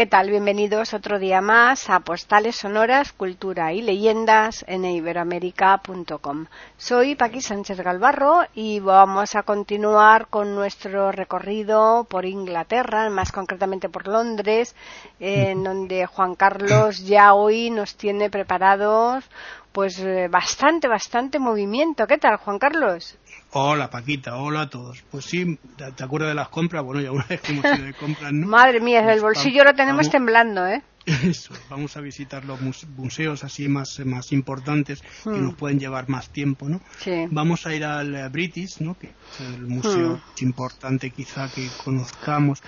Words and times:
¿Qué 0.00 0.06
tal? 0.06 0.30
Bienvenidos 0.30 0.94
otro 0.94 1.18
día 1.18 1.42
más 1.42 1.90
a 1.90 2.00
Postales 2.00 2.56
Sonoras, 2.56 3.12
Cultura 3.12 3.74
y 3.74 3.82
Leyendas 3.82 4.64
en 4.66 4.86
iberoamérica.com. 4.86 6.46
Soy 6.78 7.16
Paqui 7.16 7.42
Sánchez 7.42 7.82
Galvarro 7.82 8.46
y 8.54 8.80
vamos 8.80 9.36
a 9.36 9.42
continuar 9.42 10.28
con 10.28 10.54
nuestro 10.54 11.12
recorrido 11.12 12.06
por 12.08 12.24
Inglaterra, 12.24 13.10
más 13.10 13.30
concretamente 13.30 13.90
por 13.90 14.08
Londres, 14.08 14.74
en 15.18 15.64
donde 15.64 16.06
Juan 16.06 16.34
Carlos 16.34 17.04
ya 17.04 17.34
hoy 17.34 17.68
nos 17.68 17.94
tiene 17.96 18.30
preparados 18.30 19.28
pues 19.72 19.98
eh, 19.98 20.28
bastante, 20.28 20.88
bastante 20.88 21.38
movimiento. 21.38 22.06
¿Qué 22.06 22.16
tal, 22.16 22.38
Juan 22.38 22.58
Carlos? 22.58 23.18
Hola 23.52 23.90
Paquita, 23.90 24.36
hola 24.36 24.62
a 24.62 24.70
todos. 24.70 25.02
Pues 25.10 25.24
sí, 25.24 25.58
¿te 25.76 26.04
acuerdas 26.04 26.28
de 26.30 26.34
las 26.36 26.50
compras? 26.50 26.84
Bueno, 26.84 27.00
ya 27.00 27.10
una 27.10 27.26
vez 27.28 27.40
que 27.40 27.50
hemos 27.50 27.64
ido 27.64 27.84
de 27.84 27.94
compras, 27.94 28.32
¿no? 28.32 28.46
Madre 28.48 28.80
mía, 28.80 29.00
el 29.12 29.20
bolsillo 29.20 29.64
lo 29.64 29.74
tenemos 29.74 30.08
temblando, 30.08 30.66
¿eh? 30.68 30.82
Eso, 31.04 31.52
vamos 31.68 31.96
a 31.96 32.00
visitar 32.00 32.44
los 32.44 32.60
museos 32.60 33.42
así 33.42 33.66
más, 33.68 33.98
más 34.04 34.30
importantes 34.30 35.02
que 35.24 35.30
hmm. 35.30 35.42
nos 35.42 35.54
pueden 35.54 35.80
llevar 35.80 36.08
más 36.08 36.28
tiempo, 36.28 36.68
¿no? 36.68 36.80
Sí. 36.98 37.26
Vamos 37.30 37.66
a 37.66 37.74
ir 37.74 37.84
al 37.84 38.28
British, 38.30 38.80
¿no? 38.80 38.96
Que 38.96 39.08
es 39.08 39.40
el 39.40 39.66
museo 39.66 40.16
hmm. 40.16 40.44
importante 40.44 41.10
quizá 41.10 41.48
que 41.48 41.68
conozcamos. 41.82 42.62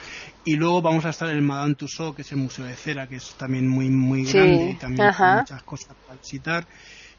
Y 0.45 0.57
luego 0.57 0.83
vamos 0.83 1.05
a 1.05 1.10
estar 1.10 1.29
en 1.29 1.37
el 1.37 1.43
Madame 1.43 1.77
Tussauds, 1.77 2.16
que 2.16 2.23
es 2.23 2.33
el 2.33 2.38
museo 2.38 2.65
de 2.65 2.74
cera, 2.74 3.07
que 3.07 3.16
es 3.16 3.35
también 3.35 3.69
muy, 3.69 3.88
muy 3.88 4.24
grande 4.24 4.71
y 4.71 4.74
también 4.74 5.07
muchas 5.07 5.62
cosas 5.62 5.95
para 6.05 6.19
visitar. 6.19 6.66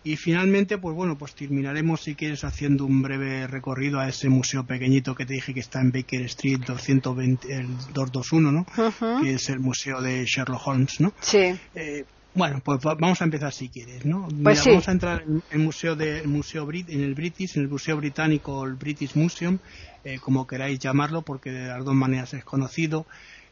Y 0.06 0.18
finalmente, 0.18 0.78
pues 0.78 0.96
bueno, 0.96 1.18
pues 1.18 1.34
terminaremos, 1.34 2.02
si 2.02 2.16
quieres, 2.16 2.44
haciendo 2.44 2.86
un 2.86 3.02
breve 3.02 3.48
recorrido 3.48 4.00
a 4.00 4.10
ese 4.10 4.28
museo 4.28 4.66
pequeñito 4.66 5.16
que 5.16 5.26
te 5.26 5.34
dije 5.34 5.54
que 5.54 5.62
está 5.62 5.80
en 5.80 5.92
Baker 5.92 6.22
Street 6.24 6.60
220, 6.60 7.54
el 7.54 7.68
221, 7.94 8.52
¿no? 8.52 9.22
Que 9.22 9.36
es 9.36 9.50
el 9.50 9.60
museo 9.60 10.02
de 10.02 10.26
Sherlock 10.26 10.68
Holmes, 10.68 11.00
¿no? 11.00 11.14
Sí. 11.22 11.58
Eh, 11.76 12.04
bueno, 12.36 12.62
pues 12.66 12.82
vamos 12.82 13.22
a 13.22 13.26
empezar 13.26 13.54
si 13.54 13.70
quieres, 13.70 14.06
¿no? 14.06 14.28
Pues 14.44 14.60
sí. 14.60 14.70
Vamos 14.72 14.88
a 14.90 14.92
entrar 14.92 15.22
en 15.22 15.42
el 15.52 15.60
museo 15.60 15.96
de 15.96 16.24
museo 16.24 16.68
en 16.70 17.02
el 17.02 17.14
British, 17.14 17.56
en 17.56 17.64
el 17.64 17.70
museo 17.70 17.96
británico, 17.96 18.66
el 18.66 18.74
British 18.74 19.16
Museum, 19.16 19.60
eh, 20.04 20.18
como 20.20 20.48
queráis 20.48 20.80
llamarlo, 20.80 21.22
porque 21.22 21.52
de 21.52 21.68
las 21.68 21.86
dos 21.86 21.94
maneras 21.94 22.34
es 22.34 22.44
conocido. 22.44 23.06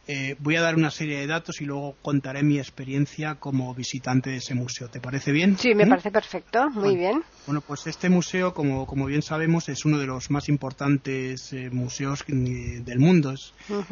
Eh, 0.08 0.36
voy 0.40 0.56
a 0.56 0.62
dar 0.62 0.76
una 0.76 0.90
serie 0.90 1.20
de 1.20 1.28
datos 1.28 1.62
y 1.62 1.66
luego 1.66 1.96
contaré 2.02 2.44
mi 2.44 2.58
experiencia 2.58 3.36
como 3.36 3.74
visitante 3.74 4.32
de 4.32 4.38
ese 4.38 4.56
museo. 4.56 4.90
¿Te 4.90 5.00
parece 5.00 5.32
bien? 5.32 5.58
Sí, 5.58 5.76
me 5.76 5.86
parece 5.86 6.12
perfecto. 6.12 6.70
Muy 6.72 6.96
bien. 6.96 7.24
Bueno, 7.46 7.62
pues 7.62 7.88
este 7.88 8.10
museo, 8.10 8.54
como, 8.54 8.86
como 8.86 9.06
bien 9.06 9.22
sabemos, 9.22 9.70
es 9.70 9.86
uno 9.86 10.00
de 10.00 10.08
los 10.08 10.30
más 10.32 10.50
importantes 10.50 11.54
eh, 11.54 11.70
museos 11.72 12.24
del 12.28 13.00
mundo 13.00 13.34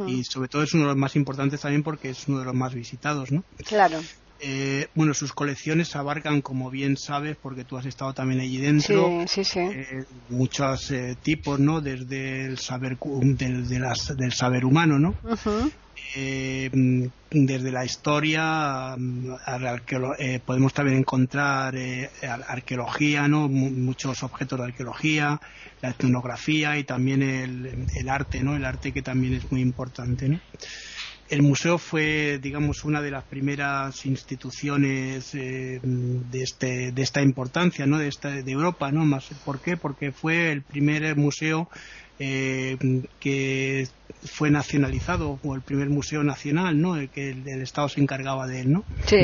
y 0.08 0.24
sobre 0.24 0.50
todo 0.50 0.64
es 0.64 0.74
uno 0.74 0.84
de 0.84 0.90
los 0.90 0.98
más 0.98 1.16
importantes 1.16 1.62
también 1.62 1.84
porque 1.84 2.10
es 2.10 2.28
uno 2.28 2.40
de 2.40 2.46
los 2.46 2.56
más 2.56 2.74
visitados, 2.74 3.32
¿no? 3.32 3.44
Claro. 3.66 4.00
Eh, 4.42 4.88
bueno, 4.96 5.14
sus 5.14 5.34
colecciones 5.34 5.96
abarcan, 5.96 6.42
como 6.42 6.70
bien 6.70 6.98
sabes, 6.98 7.38
porque 7.42 7.66
tú 7.66 7.78
has 7.78 7.86
estado 7.86 8.14
también 8.14 8.40
allí 8.40 8.58
dentro, 8.58 9.26
sí, 9.28 9.44
sí, 9.44 9.60
muchos 10.30 10.94
tipos, 11.22 11.60
¿no? 11.60 11.82
Desde 11.82 12.46
el 12.46 12.58
saber 12.58 12.98
del, 13.00 13.68
del 13.68 14.34
saber 14.34 14.66
humano, 14.66 14.98
¿no? 14.98 15.16
Eh, 16.16 16.70
desde 17.32 17.72
la 17.72 17.86
historia 17.86 18.96
eh, 20.18 20.40
podemos 20.44 20.74
también 20.74 20.98
encontrar 20.98 21.76
eh, 21.76 22.10
arqueología, 22.24 23.28
¿no? 23.28 23.48
muchos 23.48 24.24
objetos 24.24 24.58
de 24.58 24.66
arqueología, 24.66 25.40
la 25.82 25.90
etnografía 25.90 26.78
y 26.80 26.84
también 26.84 27.22
el, 27.22 28.10
arte, 28.10 28.42
¿no? 28.42 28.56
el 28.56 28.66
arte 28.66 28.92
que 28.92 29.04
también 29.04 29.34
es 29.36 29.52
muy 29.52 29.62
importante. 29.62 30.40
El 31.30 31.44
museo 31.44 31.78
fue, 31.78 32.40
digamos, 32.42 32.84
una 32.84 33.02
de 33.02 33.12
las 33.12 33.24
primeras 33.24 34.06
instituciones 34.06 35.32
de, 35.32 35.80
este, 36.34 36.92
de 36.92 37.02
esta 37.02 37.22
importancia, 37.22 37.86
¿no? 37.86 38.00
De, 38.00 38.08
esta, 38.08 38.30
de 38.30 38.52
Europa, 38.52 38.92
¿no? 38.92 39.06
Más, 39.06 39.26
¿Por 39.46 39.60
qué? 39.60 39.78
Porque 39.78 40.12
fue 40.12 40.52
el 40.52 40.64
primer 40.64 41.16
museo 41.16 41.70
eh, 42.18 42.78
que 43.20 43.88
fue 44.24 44.50
nacionalizado 44.50 45.40
o 45.44 45.56
el 45.56 45.62
primer 45.62 45.90
museo 45.90 46.24
nacional, 46.24 46.82
¿no? 46.82 46.98
El 46.98 47.10
que 47.10 47.30
el, 47.30 47.48
Estado 47.62 47.90
se 47.90 48.02
encargaba 48.02 48.48
de 48.48 48.62
él, 48.62 48.72
¿no? 48.72 48.84
Sí. 49.06 49.18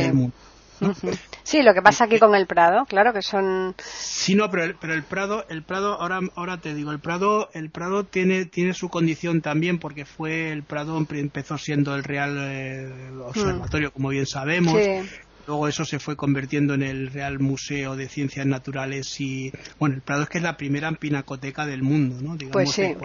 Sí, 1.43 1.61
lo 1.61 1.73
que 1.73 1.81
pasa 1.81 2.05
aquí 2.05 2.19
con 2.19 2.35
el 2.35 2.47
Prado, 2.47 2.85
claro 2.85 3.13
que 3.13 3.21
son. 3.21 3.75
Sí, 3.77 4.35
no, 4.35 4.49
pero 4.49 4.63
el, 4.63 4.75
pero 4.75 4.93
el 4.93 5.03
Prado, 5.03 5.45
el 5.49 5.63
Prado, 5.63 6.01
ahora, 6.01 6.19
ahora 6.35 6.57
te 6.57 6.73
digo, 6.73 6.91
el 6.91 6.99
Prado, 6.99 7.49
el 7.53 7.69
Prado 7.69 8.03
tiene, 8.03 8.45
tiene 8.45 8.73
su 8.73 8.89
condición 8.89 9.41
también 9.41 9.79
porque 9.79 10.05
fue 10.05 10.51
el 10.51 10.63
Prado 10.63 10.97
empezó 10.97 11.57
siendo 11.57 11.95
el 11.95 12.03
Real 12.03 12.35
eh, 12.39 13.11
Observatorio, 13.23 13.91
como 13.91 14.09
bien 14.09 14.25
sabemos. 14.25 14.73
Sí. 14.73 15.09
Luego 15.47 15.67
eso 15.67 15.85
se 15.85 15.99
fue 15.99 16.15
convirtiendo 16.15 16.73
en 16.73 16.81
el 16.81 17.11
Real 17.11 17.39
Museo 17.39 17.95
de 17.95 18.09
Ciencias 18.09 18.47
Naturales 18.47 19.21
y, 19.21 19.51
bueno, 19.77 19.95
el 19.95 20.01
Prado 20.01 20.23
es 20.23 20.29
que 20.29 20.39
es 20.39 20.43
la 20.43 20.57
primera 20.57 20.91
pinacoteca 20.93 21.67
del 21.67 21.83
mundo, 21.83 22.15
¿no? 22.19 22.35
Digamos 22.35 22.53
pues 22.53 22.71
sí 22.71 22.95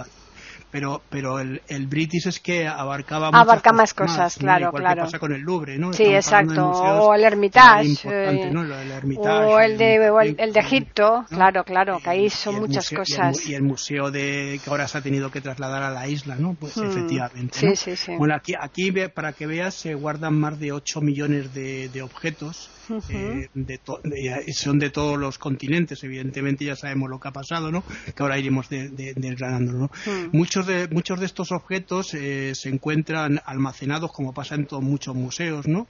pero 0.70 1.02
pero 1.10 1.40
el, 1.40 1.62
el 1.68 1.86
British 1.86 2.28
es 2.28 2.40
que 2.40 2.66
abarcaba 2.66 3.28
abarca 3.28 3.72
más 3.72 3.94
cosas, 3.94 4.36
claro 4.36 4.68
Igual 4.68 4.82
claro 4.82 5.02
que 5.02 5.06
pasa 5.06 5.18
con 5.18 5.32
el 5.32 5.40
Louvre 5.40 5.78
no 5.78 5.92
sí 5.92 6.04
exacto 6.04 6.70
o 6.70 7.14
el 7.14 7.24
Hermitage, 7.24 7.96
eh, 8.04 8.50
¿no? 8.52 8.62
el 8.62 8.90
Hermitage 8.90 9.44
o 9.44 9.60
el 9.60 9.78
de 9.78 10.34
el, 10.38 10.52
de 10.52 10.60
Egipto 10.60 11.24
claro 11.28 11.64
claro 11.64 11.98
que 12.02 12.10
ahí 12.10 12.30
son 12.30 12.56
muchas 12.56 12.90
cosas 12.90 13.46
y 13.46 13.54
el, 13.54 13.62
museo 13.62 14.10
de 14.10 14.60
que 14.62 14.70
ahora 14.70 14.88
se 14.88 14.98
ha 14.98 15.02
tenido 15.02 15.30
que 15.30 15.40
trasladar 15.40 15.82
a 15.82 15.90
la 15.90 16.08
isla 16.08 16.36
no 16.36 16.54
pues 16.54 16.76
hmm. 16.76 16.90
efectivamente 16.90 17.58
sí, 17.58 17.76
sí, 17.76 17.96
sí. 17.96 18.16
bueno 18.16 18.34
aquí 18.34 18.54
aquí 18.58 18.92
para 19.14 19.32
que 19.32 19.46
veas 19.46 19.74
se 19.74 19.94
guardan 19.94 20.38
más 20.38 20.58
de 20.58 20.72
8 20.72 21.00
millones 21.00 21.52
de, 21.54 21.88
de 21.88 22.02
objetos 22.02 22.70
eh, 23.08 24.52
son 24.52 24.78
de 24.78 24.90
todos 24.90 25.18
los 25.18 25.38
continentes, 25.38 26.02
evidentemente 26.02 26.64
ya 26.64 26.76
sabemos 26.76 27.08
lo 27.08 27.20
que 27.20 27.28
ha 27.28 27.32
pasado, 27.32 27.70
¿no? 27.70 27.84
Que 28.14 28.22
ahora 28.22 28.38
iremos 28.38 28.68
desgranándolo, 28.68 29.78
¿no? 29.78 29.90
Hmm. 30.06 30.30
Muchos 30.32 30.59
muchos 30.90 31.20
de 31.20 31.26
estos 31.26 31.52
objetos 31.52 32.14
eh, 32.14 32.54
se 32.54 32.68
encuentran 32.68 33.40
almacenados, 33.44 34.12
como 34.12 34.32
pasa 34.32 34.54
en 34.54 34.66
todos 34.66 34.82
muchos 34.82 35.14
museos, 35.14 35.66
¿no? 35.66 35.86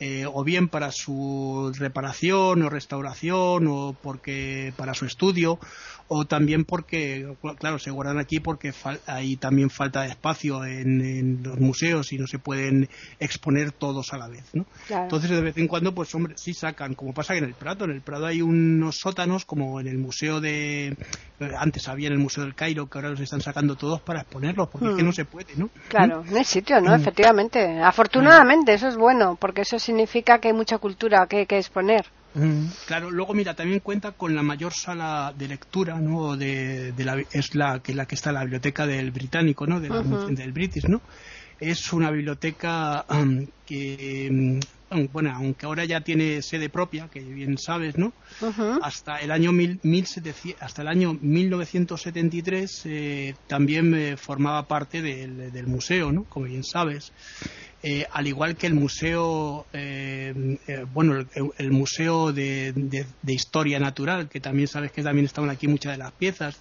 Eh, 0.00 0.26
o 0.32 0.44
bien 0.44 0.68
para 0.68 0.92
su 0.92 1.72
reparación 1.76 2.62
o 2.62 2.70
restauración 2.70 3.66
o 3.66 3.96
porque 4.00 4.72
para 4.76 4.94
su 4.94 5.06
estudio 5.06 5.58
o 6.08 6.24
también 6.24 6.64
porque, 6.64 7.34
claro, 7.58 7.78
se 7.78 7.90
guardan 7.90 8.18
aquí 8.18 8.40
porque 8.40 8.72
hay 9.06 9.36
también 9.36 9.68
falta 9.68 10.02
de 10.02 10.08
espacio 10.08 10.64
en, 10.64 11.42
los 11.42 11.58
museos 11.60 12.12
y 12.12 12.18
no 12.18 12.26
se 12.26 12.38
pueden 12.38 12.88
exponer 13.20 13.72
todos 13.72 14.12
a 14.14 14.18
la 14.18 14.26
vez, 14.26 14.44
¿no? 14.54 14.64
Entonces, 14.88 15.30
de 15.30 15.40
vez 15.42 15.56
en 15.58 15.68
cuando, 15.68 15.94
pues, 15.94 16.14
hombre, 16.14 16.34
sí 16.38 16.54
sacan, 16.54 16.94
como 16.94 17.12
pasa 17.12 17.34
en 17.34 17.44
el 17.44 17.52
Prado. 17.52 17.84
En 17.84 17.90
el 17.90 18.00
Prado 18.00 18.26
hay 18.26 18.40
unos 18.40 18.96
sótanos, 18.96 19.44
como 19.44 19.80
en 19.80 19.86
el 19.86 19.98
museo 19.98 20.40
de... 20.40 20.96
Antes 21.58 21.88
había 21.88 22.08
en 22.08 22.14
el 22.14 22.18
Museo 22.18 22.42
del 22.42 22.54
Cairo, 22.54 22.88
que 22.88 22.98
ahora 22.98 23.10
los 23.10 23.20
están 23.20 23.40
sacando 23.40 23.76
todos 23.76 24.00
para 24.00 24.22
exponerlos, 24.22 24.68
porque 24.70 24.88
es 24.88 24.96
que 24.96 25.02
no 25.02 25.10
mm. 25.10 25.12
se 25.12 25.24
puede, 25.24 25.54
¿no? 25.56 25.68
Claro, 25.88 26.24
no 26.28 26.36
hay 26.36 26.44
sitio, 26.44 26.80
¿no? 26.80 26.90
Mm. 26.90 27.00
Efectivamente. 27.00 27.80
Afortunadamente, 27.80 28.72
eso 28.72 28.88
es 28.88 28.96
bueno, 28.96 29.36
porque 29.38 29.60
eso 29.60 29.78
significa 29.88 30.38
que 30.38 30.48
hay 30.48 30.54
mucha 30.54 30.76
cultura 30.78 31.26
que, 31.26 31.46
que 31.46 31.56
exponer. 31.56 32.04
Claro, 32.86 33.10
luego 33.10 33.32
mira, 33.34 33.54
también 33.54 33.80
cuenta 33.80 34.12
con 34.12 34.34
la 34.34 34.42
mayor 34.42 34.72
sala 34.72 35.32
de 35.36 35.48
lectura, 35.48 35.98
¿no? 35.98 36.36
De, 36.36 36.92
la, 36.98 37.16
es 37.32 37.54
la 37.54 37.80
que 37.80 37.94
la 37.94 38.04
que 38.06 38.14
está 38.14 38.30
la 38.32 38.42
biblioteca 38.42 38.86
del 38.86 39.10
británico, 39.10 39.66
¿no? 39.66 39.80
Del 39.80 40.52
British, 40.52 40.84
¿no? 40.86 41.00
Es 41.58 41.92
una 41.92 42.10
biblioteca 42.10 43.04
um, 43.10 43.46
que, 43.66 44.28
um, 44.30 44.60
bueno, 45.12 45.32
aunque 45.34 45.66
ahora 45.66 45.84
ya 45.84 46.00
tiene 46.00 46.42
sede 46.42 46.68
propia, 46.68 47.08
que 47.08 47.20
bien 47.20 47.58
sabes, 47.58 47.98
¿no? 47.98 48.12
Hasta 48.82 49.18
el 49.18 49.30
año 49.30 49.52
mil, 49.52 49.80
hasta 50.60 50.82
el 50.82 50.88
año 50.88 51.18
1973 51.20 52.82
eh, 52.84 53.34
también 53.46 53.94
eh, 53.94 54.16
formaba 54.16 54.66
parte 54.66 55.02
del, 55.02 55.52
del 55.52 55.66
museo, 55.66 56.12
¿no? 56.12 56.24
Como 56.24 56.46
bien 56.46 56.64
sabes. 56.64 57.12
Eh, 57.80 58.04
al 58.10 58.26
igual 58.26 58.56
que 58.56 58.66
el 58.66 58.74
museo, 58.74 59.66
eh, 59.72 60.34
bueno, 60.92 61.24
el, 61.58 61.70
museo 61.70 62.32
de, 62.32 62.74
historia 63.24 63.78
natural, 63.78 64.28
que 64.28 64.40
también 64.40 64.66
sabes 64.66 64.90
que 64.90 65.02
también 65.02 65.26
estaban 65.26 65.48
aquí 65.48 65.68
muchas 65.68 65.92
de 65.92 65.98
las 65.98 66.12
piezas, 66.12 66.58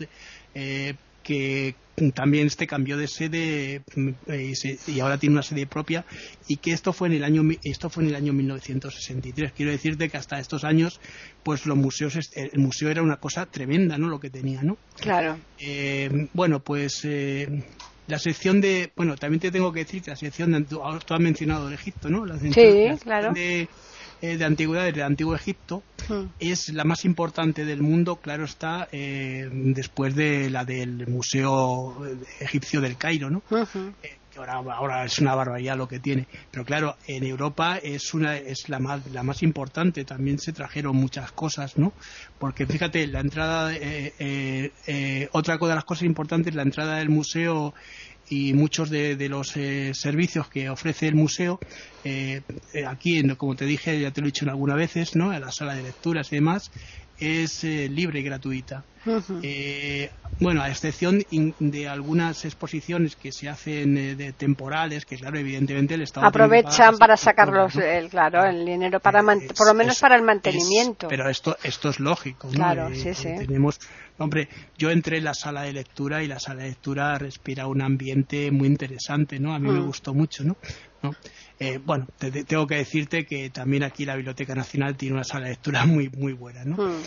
que 1.28 1.76
también 2.14 2.48
este 2.48 2.68
cambió 2.68 2.96
de 2.96 3.08
sede 3.08 3.82
y, 3.98 5.00
ahora 5.02 5.18
tiene 5.18 5.34
una 5.34 5.44
sede 5.44 5.66
propia 5.66 6.06
y 6.48 6.58
que 6.58 6.72
esto 6.72 6.94
fue 6.94 7.10
en 7.10 7.16
el 7.16 7.24
año 7.26 7.44
esto 7.64 7.90
fue 7.90 8.04
en 8.04 8.10
el 8.10 8.16
año 8.16 8.32
1963 8.32 9.52
quiero 9.52 9.72
decirte 9.72 10.08
que 10.08 10.16
hasta 10.16 10.40
estos 10.40 10.64
años 10.64 11.02
pues 11.44 11.66
los 11.66 11.76
museos 11.76 12.18
el 12.34 12.60
museo 12.60 12.90
era 12.90 13.02
una 13.02 13.18
cosa 13.18 13.46
tremenda 13.48 13.98
no 13.98 14.08
lo 14.08 14.22
que 14.22 14.30
tenía 14.30 14.62
no 14.62 14.78
claro 15.02 15.38
bueno 16.34 16.62
pues 16.62 17.04
la 18.08 18.20
sección 18.20 18.62
de, 18.62 18.94
bueno, 18.96 19.18
también 19.18 19.42
te 19.42 19.52
tengo 19.52 19.74
que 19.74 19.80
decir 19.80 20.02
que 20.02 20.12
la 20.12 20.16
sección 20.16 20.54
de, 20.54 20.62
tú 20.62 20.82
has 20.82 21.20
mencionado 21.20 21.68
el 21.68 21.74
Egipto, 21.74 22.10
¿no? 22.10 22.26
La 22.26 22.40
sí, 22.40 22.88
claro. 23.04 23.34
De, 23.34 23.68
eh, 24.22 24.38
de 24.38 24.46
antigüedades 24.46 24.94
del 24.94 25.04
antiguo 25.04 25.36
Egipto 25.36 25.84
hmm. 26.10 26.24
es 26.40 26.70
la 26.70 26.84
más 26.84 27.06
importante 27.06 27.66
del 27.66 27.82
mundo, 27.82 28.18
claro 28.18 28.46
está, 28.46 28.88
eh, 28.92 29.50
después 29.52 30.16
de 30.16 30.50
la 30.50 30.66
del 30.66 31.08
Museo 31.08 31.96
Egipcio 32.40 32.82
del 32.82 32.98
Cairo, 32.98 33.30
¿no? 33.30 33.42
Eh, 34.04 34.18
ahora, 34.38 34.76
ahora 34.76 35.06
es 35.06 35.20
una 35.20 35.36
barbaridad 35.36 35.78
lo 35.78 35.88
que 35.88 36.00
tiene. 36.00 36.28
Pero 36.52 36.66
claro, 36.66 36.98
en 37.08 37.24
Europa 37.24 37.78
es 37.78 38.14
una 38.14 38.38
es 38.38 38.70
la 38.70 38.80
más 38.80 39.06
la 39.12 39.24
más 39.24 39.44
importante. 39.44 40.06
También 40.06 40.40
se 40.40 40.54
trajeron 40.54 40.96
muchas 40.96 41.32
cosas, 41.32 41.78
¿no? 41.78 41.94
Porque 42.40 42.66
fíjate, 42.66 43.08
la 43.08 43.20
entrada, 43.20 43.74
eh, 43.76 44.14
eh, 44.20 44.72
eh, 44.88 45.30
otra 45.32 45.58
de 45.58 45.76
las 45.76 45.86
cosas 45.86 46.04
importantes, 46.04 46.54
la 46.56 46.62
entrada 46.62 46.98
del 46.98 47.10
museo 47.10 47.74
y 48.30 48.54
muchos 48.54 48.90
de, 48.90 49.16
los 49.30 49.48
servicios 49.94 50.50
que 50.50 50.70
ofrece 50.70 51.08
el 51.08 51.16
museo 51.16 51.60
aquí 52.88 53.22
como 53.38 53.56
te 53.56 53.66
dije 53.66 54.00
ya 54.00 54.12
te 54.12 54.22
lo 54.22 54.28
he 54.28 54.32
dicho 54.32 54.46
en 54.46 54.50
algunas 54.50 54.78
veces 54.78 55.16
no 55.16 55.34
en 55.34 55.42
la 55.42 55.52
sala 55.52 55.76
de 55.76 55.84
lecturas 55.84 56.32
y 56.32 56.36
demás 56.36 56.70
es 57.20 57.64
libre 57.64 58.20
y 58.20 58.24
gratuita 58.24 58.84
eh, 59.42 60.10
bueno, 60.40 60.62
a 60.62 60.70
excepción 60.70 61.24
de 61.60 61.88
algunas 61.88 62.46
exposiciones 62.46 63.16
que 63.16 63.32
se 63.32 63.50
hacen 63.50 63.98
eh, 63.98 64.16
de 64.16 64.34
temporales, 64.34 65.06
que 65.06 65.18
claro, 65.18 65.40
evidentemente 65.40 65.96
el 65.96 66.04
Estado 66.04 66.28
aprovechan 66.28 66.98
para, 66.98 67.18
sacarlos, 67.18 67.76
el, 67.76 68.10
claro, 68.10 68.44
el 68.46 68.66
dinero 68.66 69.00
para 69.00 69.24
por 69.24 69.68
lo 69.68 69.74
menos 69.74 70.00
para 70.00 70.16
el 70.16 70.22
mantenimiento. 70.22 71.08
pero 71.08 71.30
esto 71.30 71.58
esto 71.64 71.90
es 71.90 72.00
lógico, 72.00 72.50
Claro, 72.50 72.90
eh, 72.90 72.96
sí, 72.96 73.14
sí. 73.14 73.30
Tenemos, 73.38 73.80
hombre, 74.18 74.48
yo 74.78 74.92
entré 74.92 75.18
en 75.18 75.24
la 75.24 75.34
sala 75.34 75.64
de 75.64 75.74
lectura 75.74 76.22
y 76.22 76.28
la 76.28 76.40
sala 76.40 76.64
de 76.64 76.70
lectura 76.70 77.18
respira 77.18 77.68
un 77.68 77.82
ambiente 77.82 78.52
muy 78.52 78.68
interesante, 78.68 79.40
¿no? 79.40 79.56
A 79.56 79.60
mí 79.60 79.70
me 79.70 79.80
mm. 79.80 79.86
gustó 79.88 80.14
mucho, 80.14 80.44
¿no? 80.44 80.56
Bueno, 81.86 82.08
tengo 82.48 82.68
que 82.68 82.76
decirte 82.76 83.26
que 83.26 83.50
también 83.50 83.84
aquí 83.84 84.06
la 84.06 84.16
Biblioteca 84.16 84.54
Nacional 84.54 84.96
tiene 84.96 85.16
una 85.16 85.24
sala 85.24 85.46
de 85.46 85.52
lectura 85.52 85.86
muy 85.86 86.10
muy 86.10 86.34
buena, 86.34 86.64
¿no? 86.66 86.78
Mm. 86.78 87.02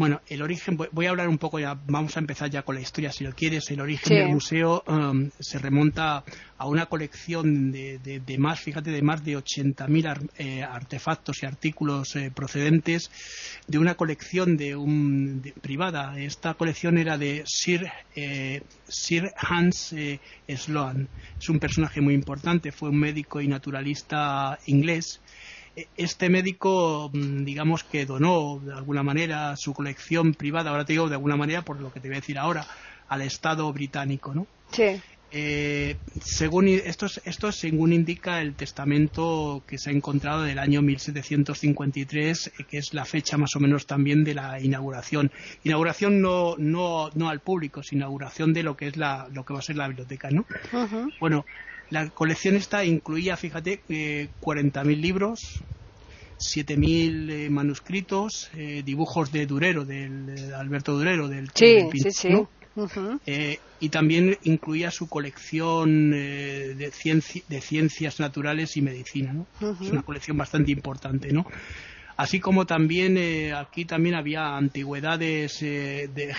Bueno, 0.00 0.22
el 0.28 0.40
origen, 0.40 0.78
voy 0.92 1.04
a 1.04 1.10
hablar 1.10 1.28
un 1.28 1.36
poco, 1.36 1.58
ya 1.58 1.78
vamos 1.86 2.16
a 2.16 2.20
empezar 2.20 2.48
ya 2.48 2.62
con 2.62 2.74
la 2.74 2.80
historia, 2.80 3.12
si 3.12 3.22
lo 3.22 3.34
quieres. 3.34 3.70
El 3.70 3.82
origen 3.82 4.16
del 4.16 4.30
museo 4.30 4.82
um, 4.86 5.28
se 5.38 5.58
remonta 5.58 6.24
a 6.56 6.66
una 6.66 6.86
colección 6.86 7.70
de, 7.70 8.36
más, 8.38 8.60
fíjate, 8.60 8.92
de 8.92 9.02
más 9.02 9.22
de 9.22 9.36
80.000 9.36 10.30
eh, 10.38 10.62
artefactos 10.62 11.42
y 11.42 11.46
artículos 11.46 12.16
eh, 12.16 12.32
procedentes 12.34 13.10
de 13.66 13.76
una 13.76 13.94
colección 13.94 14.56
de 14.56 14.74
un, 14.74 15.42
privada. 15.60 16.18
Esta 16.18 16.54
colección 16.54 16.96
era 16.96 17.18
de 17.18 17.42
Sir, 17.44 17.86
eh, 18.16 18.62
Sir 18.88 19.30
Hans 19.36 19.94
Sloan. 20.48 21.08
Es 21.38 21.50
un 21.50 21.58
personaje 21.58 22.00
muy 22.00 22.14
importante, 22.14 22.72
fue 22.72 22.88
un 22.88 23.00
médico 23.00 23.42
y 23.42 23.48
naturalista 23.48 24.58
inglés 24.64 25.20
este 25.96 26.28
médico, 26.28 27.10
mm, 27.12 27.44
digamos 27.44 27.84
que 27.84 28.06
donó 28.06 28.60
de 28.64 28.72
alguna 28.72 29.02
manera 29.02 29.56
su 29.56 29.72
colección 29.72 30.34
privada, 30.34 30.70
ahora 30.70 30.84
te 30.84 30.92
digo 30.92 31.08
de 31.08 31.14
alguna 31.14 31.36
manera 31.36 31.62
por 31.62 31.80
lo 31.80 31.92
que 31.92 32.00
te 32.00 32.08
voy 32.08 32.16
a 32.16 32.20
decir 32.20 32.38
ahora, 32.38 32.66
al 33.08 33.22
Estado 33.22 33.72
británico, 33.72 34.34
¿no? 34.34 34.46
Sí. 34.72 35.00
Eh, 35.32 35.96
según 36.20 36.66
esto, 36.66 37.06
esto 37.24 37.52
según 37.52 37.92
indica 37.92 38.40
el 38.40 38.54
testamento 38.54 39.62
que 39.66 39.78
se 39.78 39.90
ha 39.90 39.92
encontrado 39.92 40.42
del 40.42 40.58
año 40.58 40.82
1753, 40.82 42.52
que 42.68 42.78
es 42.78 42.92
la 42.94 43.04
fecha 43.04 43.36
más 43.36 43.54
o 43.54 43.60
menos 43.60 43.86
también 43.86 44.24
de 44.24 44.34
la 44.34 44.60
inauguración. 44.60 45.30
Inauguración 45.62 46.20
no, 46.20 46.56
no, 46.58 47.10
no 47.14 47.28
al 47.28 47.40
público, 47.40 47.82
sino 47.82 48.00
inauguración 48.00 48.52
de 48.52 48.62
lo 48.64 48.76
que 48.76 48.88
es 48.88 48.96
la, 48.96 49.28
lo 49.32 49.44
que 49.44 49.52
va 49.52 49.60
a 49.60 49.62
ser 49.62 49.76
la 49.76 49.86
biblioteca, 49.86 50.30
¿no? 50.30 50.46
Bueno, 51.20 51.44
la 51.90 52.08
colección 52.10 52.56
esta 52.56 52.84
incluía, 52.84 53.36
fíjate, 53.36 53.82
eh, 53.88 54.28
40.000 54.40 55.00
libros, 55.00 55.60
7.000 56.38 57.30
eh, 57.30 57.50
manuscritos, 57.50 58.50
eh, 58.54 58.82
dibujos 58.84 59.32
de 59.32 59.46
Durero, 59.46 59.84
del, 59.84 60.54
Alberto 60.54 60.96
Durero, 60.96 61.28
del, 61.28 61.50
sí, 61.54 61.88
sí, 61.92 62.10
sí. 62.10 62.28
Eh, 63.26 63.58
y 63.80 63.88
también 63.88 64.38
incluía 64.44 64.90
su 64.90 65.08
colección 65.08 66.12
de, 66.12 66.92
de, 67.48 67.60
ciencias 67.60 68.20
naturales 68.20 68.76
y 68.76 68.82
medicina. 68.82 69.32
¿no? 69.32 69.46
Es 69.80 69.90
una 69.90 70.02
colección 70.02 70.36
bastante 70.36 70.70
importante. 70.70 71.32
¿no? 71.32 71.44
Así 72.20 72.38
como 72.38 72.66
también 72.66 73.16
eh, 73.16 73.54
aquí 73.54 73.86
también 73.86 74.14
había 74.14 74.54
antigüedades 74.54 75.62
eh, 75.62 76.10
de, 76.14 76.34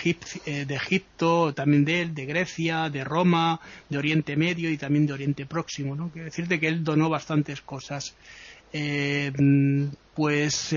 eh, 0.46 0.64
de, 0.64 0.74
Egipto, 0.76 1.52
también 1.54 1.84
de 1.84 2.02
él, 2.02 2.14
de 2.14 2.24
Grecia, 2.24 2.88
de 2.88 3.02
Roma, 3.02 3.60
de 3.88 3.98
Oriente 3.98 4.36
Medio 4.36 4.70
y 4.70 4.78
también 4.78 5.06
de 5.06 5.12
Oriente 5.12 5.44
Próximo. 5.44 5.96
¿no? 5.96 6.10
Quiero 6.10 6.26
decirte 6.26 6.60
que 6.60 6.68
él 6.68 6.84
donó 6.84 7.08
bastantes 7.08 7.60
cosas. 7.62 8.14
pues 10.14 10.74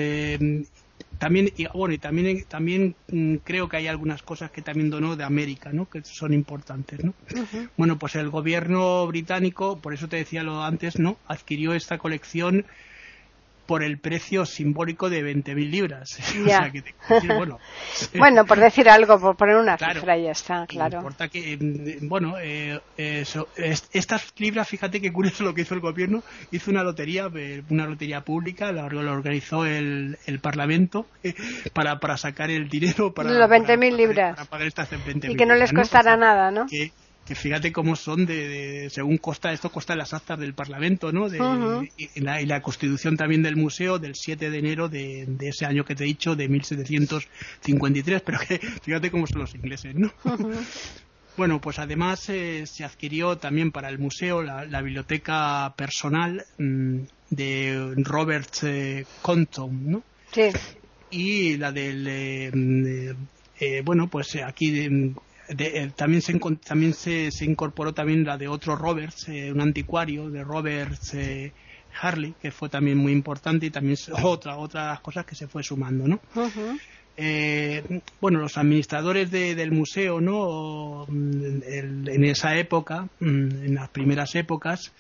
también 1.20 1.52
y, 1.56 1.68
bueno 1.68 1.94
y 1.94 1.98
también 1.98 2.44
también 2.46 2.96
mm, 3.08 3.36
creo 3.44 3.70
que 3.70 3.78
hay 3.78 3.88
algunas 3.88 4.22
cosas 4.24 4.50
que 4.52 4.62
también 4.62 4.90
donó 4.90 5.16
de 5.16 5.24
América 5.24 5.72
no 5.72 5.90
que 5.90 6.04
son 6.04 6.34
importantes 6.34 7.04
no 7.04 7.14
bueno 7.78 7.98
pues 7.98 8.16
el 8.16 8.30
gobierno 8.30 9.08
británico 9.08 9.78
por 9.80 9.94
eso 9.94 10.10
te 10.10 10.18
decía 10.18 10.44
lo 10.44 10.62
antes 10.64 11.00
no 11.00 11.18
adquirió 11.28 11.74
esta 11.74 11.98
colección 11.98 12.66
por 13.66 13.84
el 13.84 14.00
precio 14.00 14.46
simbólico 14.46 15.10
de 15.10 15.24
20.000 15.24 15.70
libras. 15.70 16.20
bueno, 18.18 18.46
por 18.46 18.60
decir 18.60 18.90
algo, 18.90 19.20
por 19.20 19.36
poner 19.36 19.56
una 19.58 19.78
cifra 19.78 20.18
ya 20.18 20.32
está, 20.32 20.66
claro. 20.68 20.98
importa 20.98 21.28
que, 21.28 21.58
mm, 21.58 22.08
bueno, 22.08 22.36
eh, 22.40 22.80
estas 22.98 24.34
libras, 24.38 24.68
fíjate 24.68 25.02
qué 25.02 25.12
curioso 25.12 25.44
lo 25.44 25.54
que 25.54 25.62
hizo 25.62 25.74
el 25.74 25.82
gobierno, 25.82 26.24
hizo 26.52 26.72
una 26.72 26.84
lotería, 26.84 27.30
eh, 27.36 27.64
una 27.70 27.86
lotería 27.86 28.22
pública, 28.22 28.72
la, 28.72 28.86
organizó 28.86 29.66
el, 29.66 30.18
Parlamento 30.42 31.08
eh, 31.24 31.34
para, 31.74 32.00
para 32.00 32.18
sacar 32.18 32.52
el 32.52 32.70
dinero 32.70 33.14
para... 33.14 33.32
Los 33.32 33.50
20.000 33.50 33.96
libras. 33.96 34.36
Para 34.36 34.50
pagar 34.50 34.68
estas 34.68 34.92
20.000 34.92 35.32
Y 35.32 35.36
que 35.36 35.46
no 35.46 35.56
les 35.56 35.72
costara 35.74 36.18
nada, 36.18 36.52
¿no? 36.52 36.66
que 36.68 36.92
fíjate 37.34 37.72
cómo 37.72 37.96
son 37.96 38.28
de, 38.28 38.90
según 38.92 39.18
costa 39.18 39.52
esto 39.52 39.72
costa 39.72 39.96
las 39.96 40.14
actas 40.14 40.38
del 40.38 40.54
Parlamento 40.54 41.12
no 41.12 41.28
de, 41.28 41.40
y, 41.98 42.20
la, 42.20 42.62
Constitución 42.62 43.18
también 43.18 43.42
del 43.42 43.56
museo 43.56 43.98
del 43.98 44.14
7 44.14 44.52
de 44.52 44.60
enero 44.60 44.90
de, 44.90 45.28
ese 45.40 45.66
año 45.66 45.84
que 45.84 45.96
te 45.96 46.04
he 46.04 46.08
dicho 46.08 46.36
de 46.36 46.48
1753 46.48 48.22
pero 48.22 48.40
que 48.40 48.60
fíjate 48.60 49.10
cómo 49.10 49.26
son 49.26 49.40
los 49.40 49.56
ingleses 49.56 49.96
no 49.96 50.14
bueno 51.36 51.60
pues 51.60 51.80
además 51.80 52.30
eh, 52.30 52.66
se 52.68 52.84
adquirió 52.84 53.38
también 53.38 53.72
para 53.72 53.90
el 53.90 53.98
museo 53.98 54.44
la, 54.44 54.82
biblioteca 54.82 55.74
personal 55.76 56.46
mm, 56.60 57.00
de 57.32 57.94
Robert 57.98 58.54
eh, 58.64 59.06
Compton 59.24 59.92
no 59.92 60.04
sí. 60.32 60.50
Y 61.10 61.58
la 61.58 61.72
del 61.72 62.06
eh, 62.08 62.52
mm, 62.54 63.16
eh, 63.60 63.82
bueno 63.84 64.08
pues 64.08 64.36
aquí 64.36 64.88
eh, 65.48 65.92
también 65.96 66.22
se, 66.22 66.40
también 66.66 66.94
se, 66.94 67.30
incorporó 67.42 67.94
también 67.94 68.24
la 68.24 68.38
de 68.38 68.48
otro 68.48 68.76
Roberts, 68.76 69.30
eh, 69.30 69.52
un 69.52 69.62
anticuario 69.62 70.30
de 70.30 70.44
Roberts 70.44 71.14
eh, 71.14 71.54
Harley, 72.02 72.34
que 72.42 72.52
fue 72.52 72.70
también 72.70 72.98
muy 72.98 73.12
importante 73.12 73.68
y 73.68 73.70
también 73.70 73.98
otra 74.24 74.58
otras 74.58 75.00
cosas 75.02 75.26
que 75.26 75.36
se 75.36 75.48
fue 75.48 75.64
sumando, 75.64 76.08
¿no? 76.08 76.20
bueno, 78.20 78.40
los 78.40 78.58
administradores 78.58 79.32
del 79.32 79.72
museo, 79.72 80.20
¿no? 80.20 81.08
en 81.08 82.26
esa 82.26 82.58
época, 82.58 83.08
mm, 83.22 83.66
en 83.66 83.76
las 83.76 83.88
primeras 83.90 84.36
épocas, 84.36 84.92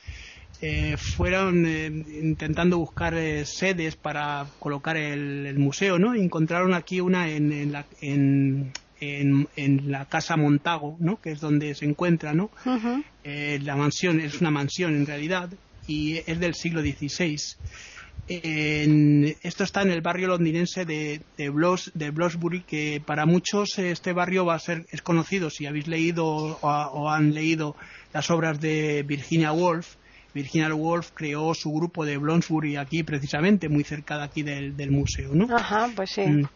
fueron 0.97 1.67
intentando 1.67 2.77
buscar 2.77 3.15
sedes 3.45 3.97
para 3.97 4.47
colocar 4.59 4.95
el, 4.95 5.59
museo, 5.59 5.99
¿no? 5.99 6.15
encontraron 6.15 6.73
aquí 6.73 7.01
una 7.01 7.29
en, 7.29 7.51
en, 7.51 7.73
la, 7.73 7.85
en, 7.99 8.71
en, 8.99 9.91
la 9.91 10.05
casa 10.05 10.37
Montago, 10.37 10.97
¿no? 10.99 11.19
que 11.19 11.31
es 11.31 11.39
donde 11.39 11.75
se 11.75 11.85
encuentra, 11.85 12.33
¿no? 12.33 12.49
Eh, 13.23 13.59
la 13.63 13.75
mansión 13.75 14.19
es 14.19 14.41
una 14.41 14.51
mansión 14.51 14.95
en 14.95 15.05
realidad 15.05 15.49
y 15.87 16.17
es 16.25 16.39
del 16.39 16.55
siglo 16.55 16.81
XVI. 16.81 17.37
esto 18.27 19.63
está 19.63 19.81
en 19.81 19.91
el 19.91 20.01
barrio 20.01 20.27
londinense 20.27 20.85
de, 20.85 21.21
de, 21.37 21.51
de 21.93 22.09
Bloomsbury, 22.11 22.61
que 22.61 23.01
para 23.05 23.25
muchos 23.25 23.77
este 23.77 24.13
barrio 24.13 24.45
va 24.45 24.55
a 24.55 24.59
ser 24.59 24.85
es 24.91 25.01
conocido 25.01 25.49
si 25.49 25.65
habéis 25.65 25.87
leído 25.87 26.25
o, 26.25 27.09
han 27.09 27.33
leído 27.33 27.75
las 28.13 28.29
obras 28.31 28.59
de 28.59 29.03
Virginia 29.03 29.51
Woolf. 29.51 29.95
Virginia 30.33 30.73
Woolf 30.73 31.11
creó 31.13 31.53
su 31.53 31.71
grupo 31.71 32.03
de 32.03 32.17
Bloomsbury 32.17 32.75
aquí 32.75 33.03
precisamente, 33.03 33.69
muy 33.69 33.85
cerca 33.85 34.17
de 34.17 34.23
aquí 34.25 34.43
del, 34.43 34.75
del 34.75 34.91
museo, 34.91 35.33
¿no? 35.33 35.47
Ajá, 35.55 35.89
pues 35.95 36.11
sí. 36.11 36.21
Mm 36.21 36.47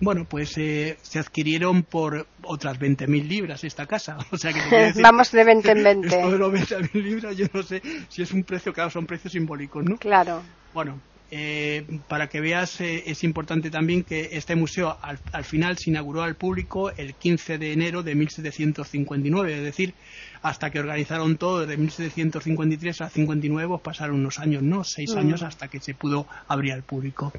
bueno, 0.00 0.26
pues 0.28 0.56
eh, 0.58 0.98
se 1.02 1.18
adquirieron 1.18 1.82
por 1.82 2.26
otras 2.42 2.78
20.000 2.78 3.26
libras 3.26 3.64
esta 3.64 3.86
casa. 3.86 4.18
O 4.30 4.38
sea 4.38 4.52
que 4.52 4.92
Vamos 5.00 5.30
de 5.30 5.44
20 5.44 5.70
en 5.70 5.84
20. 5.84 6.06
Esto 6.08 6.30
de 6.30 6.38
los 6.38 6.52
20.000 6.52 7.02
libras, 7.02 7.36
yo 7.36 7.46
no 7.52 7.62
sé 7.62 7.82
si 8.08 8.22
es 8.22 8.32
un 8.32 8.44
precio, 8.44 8.72
claro, 8.72 8.90
son 8.90 9.06
precios 9.06 9.32
simbólicos, 9.32 9.84
¿no? 9.84 9.96
Claro. 9.96 10.42
Bueno, 10.74 11.00
eh, 11.34 11.86
para 12.08 12.28
que 12.28 12.42
veas, 12.42 12.78
eh, 12.82 13.04
es 13.06 13.24
importante 13.24 13.70
también 13.70 14.02
que 14.02 14.28
este 14.32 14.54
museo 14.54 14.98
al, 15.00 15.44
final 15.44 15.78
se 15.78 15.88
inauguró 15.88 16.22
al 16.22 16.34
público 16.34 16.90
el 16.90 17.14
15 17.14 17.56
de 17.56 17.72
enero 17.72 18.02
de 18.02 18.14
1759, 18.14 19.56
es 19.56 19.62
decir, 19.62 19.94
hasta 20.42 20.70
que 20.70 20.80
organizaron 20.80 21.36
todo 21.36 21.60
desde 21.60 21.76
1753 21.76 23.00
a 23.02 23.08
59 23.08 23.68
pues 23.68 23.80
pasaron 23.80 24.16
unos 24.16 24.38
años, 24.38 24.62
¿no? 24.62 24.84
Seis 24.84 25.14
mm. 25.14 25.18
años 25.18 25.42
hasta 25.42 25.68
que 25.68 25.80
se 25.80 25.94
pudo 25.94 26.26
abrir 26.48 26.72
al 26.72 26.82
público. 26.82 27.32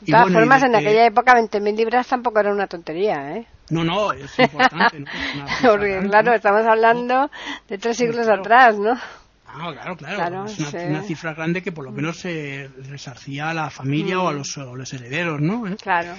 De 0.00 0.12
todas 0.12 0.32
formas, 0.32 0.62
en 0.62 0.74
aquella 0.76 1.06
época 1.06 1.32
20.000 1.32 1.76
libras 1.76 2.06
tampoco 2.06 2.40
era 2.40 2.52
una 2.52 2.66
tontería, 2.66 3.36
¿eh? 3.36 3.46
No, 3.70 3.82
no, 3.82 4.12
es 4.12 4.38
importante. 4.38 5.04
Porque, 5.62 6.00
claro, 6.08 6.34
estamos 6.34 6.66
hablando 6.66 7.30
de 7.68 7.78
tres 7.78 7.96
sigglos 7.96 8.28
atrás, 8.28 8.78
¿no? 8.78 8.92
Ah, 9.46 9.70
claro, 9.72 9.96
claro. 9.96 10.44
es 10.46 10.74
una, 10.74 11.02
cifra 11.02 11.32
grande 11.32 11.62
que 11.62 11.70
por 11.70 11.84
lo 11.84 11.92
menos 11.92 12.18
se 12.18 12.68
resarcía 12.88 13.50
a 13.50 13.54
la 13.54 13.70
familia 13.70 14.18
o, 14.18 14.28
a 14.28 14.32
mm. 14.32 14.36
los, 14.36 14.56
los, 14.56 14.92
herederos, 14.92 15.40
¿no? 15.40 15.66
¿Eh? 15.68 15.76
Claro. 15.80 16.14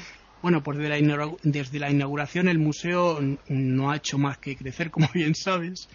Bueno, 0.46 0.62
pues 0.62 0.78
desde 0.78 1.80
la, 1.80 1.90
inauguración 1.90 2.48
el 2.48 2.60
museo 2.60 3.20
no 3.48 3.90
ha 3.90 3.96
hecho 3.96 4.20
más 4.20 4.38
que 4.38 4.56
crecer, 4.56 4.92
como 4.92 5.10
bien 5.12 5.34
sabes 5.34 5.90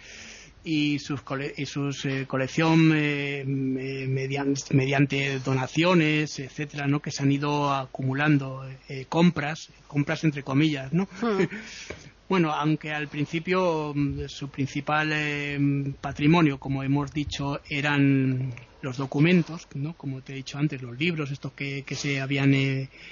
y 0.65 0.99
sus, 0.99 1.21
y 1.55 1.65
sus 1.65 2.05
eh, 2.05 2.25
colección 2.27 2.91
eh, 2.93 3.45
mediante, 3.45 5.39
donaciones, 5.39 6.37
etcétera, 6.37 6.85
¿no? 6.85 6.99
que 6.99 7.11
se 7.11 7.23
han 7.23 7.31
ido 7.31 7.73
acumulando 7.73 8.69
eh, 8.89 9.05
compras, 9.07 9.69
compras 9.87 10.25
entre 10.25 10.43
comillas, 10.43 10.91
¿no? 10.91 11.07
Hmm. 11.21 11.45
bueno, 12.27 12.51
aunque 12.51 12.91
al 12.91 13.07
principio 13.07 13.93
mm, 13.95 14.27
su 14.27 14.49
principal 14.49 15.95
patrimonio, 16.01 16.59
como 16.59 16.83
hemos 16.83 17.13
dicho, 17.13 17.61
eran 17.69 18.53
los 18.81 18.97
documentos, 18.97 19.65
¿no? 19.75 19.93
Como 19.93 20.21
te 20.21 20.33
he 20.33 20.35
dicho 20.35 20.57
antes, 20.57 20.81
los 20.81 20.99
libros, 20.99 21.31
estos 21.31 21.53
que, 21.53 21.83
que 21.83 21.95
se 21.95 22.19
habían 22.19 22.51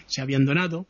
se 0.05 0.21
habían 0.21 0.43
donado. 0.43 0.85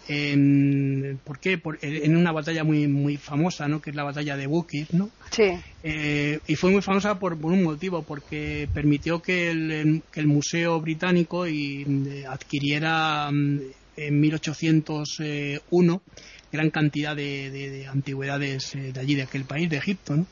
en, 0.08 1.20
¿por 1.24 1.38
qué? 1.38 1.60
en 1.82 2.16
una 2.16 2.32
batalla 2.32 2.64
muy 2.64 2.86
muy 2.88 3.16
famosa, 3.16 3.68
¿no? 3.68 3.80
Que 3.80 3.90
es 3.90 3.96
la 3.96 4.04
batalla 4.04 4.36
de 4.36 4.46
Bukit, 4.46 4.90
¿no? 4.90 5.10
Sí. 5.30 5.52
Eh, 5.82 6.40
y 6.46 6.54
fue 6.56 6.70
muy 6.70 6.82
famosa 6.82 7.18
por, 7.18 7.34
un 7.34 7.62
motivo, 7.62 8.02
porque 8.02 8.68
permitió 8.72 9.20
que 9.20 9.50
el, 9.50 10.02
que 10.10 10.20
el 10.20 10.26
Museo 10.26 10.80
Británico 10.80 11.46
y, 11.46 11.84
eh, 12.08 12.24
adquiriera 12.26 13.30
mm, 13.30 13.60
en 13.96 14.20
1801 14.20 16.02
gran 16.50 16.70
cantidad 16.70 17.14
de, 17.14 17.86
antigüedades 17.90 18.74
eh, 18.74 18.92
de 18.92 19.00
allí, 19.00 19.14
de 19.14 19.22
aquel 19.22 19.44
país, 19.44 19.68
de 19.68 19.76
Egipto. 19.76 20.16
¿no? 20.16 20.26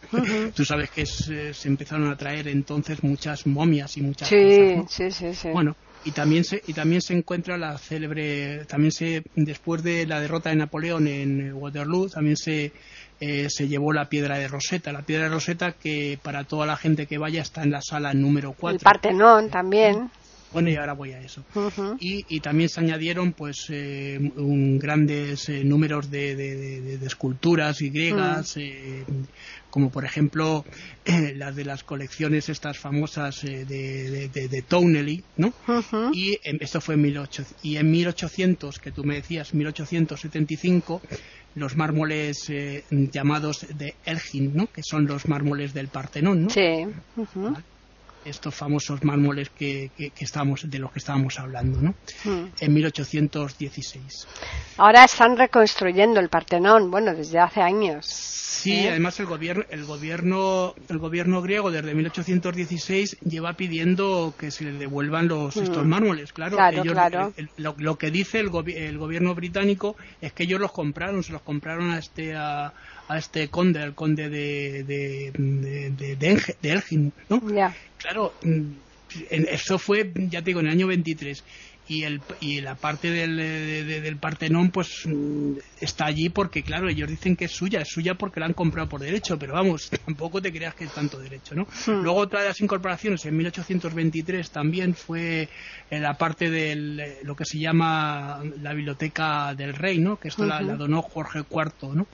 Tú 0.54 0.64
sabes 0.64 0.90
que 0.90 1.04
se 1.04 1.68
empezaron 1.68 2.10
a 2.10 2.16
traer 2.16 2.48
entonces 2.48 3.02
muchas 3.02 3.46
momias 3.46 3.96
y 3.98 4.02
muchas 4.02 4.30
cosas. 4.30 4.90
Sí, 4.90 5.10
sí, 5.10 5.34
sí. 5.34 5.48
Bueno, 5.50 5.76
y 6.06 6.12
también 6.12 6.44
se 6.44 6.62
y 6.66 6.72
también 6.72 7.02
se 7.02 7.12
encuentra 7.12 7.58
la 7.58 7.76
célebre 7.76 8.64
también 8.66 8.92
se 8.92 9.24
después 9.34 9.82
de 9.82 10.06
la 10.06 10.20
derrota 10.20 10.50
de 10.50 10.56
Napoleón 10.56 11.08
en 11.08 11.52
Waterloo 11.52 12.08
también 12.08 12.36
se 12.36 12.72
eh, 13.18 13.48
se 13.50 13.66
llevó 13.66 13.92
la 13.92 14.10
piedra 14.10 14.36
de 14.36 14.46
Rosetta. 14.46 14.92
La 14.92 15.02
piedra 15.02 15.24
de 15.24 15.30
Rosetta 15.30 15.72
que 15.72 16.18
para 16.22 16.44
toda 16.44 16.66
la 16.66 16.76
gente 16.76 17.06
que 17.06 17.16
vaya 17.18 17.42
está 17.42 17.62
en 17.62 17.70
la 17.70 17.80
sala 17.80 18.12
número 18.14 18.52
4 18.52 18.76
el 18.76 18.82
Partenón 18.82 19.50
también. 19.50 20.10
Bueno, 20.52 20.70
y 20.70 20.76
ahora 20.76 20.94
voy 20.94 21.12
a 21.12 21.20
eso. 21.20 21.44
y, 21.98 22.40
también 22.40 22.68
se 22.68 22.80
añadieron 22.80 23.32
pues 23.32 23.66
eh, 23.68 24.18
un, 24.36 24.78
grandes 24.78 25.48
eh, 25.48 25.64
números 25.64 26.10
de, 26.10 26.98
esculturas 27.04 27.82
y 27.82 27.90
griegas, 27.90 28.56
mm. 28.56 28.60
eh, 28.60 29.04
como 29.76 29.90
por 29.90 30.06
ejemplo 30.06 30.64
las 31.34 31.54
de 31.54 31.66
las 31.66 31.84
colecciones 31.84 32.48
estas 32.48 32.78
famosas 32.78 33.42
de, 33.42 33.66
de, 33.66 34.62
Towneley, 34.66 35.22
¿no? 35.36 35.52
Y 36.14 36.38
esto 36.42 36.80
fue 36.80 36.94
en 36.94 37.02
1800, 37.02 37.62
y 37.62 37.76
en 37.76 37.90
1800, 37.90 38.78
que 38.78 38.90
tú 38.90 39.04
me 39.04 39.16
decías, 39.16 39.52
1875, 39.52 41.02
los 41.56 41.76
mármoles 41.76 42.50
llamados 42.90 43.66
de 43.76 43.96
Elgin, 44.06 44.56
¿no? 44.56 44.66
Que 44.72 44.80
son 44.82 45.06
los 45.06 45.28
mármoles 45.28 45.74
del 45.74 45.88
Partenón, 45.88 46.44
¿no? 46.44 46.48
Sí 46.48 46.86
estos 48.26 48.54
famosos 48.54 49.04
mármoles 49.04 49.50
que, 49.50 49.90
que, 49.96 50.12
estamos, 50.18 50.68
de 50.68 50.78
los 50.78 50.90
que 50.90 50.98
estábamos 50.98 51.38
hablando, 51.38 51.80
¿no? 51.80 51.94
Hmm. 52.24 52.46
En 52.58 52.74
1816. 52.74 54.26
Ahora 54.78 55.04
están 55.04 55.36
reconstruyendo 55.36 56.20
el 56.20 56.28
Partenón, 56.28 56.90
bueno, 56.90 57.14
desde 57.14 57.38
hace 57.38 57.62
años. 57.62 58.45
Sí, 58.66 58.72
¿Eh? 58.72 58.90
además 58.90 59.20
el 59.20 59.26
gobierno, 59.26 59.64
el 59.70 59.84
gobierno, 59.84 60.74
el 60.88 60.98
gobierno 60.98 61.40
griego 61.40 61.70
desde 61.70 61.94
1816 61.94 63.18
lleva 63.20 63.52
pidiendo 63.52 64.34
que 64.36 64.50
se 64.50 64.64
le 64.64 64.72
devuelvan 64.72 65.28
los 65.28 65.56
hmm. 65.56 65.62
estos 65.62 65.86
mármoles. 65.86 66.32
Claro, 66.32 66.56
claro, 66.56 67.32
lo, 67.56 67.96
que 67.96 68.10
dice 68.10 68.40
el, 68.40 68.50
el, 68.74 68.98
gobierno 68.98 69.36
británico 69.36 69.96
es 70.20 70.32
que 70.32 70.42
ellos 70.42 70.60
los 70.60 70.72
compraron, 70.72 71.22
se 71.22 71.32
los 71.32 71.42
compraron 71.42 71.92
a 71.92 71.98
este 72.00 72.34
a, 72.34 72.72
a 73.06 73.18
este 73.18 73.48
conde, 73.50 73.80
al 73.80 73.94
conde 73.94 74.28
de, 74.28 74.82
de, 74.82 75.30
de, 75.30 76.16
de, 76.16 76.72
Elgin, 76.72 77.12
¿no? 77.28 77.40
Claro, 77.98 78.34
mm, 78.42 78.64
eso 79.30 79.78
fue, 79.78 80.12
ya 80.28 80.40
te 80.40 80.46
digo, 80.46 80.58
en 80.58 80.66
el 80.66 80.72
año 80.72 80.88
23 80.88 81.44
y, 81.88 82.02
el, 82.02 82.20
y 82.40 82.60
la 82.60 82.74
parte 82.74 83.10
del, 83.10 83.36
del 83.36 84.16
Partenón 84.16 84.70
pues 84.70 85.02
mm, 85.04 85.52
está 85.80 86.06
allí 86.06 86.28
porque 86.28 86.62
claro 86.62 86.88
ellos 86.88 87.08
dicen 87.08 87.36
que 87.36 87.44
es 87.44 87.52
suya 87.52 87.80
es 87.80 87.88
suya 87.88 88.14
porque 88.14 88.40
la 88.40 88.46
han 88.46 88.54
comprado 88.54 88.88
por 88.88 89.00
derecho 89.00 89.38
pero 89.38 89.54
vamos 89.54 89.90
tampoco 90.04 90.42
te 90.42 90.52
creas 90.52 90.74
que 90.74 90.84
es 90.84 90.92
tanto 90.92 91.18
derecho 91.18 91.54
no 91.54 91.66
luego 91.86 92.18
otra 92.18 92.40
de 92.40 92.48
las 92.48 92.60
incorporaciones 92.60 93.24
en 93.26 93.36
1823 93.36 94.50
también 94.50 94.94
fue 94.94 95.48
en 95.90 96.02
la 96.02 96.14
parte 96.14 96.50
de 96.50 97.20
lo 97.22 97.36
que 97.36 97.44
se 97.44 97.58
llama 97.58 98.42
la 98.60 98.72
biblioteca 98.74 99.54
del 99.54 99.74
rey 99.74 99.98
no 99.98 100.18
que 100.18 100.28
esto 100.28 100.44
la, 100.44 100.60
donó 100.62 101.02
Jorge 101.02 101.44
IV 101.48 101.94
no 101.94 102.06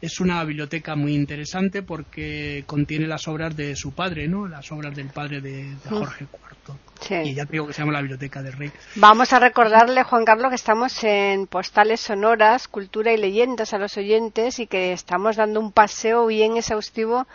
es 0.00 0.20
una 0.20 0.44
biblioteca 0.44 0.94
muy 0.94 1.14
interesante 1.14 1.82
porque 1.82 2.62
contiene 2.66 3.08
las 3.08 3.26
obras 3.26 3.56
de 3.56 3.74
su 3.74 3.92
padre 3.92 4.28
no 4.28 4.46
las 4.46 4.70
obras 4.70 4.94
del 4.94 5.08
padre 5.08 5.40
de, 5.40 5.64
hmm. 5.64 5.88
Jorge 5.88 6.24
IV 6.24 6.87
y 7.10 7.34
ya 7.34 7.44
digo 7.44 7.66
que 7.66 7.72
se 7.72 7.82
llama 7.82 7.92
la 7.92 8.00
biblioteca 8.00 8.42
del 8.42 8.52
rey 8.54 8.72
Vamos 8.96 9.32
a 9.32 9.38
recordarle, 9.38 10.02
Juan 10.02 10.24
Carlos, 10.24 10.50
que 10.50 10.56
estamos 10.56 11.02
en 11.04 11.46
Postales 11.46 12.00
Sonoras, 12.00 12.68
Cultura 12.68 13.12
y 13.12 13.16
Leyendas 13.16 13.72
a 13.72 13.78
los 13.78 13.96
oyentes 13.96 14.58
y 14.58 14.66
que 14.66 14.92
estamos 14.92 15.36
dando 15.36 15.60
un 15.60 15.72
paseo 15.72 16.26
bien 16.26 16.56
exhaustivo 16.56 17.26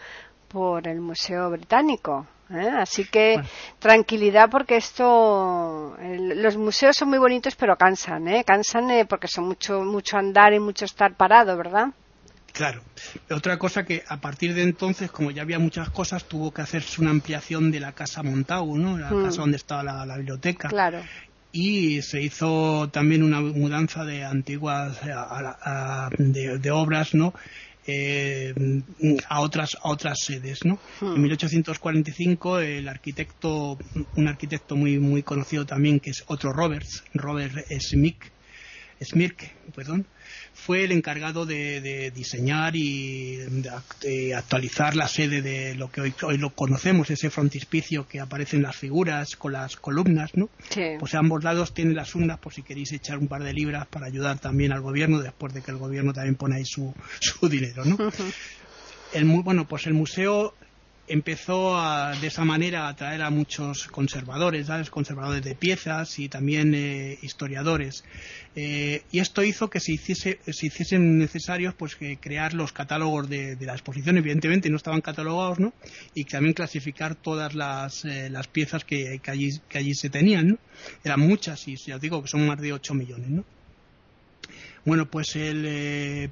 por 0.47 0.87
el 0.87 0.99
Museo 0.99 1.49
Británico. 1.49 2.27
¿eh? 2.51 2.69
Así 2.69 3.05
que 3.05 3.41
tranquilidad 3.79 4.49
porque 4.49 4.77
esto, 4.77 5.95
los 5.99 6.57
museos 6.57 6.95
son 6.95 7.09
muy 7.09 7.17
bonitos 7.17 7.55
pero 7.55 7.75
cansan, 7.75 8.27
¿eh? 8.27 8.43
cansan 8.43 8.91
eh, 8.91 9.05
porque 9.05 9.27
son 9.27 9.45
mucho, 9.45 9.81
mucho 9.81 10.17
andar 10.17 10.53
y 10.53 10.59
mucho 10.59 10.85
estar 10.85 11.15
parado, 11.15 11.57
¿verdad? 11.57 11.87
Claro. 12.53 12.81
Otra 13.31 13.57
cosa 13.57 13.83
que 13.83 14.03
a 14.07 14.21
partir 14.21 14.53
de 14.53 14.61
entonces, 14.61 15.11
como 15.11 15.31
ya 15.31 15.41
había 15.41 15.59
muchas 15.59 15.89
cosas, 15.89 16.25
tuvo 16.25 16.53
que 16.53 16.61
hacerse 16.61 17.01
una 17.01 17.09
ampliación 17.09 17.71
de 17.71 17.79
la 17.79 17.93
casa 17.93 18.23
Montagu, 18.23 18.77
¿no? 18.77 18.97
La 18.97 19.09
mm. 19.09 19.25
casa 19.25 19.41
donde 19.41 19.57
estaba 19.57 19.83
la, 19.83 20.05
la, 20.05 20.17
biblioteca. 20.17 20.69
Claro 20.69 21.01
y 21.55 22.01
se 22.01 22.19
hizo 22.19 22.89
también 22.89 23.21
una 23.21 23.39
mudanza 23.39 24.03
de 24.03 24.25
antiguas 24.25 24.99
de, 26.17 26.71
obras 26.71 27.13
no 27.13 27.35
eh, 27.85 28.55
a 29.29 29.39
otras 29.39 29.77
a 29.83 29.89
otras 29.89 30.17
sedes 30.25 30.65
no 30.65 30.79
hmm. 30.99 31.15
en 31.15 31.21
1845 31.21 32.57
el 32.57 32.87
arquitecto 32.87 33.77
un 34.15 34.27
arquitecto 34.27 34.75
muy 34.75 34.97
muy 34.97 35.21
conocido 35.21 35.63
también 35.63 35.99
que 35.99 36.09
es 36.09 36.23
otro 36.25 36.53
Roberts 36.53 37.03
Robert 37.13 37.53
Smirke, 39.03 39.51
perdón, 39.75 40.05
fue 40.53 40.83
el 40.83 40.91
encargado 40.91 41.45
de, 41.45 42.11
diseñar 42.15 42.75
y 42.75 43.37
de, 44.01 44.35
actualizar 44.35 44.95
la 44.95 45.07
sede 45.07 45.41
de 45.41 45.75
lo 45.75 45.91
que 45.91 46.01
hoy, 46.01 46.13
hoy, 46.21 46.37
lo 46.37 46.51
conocemos, 46.51 47.09
ese 47.09 47.29
frontispicio 47.29 48.07
que 48.07 48.19
aparece 48.19 48.57
en 48.57 48.63
las 48.63 48.75
figuras 48.75 49.35
con 49.35 49.53
las 49.53 49.75
columnas, 49.75 50.31
¿no? 50.35 50.49
Pues 50.99 51.15
a 51.15 51.19
ambos 51.19 51.43
lados 51.43 51.73
tiene 51.73 51.93
las 51.93 52.13
urnas 52.15 52.39
por 52.39 52.53
si 52.53 52.63
queréis 52.63 52.91
echar 52.93 53.17
un 53.17 53.27
par 53.27 53.43
de 53.43 53.53
libras 53.53 53.87
para 53.87 54.07
ayudar 54.07 54.39
también 54.39 54.71
al 54.71 54.81
gobierno 54.81 55.19
después 55.19 55.53
de 55.53 55.61
que 55.61 55.71
el 55.71 55.77
gobierno 55.77 56.13
también 56.13 56.35
pone 56.35 56.57
ahí 56.57 56.65
su, 56.65 56.93
su 57.19 57.49
dinero, 57.49 57.83
¿no? 57.85 57.97
el, 59.13 59.25
bueno, 59.25 59.67
pues 59.67 59.87
el 59.87 59.93
museo 59.93 60.53
empezó 61.07 61.77
de 62.21 62.27
esa 62.27 62.45
manera 62.45 62.85
a 62.85 62.89
atraer 62.89 63.21
a 63.21 63.29
muchos 63.29 63.87
conservadores, 63.87 64.67
¿sabes? 64.67 64.89
conservadores 64.89 65.43
de 65.43 65.55
piezas 65.55 66.17
y 66.19 66.29
también 66.29 66.73
eh, 66.73 67.17
historiadores. 67.21 68.03
Eh, 68.55 69.03
y 69.11 69.19
esto 69.19 69.43
hizo 69.43 69.69
que 69.69 69.79
se, 69.79 69.93
hiciese, 69.93 70.39
se 70.45 70.67
hiciesen 70.67 71.17
necesarios 71.17 71.73
pues 71.73 71.95
que 71.95 72.17
crear 72.17 72.53
los 72.53 72.71
catálogos 72.71 73.27
de, 73.29 73.57
la 73.59 73.73
exposición, 73.73 74.17
evidentemente 74.17 74.69
no 74.69 74.77
estaban 74.77 75.01
catalogados, 75.01 75.59
¿no? 75.59 75.73
Y 76.13 76.25
también 76.25 76.53
clasificar 76.53 77.15
todas 77.15 77.53
las, 77.55 78.05
eh, 78.05 78.29
las 78.29 78.47
piezas 78.47 78.85
que, 78.85 79.19
que, 79.21 79.31
allí, 79.31 79.49
que 79.67 79.77
allí 79.77 79.93
se 79.95 80.09
tenían, 80.09 80.47
¿no? 80.47 80.57
Eran 81.03 81.19
muchas 81.19 81.67
y 81.67 81.75
ya 81.75 81.95
os 81.95 82.01
digo 82.01 82.21
que 82.21 82.27
son 82.27 82.45
más 82.47 82.59
de 82.59 82.73
8 82.73 82.93
millones, 82.93 83.29
¿no? 83.29 83.43
Bueno, 84.85 85.09
pues 85.09 85.35
el, 85.37 85.63
eh, 85.65 86.29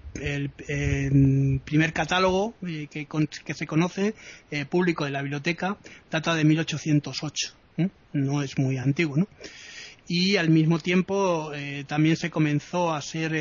primer 1.63 1.93
catálogo 1.93 2.53
eh, 2.67 2.87
que, 2.89 3.53
se 3.53 3.65
conoce 3.65 4.13
eh, 4.49 4.65
público 4.65 5.05
de 5.05 5.11
la 5.11 5.21
biblioteca 5.21 5.77
data 6.09 6.35
de 6.35 6.43
1808. 6.43 7.53
No 8.13 8.41
es 8.41 8.57
muy 8.57 8.77
antiguo, 8.77 9.15
¿no? 9.17 9.27
y 10.07 10.35
al 10.35 10.49
mismo 10.49 10.79
tiempo 10.79 11.53
también 11.87 12.17
se 12.17 12.29
comenzó 12.29 12.93
a 12.93 13.01
ser 13.01 13.31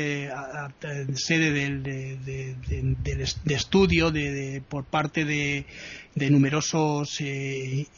sede 1.15 1.51
del, 1.51 1.83
de, 1.83 3.27
estudio 3.47 4.13
por 4.69 4.85
parte 4.85 5.25
de, 5.25 5.65
numerosos 6.29 7.19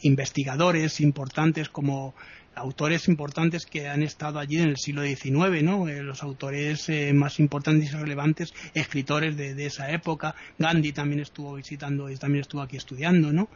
investigadores 0.02 1.00
importantes 1.00 1.68
como 1.68 2.16
autores 2.56 3.08
importantes 3.08 3.66
que 3.66 3.88
han 3.88 4.02
estado 4.02 4.38
allí 4.38 4.58
en 4.58 4.68
el 4.68 4.76
siglo 4.76 5.02
XIX, 5.02 5.62
¿no? 5.62 5.88
Eh, 5.88 6.02
los 6.02 6.22
autores 6.22 6.88
eh, 6.88 7.12
más 7.12 7.40
importantes 7.40 7.92
y 7.92 7.96
relevantes, 7.96 8.54
escritores 8.74 9.36
de, 9.36 9.64
esa 9.66 9.90
época. 9.90 10.34
Gandhi 10.58 10.92
también 10.92 11.20
estuvo 11.20 11.54
visitando 11.54 12.10
y 12.10 12.16
también 12.16 12.42
estuvo 12.42 12.62
aquí 12.62 12.76
estudiando, 12.76 13.32
¿no? 13.32 13.48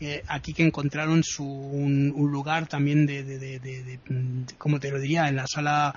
Eh, 0.00 0.22
aquí 0.26 0.52
que 0.54 0.64
encontraron 0.64 1.22
su, 1.22 1.44
un, 1.44 2.10
lugar 2.30 2.66
también 2.66 3.06
de, 3.06 3.24
de, 3.24 3.98
como 4.56 4.78
te 4.78 4.90
lo 4.90 5.00
diría, 5.00 5.28
en 5.28 5.36
la 5.36 5.46
sala 5.46 5.94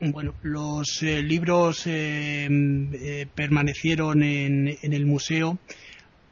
Bueno, 0.00 0.34
los 0.42 1.00
libros 1.02 1.84
permanecieron 3.36 4.22
en, 4.24 4.76
en 4.82 4.92
el 4.92 5.06
museo 5.06 5.60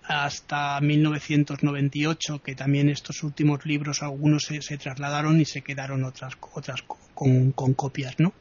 hasta 0.04 0.80
1998, 0.80 2.42
que 2.42 2.54
también 2.54 2.88
estos 2.88 3.22
últimos 3.22 3.64
libros 3.66 4.02
algunos 4.02 4.44
se, 4.44 4.78
trasladaron 4.78 5.40
y 5.40 5.44
se 5.44 5.62
quedaron 5.62 6.04
otras, 6.04 6.34
otras 6.52 6.82
con, 7.14 7.52
copias, 7.52 8.18
¿no? 8.18 8.32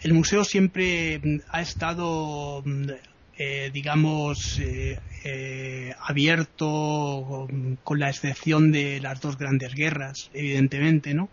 El 0.00 0.12
museo 0.12 0.44
siempre 0.44 1.18
mm, 1.18 1.38
ha 1.50 1.62
estado, 1.62 2.62
mm, 2.64 2.90
eh, 3.38 3.70
digamos, 3.72 4.58
eh, 4.58 4.98
eh, 5.24 5.94
abierto 6.00 7.48
con 7.82 7.98
la 7.98 8.10
excepción 8.10 8.70
de 8.70 9.00
las 9.00 9.20
dos 9.20 9.38
grandes 9.38 9.74
guerras, 9.74 10.30
evidentemente, 10.34 11.14
¿no? 11.14 11.30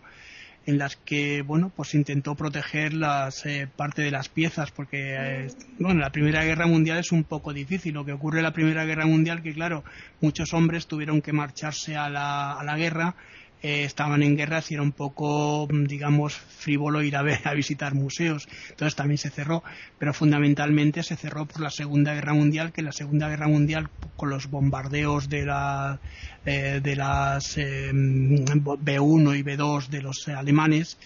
En 0.66 0.78
las 0.78 0.96
que 0.96 1.42
bueno 1.42 1.72
pues 1.74 1.94
intentó 1.94 2.34
proteger 2.34 2.94
las 2.94 3.44
eh, 3.46 3.68
parte 3.74 4.02
de 4.02 4.10
las 4.10 4.28
piezas 4.28 4.70
porque 4.70 5.16
eh, 5.18 5.46
bueno 5.78 6.00
la 6.00 6.10
primera 6.10 6.44
guerra 6.44 6.66
mundial 6.66 6.98
es 6.98 7.12
un 7.12 7.24
poco 7.24 7.52
difícil. 7.52 7.94
Lo 7.94 8.04
que 8.04 8.12
ocurre 8.12 8.38
en 8.38 8.44
la 8.44 8.52
primera 8.52 8.84
guerra 8.84 9.06
mundial 9.06 9.42
que 9.42 9.54
claro 9.54 9.84
muchos 10.20 10.54
hombres 10.54 10.86
tuvieron 10.86 11.20
que 11.22 11.32
marcharse 11.32 11.96
a 11.96 12.08
la, 12.08 12.52
a 12.52 12.64
la 12.64 12.76
guerra 12.76 13.14
eh, 13.62 13.84
estaban 13.84 14.24
en 14.24 14.36
guerra 14.36 14.60
y 14.68 14.74
era 14.74 14.82
un 14.82 14.90
poco, 14.90 15.68
digamos, 15.70 16.34
frívolo 16.34 17.00
ir 17.02 17.16
a, 17.16 17.22
ver, 17.22 17.40
a 17.44 17.54
visitar 17.54 17.94
museos. 17.94 18.48
Entonces 18.70 18.96
también 18.96 19.18
se 19.18 19.30
cerró, 19.30 19.62
pero 19.98 20.12
fundamentalmente 20.12 21.02
se 21.04 21.16
cerró 21.16 21.46
por 21.46 21.60
la 21.60 21.70
Segunda 21.70 22.12
Guerra 22.12 22.34
Mundial, 22.34 22.72
que 22.72 22.82
la 22.82 22.92
Segunda 22.92 23.28
Guerra 23.28 23.46
Mundial, 23.46 23.88
con 24.16 24.30
los 24.30 24.48
bombardeos 24.50 25.28
de, 25.28 25.46
la, 25.46 26.00
eh, 26.44 26.80
de 26.82 26.96
las 26.96 27.56
eh, 27.56 27.92
B1 27.92 29.38
y 29.38 29.42
B2 29.42 29.88
de 29.88 30.02
los 30.02 30.26
alemanes, 30.28 30.98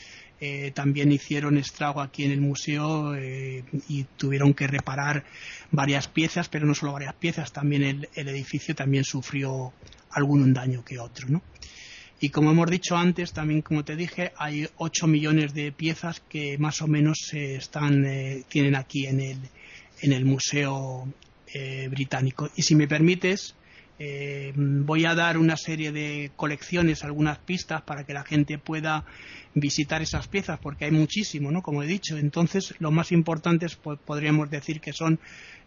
también 0.74 1.12
hicieron 1.12 1.56
estrago 1.56 2.02
aquí 2.02 2.24
en 2.24 2.30
el 2.30 2.42
museo 2.42 3.16
y 3.16 4.04
tuvieron 4.18 4.52
que 4.52 4.66
reparar 4.66 5.24
varias 5.70 6.08
piezas, 6.08 6.50
pero 6.50 6.66
no 6.66 6.74
solo 6.74 6.92
varias 6.92 7.14
piezas, 7.14 7.52
también 7.52 7.82
el, 7.82 8.08
el 8.14 8.28
edificio 8.28 8.74
también 8.74 9.04
sufrió 9.04 9.72
algún 10.10 10.52
daño 10.52 10.84
que 10.84 10.98
otro, 10.98 11.28
¿no? 11.28 11.42
Y 12.18 12.30
como 12.30 12.50
hemos 12.50 12.70
dicho 12.70 12.96
antes, 12.96 13.32
también 13.32 13.60
como 13.60 13.84
te 13.84 13.94
dije, 13.94 14.32
hay 14.38 14.66
8 14.76 15.06
millones 15.06 15.52
de 15.52 15.70
piezas 15.72 16.20
que 16.20 16.56
más 16.56 16.80
o 16.80 16.86
menos 16.86 17.18
se 17.28 17.56
están, 17.56 18.06
eh, 18.06 18.44
tienen 18.48 18.74
aquí 18.74 19.06
en 19.06 19.20
el, 19.20 19.38
en 20.00 20.12
el 20.12 20.24
Museo 20.24 21.06
eh, 21.52 21.88
Británico. 21.90 22.50
Y 22.56 22.62
si 22.62 22.74
me 22.74 22.88
permites, 22.88 23.54
Eh, 23.98 24.52
voy 24.54 25.06
a 25.06 25.14
dar 25.14 25.38
una 25.38 25.56
serie 25.56 25.90
de 25.90 26.30
colecciones, 26.36 27.02
algunas 27.02 27.38
pistas 27.38 27.82
para 27.82 28.04
que 28.04 28.12
la 28.12 28.24
gente 28.24 28.58
pueda 28.58 29.04
visitar 29.54 30.02
esas 30.02 30.28
piezas, 30.28 30.58
porque 30.58 30.84
hay 30.84 30.90
muchísimo, 30.90 31.50
¿no? 31.50 31.62
Como 31.62 31.82
he 31.82 31.86
dicho. 31.86 32.18
Entonces, 32.18 32.74
lo 32.78 32.90
más 32.90 33.10
importante 33.10 33.66
podríamos 34.04 34.50
decir 34.50 34.80
que 34.80 34.92
son 34.92 35.18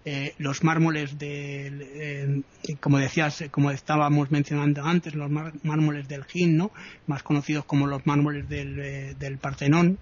eh, 0.05 0.33
los 0.37 0.63
mármoles 0.63 1.17
del, 1.17 1.81
eh, 1.81 2.43
como 2.79 2.99
decías, 2.99 3.43
como 3.49 3.71
estábamos 3.71 4.29
mencionando 4.29 4.83
antes, 4.83 5.15
los 5.15 5.31
mármoles 5.31 6.07
del 6.07 6.25
Gin, 6.25 6.55
¿no? 6.55 6.71
Más 7.07 7.23
conocidos 7.23 7.65
como 7.65 7.87
los 7.87 8.05
mármoles 8.05 8.47
del, 8.47 9.17
del 9.17 9.37
Partenón. 9.39 9.97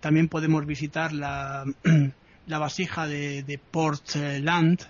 También 0.00 0.28
podemos 0.28 0.66
visitar 0.66 1.12
la, 1.12 1.64
la 2.46 2.58
vasija 2.58 3.06
de, 3.06 3.44
de 3.44 3.58
Portland, 3.58 4.80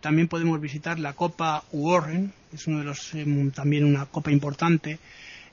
también 0.00 0.28
podemos 0.28 0.60
visitar 0.60 0.98
la 0.98 1.12
Copa 1.12 1.64
Warren, 1.72 2.32
es 2.52 2.66
uno 2.66 2.78
de 2.78 2.84
los, 2.84 3.14
em, 3.14 3.50
también 3.50 3.84
una 3.84 4.06
copa 4.06 4.30
importante. 4.30 4.98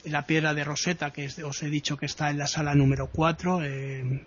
La 0.05 0.25
piedra 0.25 0.53
de 0.53 0.63
Rosetta, 0.63 1.11
que 1.11 1.27
os 1.43 1.63
he 1.63 1.69
dicho 1.69 1.97
que 1.97 2.05
está 2.05 2.29
en 2.29 2.37
la 2.37 2.47
sala 2.47 2.75
número 2.75 3.07
4, 3.07 3.63
em, 3.63 4.21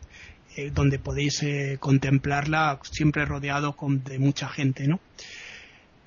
eh, 0.56 0.70
donde 0.74 0.98
podéis 0.98 1.42
eh, 1.42 1.76
contemplarla 1.78 2.80
siempre 2.82 3.24
rodeado 3.24 3.76
de 3.80 4.18
mucha 4.18 4.48
gente. 4.48 4.88
¿no? 4.88 4.98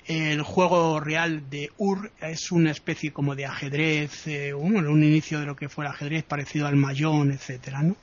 El 0.06 0.42
juego 0.42 1.00
real 1.00 1.48
de 1.48 1.70
Ur 1.78 2.10
es 2.20 2.52
una 2.52 2.70
especie 2.70 3.12
como 3.12 3.34
de 3.34 3.46
ajedrez, 3.46 4.26
eh, 4.26 4.52
un, 4.52 4.76
un, 4.86 5.02
inicio 5.02 5.40
de 5.40 5.46
lo 5.46 5.56
que 5.56 5.68
fue 5.68 5.86
el 5.86 5.90
ajedrez 5.90 6.24
parecido 6.24 6.66
al 6.66 6.76
mayón, 6.76 7.32
etcétera, 7.32 7.82
¿no? 7.82 7.96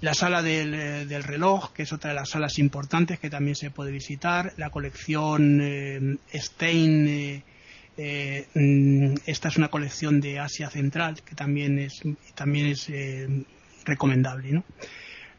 La 0.00 0.14
sala 0.14 0.42
eh, 0.46 1.04
del, 1.06 1.22
reloj, 1.24 1.72
que 1.72 1.82
es 1.82 1.92
otra 1.92 2.10
de 2.10 2.16
las 2.16 2.30
salas 2.30 2.58
importantes 2.58 3.18
que 3.18 3.30
también 3.30 3.56
se 3.56 3.70
puede 3.70 3.90
visitar, 3.90 4.52
la 4.56 4.70
colección 4.70 5.60
eh, 5.60 6.16
Stein, 6.34 7.42
eh, 7.96 8.46
mm, 8.54 9.14
esta 9.26 9.48
es 9.48 9.56
una 9.56 9.68
colección 9.68 10.20
de 10.20 10.38
Asia 10.38 10.70
Central 10.70 11.20
que 11.22 11.34
también 11.34 11.78
es, 11.78 12.02
también 12.34 12.66
es 12.66 12.90
recomendable. 13.84 14.52
¿no? 14.52 14.64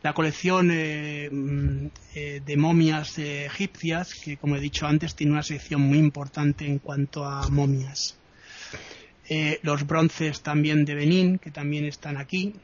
La 0.03 0.13
colección 0.13 0.67
mm, 0.67 1.89
de 2.13 2.57
momias 2.57 3.17
egipcias, 3.17 4.13
que 4.13 4.35
como 4.35 4.57
he 4.57 4.59
dicho 4.59 4.87
antes 4.87 5.15
tiene 5.15 5.33
una 5.33 5.43
sección 5.43 5.81
muy 5.81 5.99
importante 5.99 6.65
en 6.65 6.79
cuanto 6.79 7.25
a 7.25 7.47
momias. 7.49 8.17
los 9.61 9.87
bronces 9.87 10.41
también 10.41 10.83
de 10.83 10.95
Benín, 10.95 11.37
que 11.37 11.51
también 11.51 11.85
están 11.85 12.17
aquí. 12.17 12.55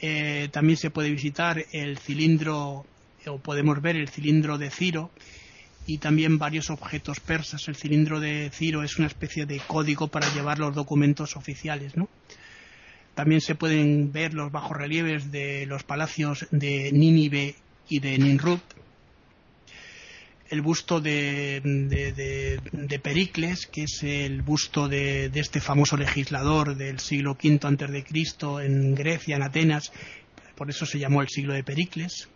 Eh, 0.00 0.48
también 0.52 0.76
se 0.76 0.90
puede 0.90 1.10
visitar 1.10 1.64
el 1.72 1.98
cilindro, 1.98 2.84
o 3.26 3.38
podemos 3.38 3.80
ver 3.80 3.96
el 3.96 4.08
cilindro 4.08 4.58
de 4.58 4.70
Ciro 4.70 5.10
y 5.86 5.98
también 5.98 6.38
varios 6.38 6.70
objetos 6.70 7.20
persas. 7.20 7.68
El 7.68 7.76
cilindro 7.76 8.20
de 8.20 8.50
Ciro 8.52 8.82
es 8.82 8.98
una 8.98 9.06
especie 9.06 9.46
de 9.46 9.60
código 9.66 10.08
para 10.08 10.32
llevar 10.34 10.58
los 10.58 10.74
documentos 10.74 11.36
oficiales, 11.36 11.96
¿no? 11.96 12.08
También 13.14 13.40
se 13.40 13.54
pueden 13.54 14.12
ver 14.12 14.34
los 14.34 14.52
bajorrelieves 14.52 15.32
de 15.32 15.64
los 15.66 15.84
palacios 15.84 16.46
de 16.50 16.92
Nínive 16.92 17.54
y 17.88 18.00
de 18.00 18.18
Ninrut 18.18 18.60
el 20.50 20.62
busto 20.62 21.00
de, 21.00 21.60
Pericles, 23.02 23.66
que 23.66 23.84
es 23.84 24.02
el 24.02 24.42
busto 24.42 24.88
de, 24.88 25.30
este 25.34 25.60
famoso 25.60 25.96
legislador 25.96 26.76
del 26.76 27.00
siglo 27.00 27.32
V 27.32 27.60
antes 27.62 27.90
de 27.90 28.04
Cristo 28.04 28.60
en 28.60 28.94
Grecia, 28.94 29.36
en 29.36 29.42
Atenas, 29.42 29.92
por 30.54 30.70
eso 30.70 30.86
se 30.86 30.98
llamó 30.98 31.22
el 31.22 31.28
siglo 31.28 31.54
de 31.54 31.64
Pericles. 31.64 32.28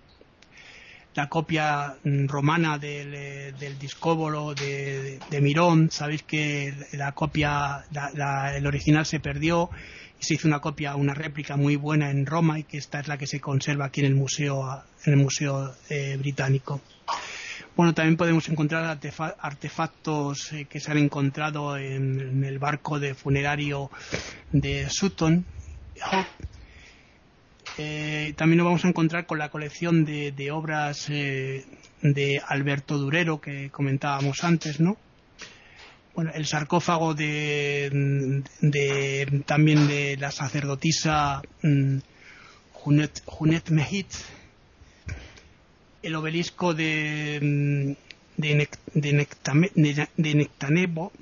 La 1.15 1.29
copia 1.29 1.97
romana 2.05 2.79
del, 2.79 3.57
del 3.59 3.79
discóbolo 3.79 4.55
de, 4.55 5.19
Mirón, 5.41 5.91
sabéis 5.91 6.23
que 6.23 6.73
la 6.93 7.13
copia, 7.13 7.85
el 8.55 8.67
original 8.67 9.05
se 9.05 9.19
perdió 9.19 9.71
y 10.21 10.25
se 10.25 10.35
hizo 10.35 10.47
una 10.47 10.61
copia, 10.61 10.95
una 10.95 11.15
réplica 11.15 11.57
muy 11.57 11.77
buena 11.77 12.11
en 12.11 12.27
Roma 12.27 12.61
y 12.61 12.65
que 12.65 12.79
esta 12.79 13.01
es 13.01 13.09
la 13.09 13.19
que 13.19 13.27
se 13.27 13.41
conserva 13.41 13.87
aquí 13.87 14.01
en 14.01 14.07
el 14.07 14.15
museo, 14.15 14.85
en 15.05 15.15
el 15.15 15.19
museo 15.19 15.75
eh, 15.89 16.17
británico. 16.17 16.81
Bueno, 17.77 17.95
también 17.95 18.17
podemos 18.17 18.49
encontrar 18.49 18.99
artefactos 19.39 20.53
eh, 20.53 20.67
que 20.69 20.81
se 20.81 20.91
han 20.91 20.99
encontrado 20.99 21.77
en, 21.79 22.45
el 22.45 22.59
barco 22.59 22.99
de 22.99 23.15
funerario 23.15 23.91
de 24.53 24.89
Sutton. 24.91 25.45
Eh, 27.79 28.35
también 28.37 28.59
lo 28.59 28.65
vamos 28.65 28.85
a 28.85 28.89
encontrar 28.89 29.27
con 29.27 29.39
la 29.39 29.49
colección 29.49 30.05
de, 30.05 30.51
obras 30.51 31.09
eh, 31.09 31.65
de 32.03 32.43
Alberto 32.47 32.99
Durero 32.99 33.41
que 33.41 33.71
comentábamos 33.71 34.45
antes, 34.45 34.81
¿no? 34.81 34.97
Bueno, 36.15 36.33
el 36.35 36.45
sarcófago 36.45 37.15
de, 37.15 38.43
también 39.47 39.87
de 39.87 40.17
la 40.19 40.33
sacerdotisa 40.33 41.41
mm, 41.63 41.99
Junet, 42.73 43.23
Junet 43.25 43.71
el 46.03 46.15
obelisco 46.15 46.75
de, 46.75 47.39
mm, 47.41 48.41
de, 48.41 48.69
de, 50.17 50.35
Nectanebo 50.35 51.13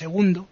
II 0.00 0.42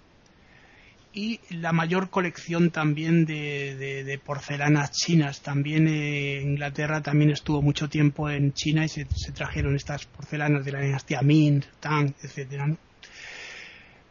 y 1.15 1.41
la 1.51 1.73
mayor 1.73 2.11
colección 2.11 2.71
también 2.71 3.27
de, 3.27 4.21
porcelanas 4.25 4.93
chinas. 4.93 5.43
También 5.43 5.87
eh, 5.87 6.41
Inglaterra 6.41 7.03
también 7.03 7.31
estuvo 7.31 7.61
mucho 7.61 7.89
tiempo 7.89 8.31
en 8.31 8.53
China 8.55 8.85
y 8.85 8.89
se, 8.89 9.05
trajeron 9.35 9.77
estas 9.77 10.07
porcelanas 10.07 10.65
de 10.65 10.73
la 10.73 10.81
dinastía 10.81 11.23
Ming, 11.23 11.63
Tang, 11.81 12.13
etcétera. 12.23 12.75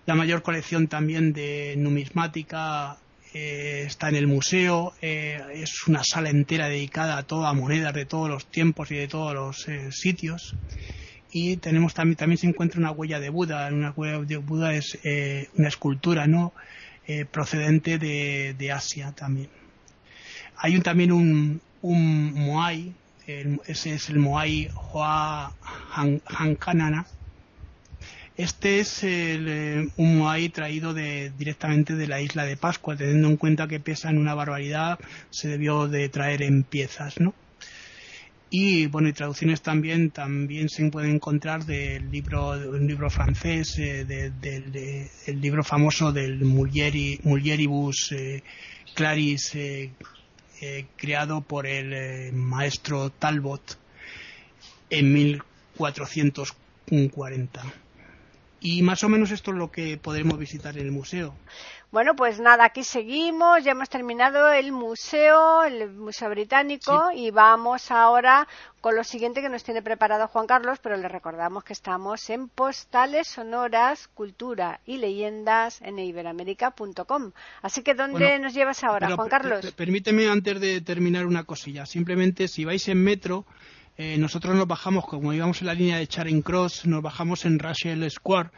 La 0.05 0.15
mayor 0.15 0.41
colección 0.41 0.87
también 0.87 1.33
de 1.33 1.75
numismática 1.77 2.97
eh, 3.33 3.83
está 3.87 4.09
en 4.09 4.15
el 4.15 4.27
museo, 4.27 4.93
eh, 5.01 5.41
es 5.53 5.87
una 5.87 6.03
sala 6.03 6.29
entera 6.29 6.67
dedicada 6.67 7.17
a 7.17 7.23
todas 7.23 7.55
monedas 7.55 7.93
de 7.93 8.05
todos 8.05 8.29
los 8.29 8.45
tiempos 8.45 8.91
y 8.91 8.95
de 8.95 9.07
todos 9.07 9.33
los 9.33 9.67
eh, 9.69 9.91
sitios. 9.93 10.55
Y 11.31 11.55
tenemos 11.57 11.93
también, 11.93 12.17
también 12.17 12.37
se 12.37 12.47
encuentra 12.47 12.79
una 12.79 12.91
huella 12.91 13.21
de 13.21 13.29
Buda, 13.29 13.69
una 13.71 13.91
huella 13.91 14.19
de 14.19 14.35
Buda 14.35 14.73
es 14.73 14.99
una 15.55 15.69
escultura 15.69 16.27
no 16.27 16.53
procedente 17.31 17.97
de, 17.97 18.71
Asia 18.73 19.13
también. 19.13 19.49
Hay 20.57 20.75
un, 20.75 20.81
también 20.81 21.13
un, 21.13 21.61
un 21.81 22.33
Moai, 22.33 22.93
ese 23.25 23.93
es 23.93 24.09
el 24.09 24.19
Moai 24.19 24.69
Hoa 24.75 25.53
Hankanana, 26.25 27.05
este 28.41 28.79
es 28.79 29.03
el, 29.03 29.47
eh, 29.47 29.87
un 29.97 30.17
moai 30.17 30.49
traído 30.49 30.95
directamente 30.95 31.95
de 31.95 32.07
la 32.07 32.21
isla 32.21 32.43
de 32.43 32.57
Pascua, 32.57 32.97
teniendo 32.97 33.27
en 33.27 33.37
cuenta 33.37 33.67
que 33.67 33.79
pesan 33.79 34.17
una 34.17 34.33
barbaridad, 34.33 34.97
se 35.29 35.47
debió 35.47 35.87
de 35.87 36.09
traer 36.09 36.41
en 36.41 36.63
piezas, 36.63 37.19
¿no? 37.19 37.35
Y 38.49 38.87
bueno, 38.87 39.09
y 39.09 39.13
traducciones 39.13 39.61
también 39.61 40.09
también 40.09 40.69
se 40.69 40.89
pueden 40.89 41.11
encontrar 41.11 41.65
del 41.65 42.09
libro, 42.09 42.49
un 42.49 42.87
libro 42.87 43.11
francés, 43.11 43.77
eh, 43.77 45.11
el 45.27 45.39
libro 45.39 45.63
famoso 45.63 46.11
del 46.11 46.43
Mulieribus 46.43 48.11
eh, 48.11 48.41
Claris, 48.95 49.55
creado 50.97 51.41
por 51.41 51.67
el 51.67 52.33
maestro 52.33 53.11
Talbot 53.11 53.77
en 54.89 55.13
1440. 55.13 57.73
Y 58.63 58.83
más 58.83 59.03
o 59.03 59.09
menos 59.09 59.31
esto 59.31 59.51
es 59.51 59.57
lo 59.57 59.71
que 59.71 59.97
podremos 59.97 60.37
visitar 60.37 60.77
en 60.77 60.85
el 60.85 60.91
museo. 60.91 61.33
Bueno, 61.91 62.15
pues 62.15 62.39
nada, 62.39 62.63
aquí 62.63 62.83
seguimos, 62.83 63.63
ya 63.63 63.71
hemos 63.71 63.89
terminado 63.89 64.49
el 64.49 64.71
museo, 64.71 65.63
el 65.63 65.89
Museo 65.89 66.29
Británico, 66.29 67.09
y 67.13 67.31
vamos 67.31 67.91
ahora 67.91 68.47
con 68.79 68.95
lo 68.95 69.03
siguiente 69.03 69.41
que 69.41 69.49
nos 69.49 69.63
tiene 69.63 69.81
preparado 69.81 70.27
Juan 70.27 70.47
Carlos, 70.47 70.79
pero 70.81 70.95
le 70.95 71.09
recordamos 71.09 71.63
que 71.65 71.73
estamos 71.73 72.29
en 72.29 72.47
Postales 72.47 73.27
Sonoras, 73.27 74.07
Cultura 74.07 74.79
y 74.85 74.97
Leyendas 74.97 75.81
en 75.81 75.99
iberamérica.com. 75.99 77.31
Así 77.61 77.81
que, 77.81 77.93
¿dónde 77.93 78.39
nos 78.39 78.53
llevas 78.53 78.83
ahora, 78.85 79.13
Juan 79.15 79.27
Carlos? 79.27 79.73
Permíteme 79.73 80.29
antes 80.29 80.61
de 80.61 80.81
terminar 80.81 81.25
una 81.25 81.43
cosilla. 81.43 81.85
Simplemente, 81.85 82.47
si 82.47 82.63
vais 82.63 82.87
en 82.87 83.03
metro, 83.03 83.45
eh, 83.97 84.17
nosotros 84.17 84.55
nos 84.55 84.67
bajamos, 84.67 85.05
como 85.05 85.33
íbamos 85.33 85.61
en 85.61 85.67
la 85.67 85.73
línea 85.73 85.97
de 85.97 86.07
Charing 86.07 86.41
Cross, 86.41 86.85
nos 86.85 87.01
bajamos 87.01 87.45
en 87.45 87.59
Russell 87.59 88.07
Square 88.09 88.49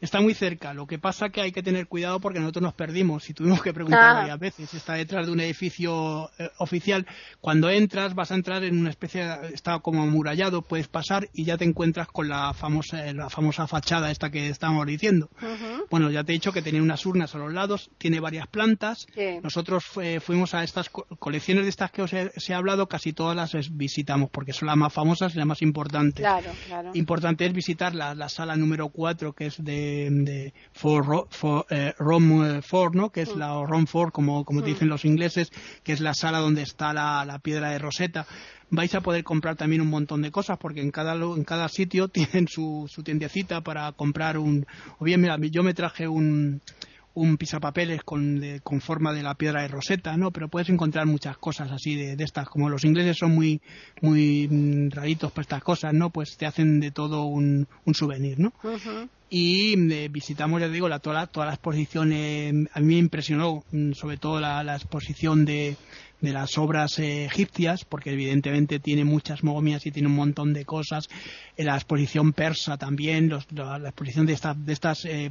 está 0.00 0.20
muy 0.20 0.34
cerca. 0.34 0.74
Lo 0.74 0.86
que 0.86 0.98
pasa 0.98 1.30
que 1.30 1.40
hay 1.40 1.52
que 1.52 1.62
tener 1.62 1.86
cuidado 1.86 2.20
porque 2.20 2.40
nosotros 2.40 2.62
nos 2.62 2.74
perdimos 2.74 3.28
y 3.30 3.34
tuvimos 3.34 3.62
que 3.62 3.72
preguntar 3.72 4.00
ah. 4.02 4.14
varias 4.14 4.38
veces. 4.38 4.74
Está 4.74 4.94
detrás 4.94 5.26
de 5.26 5.32
un 5.32 5.40
edificio 5.40 6.30
eh, 6.38 6.50
oficial. 6.58 7.06
Cuando 7.40 7.70
entras, 7.70 8.14
vas 8.14 8.30
a 8.30 8.34
entrar 8.34 8.64
en 8.64 8.78
una 8.78 8.90
especie, 8.90 9.24
de, 9.24 9.54
está 9.54 9.78
como 9.80 10.02
amurallado, 10.02 10.62
puedes 10.62 10.88
pasar 10.88 11.28
y 11.32 11.44
ya 11.44 11.56
te 11.56 11.64
encuentras 11.64 12.08
con 12.08 12.28
la 12.28 12.52
famosa, 12.54 13.12
la 13.12 13.30
famosa 13.30 13.66
fachada 13.66 14.10
esta 14.10 14.30
que 14.30 14.48
estábamos 14.48 14.86
diciendo. 14.86 15.30
Bueno, 15.90 16.10
ya 16.10 16.24
te 16.24 16.32
he 16.32 16.34
dicho 16.34 16.52
que 16.52 16.62
tiene 16.62 16.80
unas 16.80 17.04
urnas 17.06 17.34
a 17.34 17.38
los 17.38 17.52
lados, 17.52 17.90
tiene 17.98 18.20
varias 18.20 18.46
plantas. 18.46 19.06
Nosotros 19.42 19.84
eh, 20.00 20.20
fuimos 20.20 20.54
a 20.54 20.62
estas 20.62 20.90
colecciones 20.90 21.64
de 21.64 21.70
estas 21.70 21.90
que 21.90 22.02
os 22.02 22.12
he, 22.12 22.54
hablado, 22.54 22.88
casi 22.88 23.12
todas 23.12 23.36
las 23.36 23.76
visitamos 23.76 24.30
porque 24.30 24.52
son 24.52 24.66
las 24.66 24.76
más 24.76 24.92
famosas 24.92 25.34
y 25.34 25.38
las 25.38 25.46
más 25.46 25.62
importantes. 25.62 26.26
Importante 26.94 27.46
es 27.46 27.52
visitar 27.52 27.94
la, 27.94 28.14
la 28.14 28.28
sala 28.28 28.56
número 28.56 28.88
4 28.88 29.32
que 29.32 29.46
es 29.46 29.62
de 29.62 29.87
de, 29.88 30.10
de 30.10 30.54
for, 30.72 31.26
for, 31.30 31.66
eh, 31.70 31.92
Rom 31.98 32.60
Ford, 32.62 32.94
¿no? 32.94 33.10
Que 33.10 33.22
es 33.22 33.34
Mm. 33.34 33.38
la 33.38 33.64
Rom 33.64 33.86
Ford, 33.86 34.10
como, 34.12 34.44
como 34.44 34.60
Mm. 34.60 34.64
dicen 34.64 34.88
los 34.88 35.04
ingleses, 35.04 35.50
que 35.82 35.92
es 35.92 36.00
la 36.00 36.14
sala 36.14 36.38
donde 36.38 36.62
está 36.62 36.92
la, 36.92 37.24
la 37.24 37.38
piedra 37.38 37.70
de 37.70 37.78
Rosetta. 37.78 38.26
Vais 38.70 38.94
a 38.94 39.00
poder 39.00 39.24
comprar 39.24 39.56
también 39.56 39.80
un 39.80 39.88
montón 39.88 40.20
de 40.22 40.30
cosas 40.30 40.58
porque 40.58 40.80
en 40.82 40.90
cada, 40.90 41.14
en 41.14 41.44
cada 41.44 41.68
sitio 41.68 42.08
tienen 42.08 42.48
su, 42.48 42.86
su 42.88 43.02
tiendecita 43.02 43.62
para 43.62 43.92
comprar 43.92 44.38
un... 44.38 44.66
O 44.98 45.04
bien, 45.04 45.20
mira, 45.20 45.36
yo 45.50 45.62
me 45.62 45.74
traje 45.74 46.06
un, 46.06 46.60
un 47.20 47.36
pisapapeles 47.36 48.02
con, 48.02 48.40
de- 48.40 48.60
con 48.60 48.80
forma 48.80 49.12
de 49.12 49.22
la 49.22 49.34
piedra 49.34 49.62
de 49.62 49.68
Rosetta, 49.68 50.16
¿no? 50.16 50.30
Pero 50.30 50.48
puedes 50.48 50.68
encontrar 50.68 51.06
muchas 51.06 51.36
cosas 51.38 51.70
así 51.72 51.94
de, 51.94 52.16
de 52.16 52.24
estas. 52.24 52.48
Como 52.48 52.68
los 52.68 52.84
ingleses 52.84 53.16
son 53.18 53.34
muy, 53.34 53.60
muy 54.00 54.48
mm, 54.48 54.90
raritos 54.90 55.32
para 55.32 55.42
estas 55.42 55.62
cosas, 55.62 55.92
¿no? 55.94 56.10
Pues 56.10 56.36
te 56.36 56.46
hacen 56.46 56.80
de 56.80 56.90
todo 56.90 57.24
un, 57.24 57.66
un 57.84 57.94
souvenir, 57.94 58.38
¿no? 58.38 58.52
Y 59.30 59.74
eh, 59.92 60.08
visitamos, 60.10 60.58
ya 60.60 60.68
te 60.68 60.72
digo, 60.72 60.88
la, 60.88 61.00
toda, 61.00 61.16
la, 61.20 61.26
toda 61.26 61.46
la 61.46 61.52
exposición. 61.52 62.12
eh, 62.14 62.50
a 62.72 62.80
mí 62.80 62.86
me 62.94 62.98
impresionó, 62.98 63.62
mm, 63.72 63.92
sobre 63.92 64.16
todo 64.16 64.40
la, 64.40 64.62
la 64.64 64.76
exposición 64.76 65.44
de, 65.44 65.76
de 66.20 66.32
las 66.32 66.58
obras 66.58 66.98
eh, 66.98 67.24
egipcias, 67.26 67.84
porque 67.84 68.10
evidentemente 68.12 68.80
tiene 68.80 69.04
muchas 69.04 69.44
momias 69.44 69.86
y 69.86 69.92
tiene 69.92 70.08
un 70.08 70.16
montón 70.16 70.52
de 70.52 70.64
cosas. 70.64 71.08
Eh, 71.56 71.64
la 71.64 71.74
exposición 71.76 72.32
persa 72.32 72.76
también, 72.76 73.28
los- 73.28 73.46
la, 73.52 73.78
la 73.78 73.90
exposición 73.90 74.26
de, 74.26 74.32
esta- 74.32 74.54
de 74.54 74.72
estas, 74.72 75.04
eh, 75.04 75.30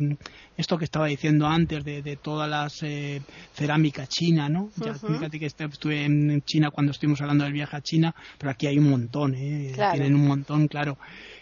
esto 0.56 0.78
que 0.78 0.86
estaba 0.86 1.08
diciendo 1.08 1.46
antes, 1.48 1.84
de, 1.84 2.02
de 2.02 2.16
todas 2.16 2.50
las 2.50 2.82
eh, 2.84 3.22
cerámica 3.54 4.08
china, 4.08 4.48
¿no? 4.50 4.70
Ya, 4.78 4.94
fíjate 5.14 5.40
que 5.40 5.46
estuve 5.48 6.06
en 6.06 6.42
China 6.44 6.72
cuando 6.72 6.92
estuvimos 6.92 7.20
hablando 7.22 7.44
del 7.44 7.54
viaje 7.54 7.76
a 7.76 7.82
China, 7.82 8.16
pero 8.38 8.52
aquí 8.52 8.68
hay 8.68 8.78
un 8.78 8.90
montón, 8.90 9.36
¿eh? 9.36 9.72
Claro. 9.74 9.92
Tienen 9.94 10.16
un 10.16 10.26
montón, 10.28 10.68
claro. 10.68 10.98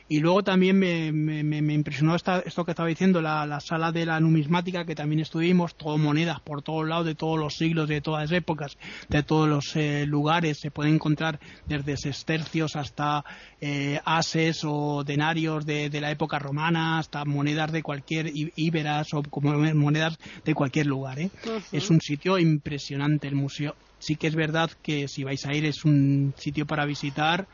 Y 0.07 0.19
luego 0.19 0.43
también 0.43 0.77
me, 0.77 1.11
me- 1.11 1.43
me- 1.43 1.73
impresionó 1.73 2.15
esta- 2.15 2.39
esto 2.41 2.63
que 2.63 2.71
estaba 2.71 2.87
diciendo, 2.87 3.21
la, 3.23 3.45
la 3.47 3.59
sala 3.59 3.91
de 3.91 4.05
la 4.05 4.19
numismática, 4.19 4.85
que 4.85 4.93
también 4.93 5.19
estuvimos, 5.21 5.75
todo 5.75 5.97
monedas 5.97 6.39
por 6.41 6.61
todos 6.61 6.87
lados, 6.87 7.07
de 7.07 7.15
todos 7.15 7.39
los 7.39 7.55
siglos, 7.55 7.89
de 7.89 8.01
todas 8.01 8.29
las 8.29 8.37
épocas, 8.37 8.77
de 9.09 9.23
todos 9.23 9.49
los 9.49 9.75
eh, 9.75 10.05
lugares. 10.05 10.59
Se 10.61 10.69
pueden 10.69 10.95
encontrar 10.95 11.39
desde 11.67 11.97
sestercios 11.97 12.75
hasta 12.75 13.23
eh, 13.59 13.99
ases 14.05 14.61
o 14.63 15.03
denarios 15.03 15.65
de, 15.65 15.89
de 15.89 16.01
la 16.01 16.11
época 16.11 16.37
romana, 16.37 16.99
hasta 16.99 17.25
monedas 17.25 17.71
de 17.71 17.81
cualquier 17.81 18.31
íberas 18.55 19.07
o 19.13 19.23
como 19.23 19.57
monedas 19.73 20.17
de 20.43 20.53
cualquier 20.53 20.85
lugar. 20.85 21.19
¿eh? 21.19 21.29
Es 21.71 21.89
un 21.89 21.99
sitio 21.99 22.37
impresionante 22.37 23.27
el 23.27 23.35
museo. 23.35 23.75
Sí 23.97 24.15
que 24.17 24.27
es 24.27 24.35
verdad 24.35 24.69
que 24.83 25.07
si 25.07 25.23
vais 25.23 25.43
a 25.47 25.53
ir 25.55 25.65
es 25.65 25.83
un 25.83 26.33
sitio 26.37 26.67
para 26.67 26.85
visitar 26.85 27.47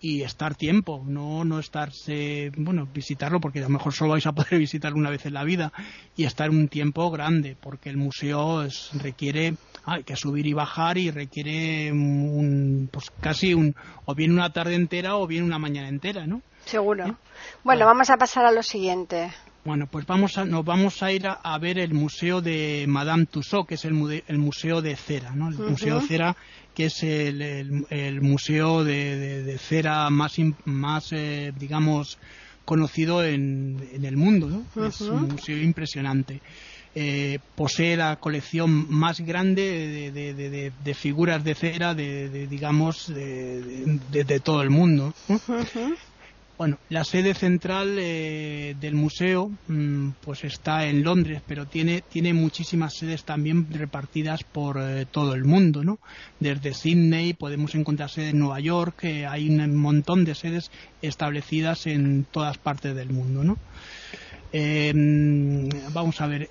y 0.00 0.22
estar 0.22 0.54
tiempo, 0.54 1.02
no 1.06 1.44
no 1.44 1.58
estarse, 1.58 2.52
bueno, 2.56 2.86
visitarlo 2.94 3.40
porque 3.40 3.58
a 3.58 3.62
lo 3.62 3.68
mejor 3.70 3.92
solo 3.92 4.12
vais 4.12 4.26
a 4.26 4.32
poder 4.32 4.58
visitarlo 4.58 4.96
una 4.98 5.10
vez 5.10 5.26
en 5.26 5.34
la 5.34 5.44
vida 5.44 5.72
y 6.16 6.24
estar 6.24 6.50
un 6.50 6.68
tiempo 6.68 7.10
grande 7.10 7.56
porque 7.60 7.90
el 7.90 7.96
museo 7.96 8.62
es- 8.62 8.90
requiere 8.94 9.54
hay 9.84 10.04
que 10.04 10.16
subir 10.16 10.46
y 10.46 10.52
bajar 10.52 10.98
y 10.98 11.10
requiere 11.10 11.90
un 11.92 12.88
pues 12.92 13.10
casi 13.20 13.54
un 13.54 13.74
o 14.04 14.14
bien 14.14 14.32
una 14.32 14.52
tarde 14.52 14.74
entera 14.74 15.16
o 15.16 15.26
bien 15.26 15.44
una 15.44 15.58
mañana 15.58 15.88
entera, 15.88 16.26
¿no? 16.26 16.42
Seguro. 16.64 17.04
¿Eh? 17.06 17.14
Bueno, 17.64 17.80
Vale. 17.80 17.84
vamos 17.86 18.10
a 18.10 18.16
pasar 18.18 18.44
a 18.44 18.52
lo 18.52 18.62
siguiente. 18.62 19.32
Bueno, 19.68 19.86
pues 19.86 20.06
vamos 20.06 20.38
a, 20.38 20.46
nos 20.46 20.64
vamos 20.64 21.02
a 21.02 21.12
ir 21.12 21.26
a, 21.26 21.34
a 21.44 21.58
ver 21.58 21.78
el 21.78 21.92
museo 21.92 22.40
de 22.40 22.86
Madame 22.88 23.26
Tussauds, 23.26 23.66
que 23.68 23.74
es 23.74 23.84
el, 23.84 23.92
mude- 23.92 24.24
el 24.26 24.38
museo 24.38 24.80
de 24.80 24.96
cera, 24.96 25.34
¿no? 25.34 25.48
El 25.50 25.56
museo 25.58 25.96
de 26.00 26.06
cera, 26.06 26.36
que 26.74 26.86
es 26.86 27.02
el, 27.02 27.42
el- 27.42 27.84
el 27.90 28.22
museo 28.22 28.82
de, 28.82 29.18
de- 29.18 29.42
de 29.42 29.58
cera 29.58 30.08
más, 30.08 30.32
más 30.64 31.04
eh, 31.12 31.52
digamos, 31.54 32.16
conocido 32.64 33.22
en, 33.22 33.76
en 33.92 34.06
el 34.06 34.16
mundo, 34.16 34.48
¿no? 34.48 34.64
Es 34.86 35.02
un 35.02 35.32
museo 35.32 35.58
impresionante. 35.62 36.40
Eh, 36.94 37.38
posee 37.54 37.94
la 37.98 38.16
colección 38.16 38.88
más 38.88 39.20
grande 39.20 40.12
de, 40.12 40.12
de- 40.12 40.94
figuras 40.94 41.44
de 41.44 41.54
cera, 41.54 41.92
de, 41.94 42.30
de, 42.30 42.46
digamos, 42.46 43.04
de, 43.08 43.84
todo 44.40 44.62
el 44.62 44.70
mundo. 44.70 45.12
Bueno, 46.58 46.76
la 46.88 47.04
sede 47.04 47.34
central 47.34 47.96
eh, 48.00 48.74
del 48.80 48.96
museo 48.96 49.52
mm, 49.68 50.08
pues 50.20 50.42
está 50.42 50.86
en 50.86 51.04
Londres, 51.04 51.40
pero 51.46 51.66
tiene, 51.66 52.02
tiene 52.02 52.34
muchísimas 52.34 52.94
sedes 52.94 53.22
también 53.22 53.68
repartidas 53.70 54.42
por 54.42 54.76
eh, 54.80 55.06
todo 55.08 55.34
el 55.34 55.44
mundo, 55.44 55.84
¿no? 55.84 56.00
Desde 56.40 56.74
Sydney 56.74 57.32
podemos 57.34 57.76
encontrar 57.76 58.10
sedes 58.10 58.32
en 58.32 58.40
Nueva 58.40 58.58
York, 58.58 59.04
eh, 59.04 59.24
hay 59.24 59.48
un 59.48 59.76
montón 59.76 60.24
de 60.24 60.34
sedes 60.34 60.72
establecidas 61.00 61.86
en 61.86 62.26
todas 62.28 62.58
partes 62.58 62.92
del 62.96 63.10
mundo, 63.10 63.44
¿no? 63.44 63.56
Eh, 64.52 64.92
mm, 64.92 65.92
vamos 65.92 66.20
a 66.20 66.26
ver, 66.26 66.50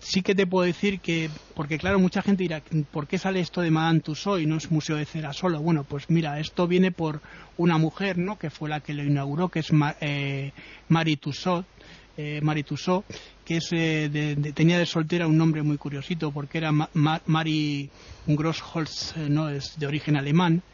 sí 0.00 0.22
que 0.22 0.34
te 0.34 0.46
puedo 0.46 0.66
decir 0.66 1.00
que, 1.00 1.32
porque 1.54 1.78
claro, 1.78 1.98
mucha 1.98 2.22
gente 2.22 2.42
dirá, 2.44 2.62
¿por 2.90 3.06
qué 3.06 3.18
sale 3.18 3.40
esto 3.40 3.60
de 3.60 3.70
Madame 3.70 4.00
Tussauds 4.00 4.42
y 4.42 4.46
no 4.46 4.56
es 4.56 4.70
museo 4.70 4.96
de 4.96 5.06
cera 5.06 5.32
solo? 5.32 5.60
Bueno, 5.62 5.84
pues 5.84 6.04
mira, 6.08 6.40
esto 6.40 6.66
viene 6.66 6.92
por 6.92 7.22
una 7.56 7.78
mujer, 7.78 8.18
¿no? 8.18 8.38
Que 8.38 8.50
fue 8.50 8.68
la 8.68 8.80
que 8.80 8.94
lo 8.94 9.04
inauguró, 9.04 9.50
que 9.50 9.60
es 9.60 9.72
Ma- 9.72 9.96
eh, 10.00 10.52
Marie 10.88 11.16
Tussauds, 11.18 11.68
eh, 12.16 12.40
Marie 12.42 12.64
Tussauds, 12.64 13.06
que 13.44 13.56
es, 13.58 13.68
eh, 13.72 14.08
de- 14.10 14.52
tenía 14.52 14.78
de 14.78 14.86
soltera 14.86 15.26
un 15.26 15.36
nombre 15.38 15.62
muy 15.62 15.78
curiosito, 15.78 16.32
porque 16.32 16.58
era 16.58 16.72
Ma- 16.72 16.90
Marie 17.26 17.92
Grossholz, 18.24 19.16
eh, 19.16 19.28
¿no? 19.28 19.48
Es 19.50 19.72
de 19.76 19.86
origen 19.86 20.16
alemán, 20.16 20.64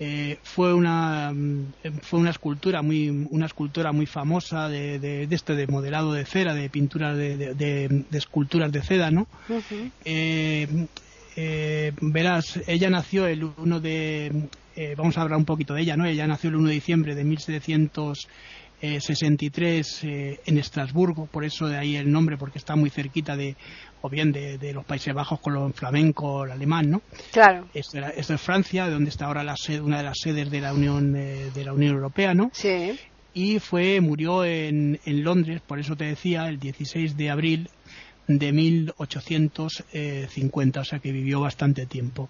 eh, 0.00 0.38
fue 0.42 0.74
una 0.74 1.32
mm, 1.32 1.72
fue 2.02 2.20
una 2.20 2.30
escultura 2.30 2.82
muy 2.82 3.08
una 3.30 3.46
escultora 3.46 3.92
muy 3.92 4.06
famosa 4.06 4.68
de, 4.68 4.98
de, 4.98 5.26
de 5.26 5.34
este 5.34 5.54
de 5.54 5.66
modelado 5.66 6.12
de 6.12 6.24
cera 6.24 6.54
de 6.54 6.70
pinturas 6.70 7.16
de, 7.16 7.54
de, 7.54 8.04
esculturas 8.12 8.70
de 8.70 8.82
seda 8.82 9.10
no 9.10 9.26
eh, 10.04 10.86
eh, 11.36 11.92
verás 12.00 12.60
ella 12.66 12.90
nació 12.90 13.26
el 13.26 13.44
1 13.44 13.80
de 13.80 14.48
eh, 14.76 14.94
vamos 14.96 15.18
a 15.18 15.22
hablar 15.22 15.38
un 15.38 15.44
poquito 15.44 15.74
de 15.74 15.82
ella 15.82 15.96
no 15.96 16.06
ella 16.06 16.26
nació 16.26 16.50
el 16.50 16.56
1 16.56 16.68
de 16.68 16.74
diciembre 16.74 17.14
de 17.16 17.24
1763 17.24 18.28
eh, 20.04 20.38
en 20.46 20.58
Estrasburgo 20.58 21.26
por 21.26 21.44
eso 21.44 21.66
de 21.66 21.76
ahí 21.76 21.96
el 21.96 22.10
nombre 22.10 22.36
porque 22.36 22.58
está 22.58 22.76
muy 22.76 22.90
cerquita 22.90 23.36
de 23.36 23.56
o 24.02 24.08
bien 24.08 24.30
de, 24.32 24.58
de 24.58 24.72
los 24.72 24.84
Países 24.84 25.12
Bajos 25.14 25.40
con 25.40 25.54
lo 25.54 25.68
flamenco 25.72 26.44
el 26.44 26.52
alemán 26.52 26.90
no 26.90 27.02
Claro. 27.32 27.66
es 27.74 27.86
de, 27.92 28.00
la- 28.00 28.10
es 28.10 28.40
Francia, 28.40 28.86
de 28.86 28.92
donde 28.92 29.10
está 29.10 29.26
ahora 29.26 29.42
la 29.42 29.54
sede, 29.56 29.80
una 29.80 29.98
de 29.98 30.04
las 30.04 30.18
sedes 30.22 30.50
de 30.50 30.60
la 30.60 30.72
Unión 30.72 31.14
eh, 31.16 31.50
de 31.54 31.64
la 31.64 31.72
Unión 31.72 31.94
Europea, 31.94 32.34
¿no? 32.34 32.50
Sí. 32.52 32.92
Y 33.34 33.58
fue 33.60 34.00
murió 34.00 34.44
en, 34.44 34.98
en 35.04 35.22
Londres, 35.22 35.60
por 35.66 35.78
eso 35.78 35.94
te 35.94 36.04
decía, 36.04 36.48
el 36.48 36.58
16 36.58 37.16
de 37.16 37.30
abril 37.30 37.68
de 38.28 38.52
1850, 38.52 40.80
o 40.80 40.84
sea 40.84 40.98
que 40.98 41.12
vivió 41.12 41.40
bastante 41.40 41.86
tiempo. 41.86 42.28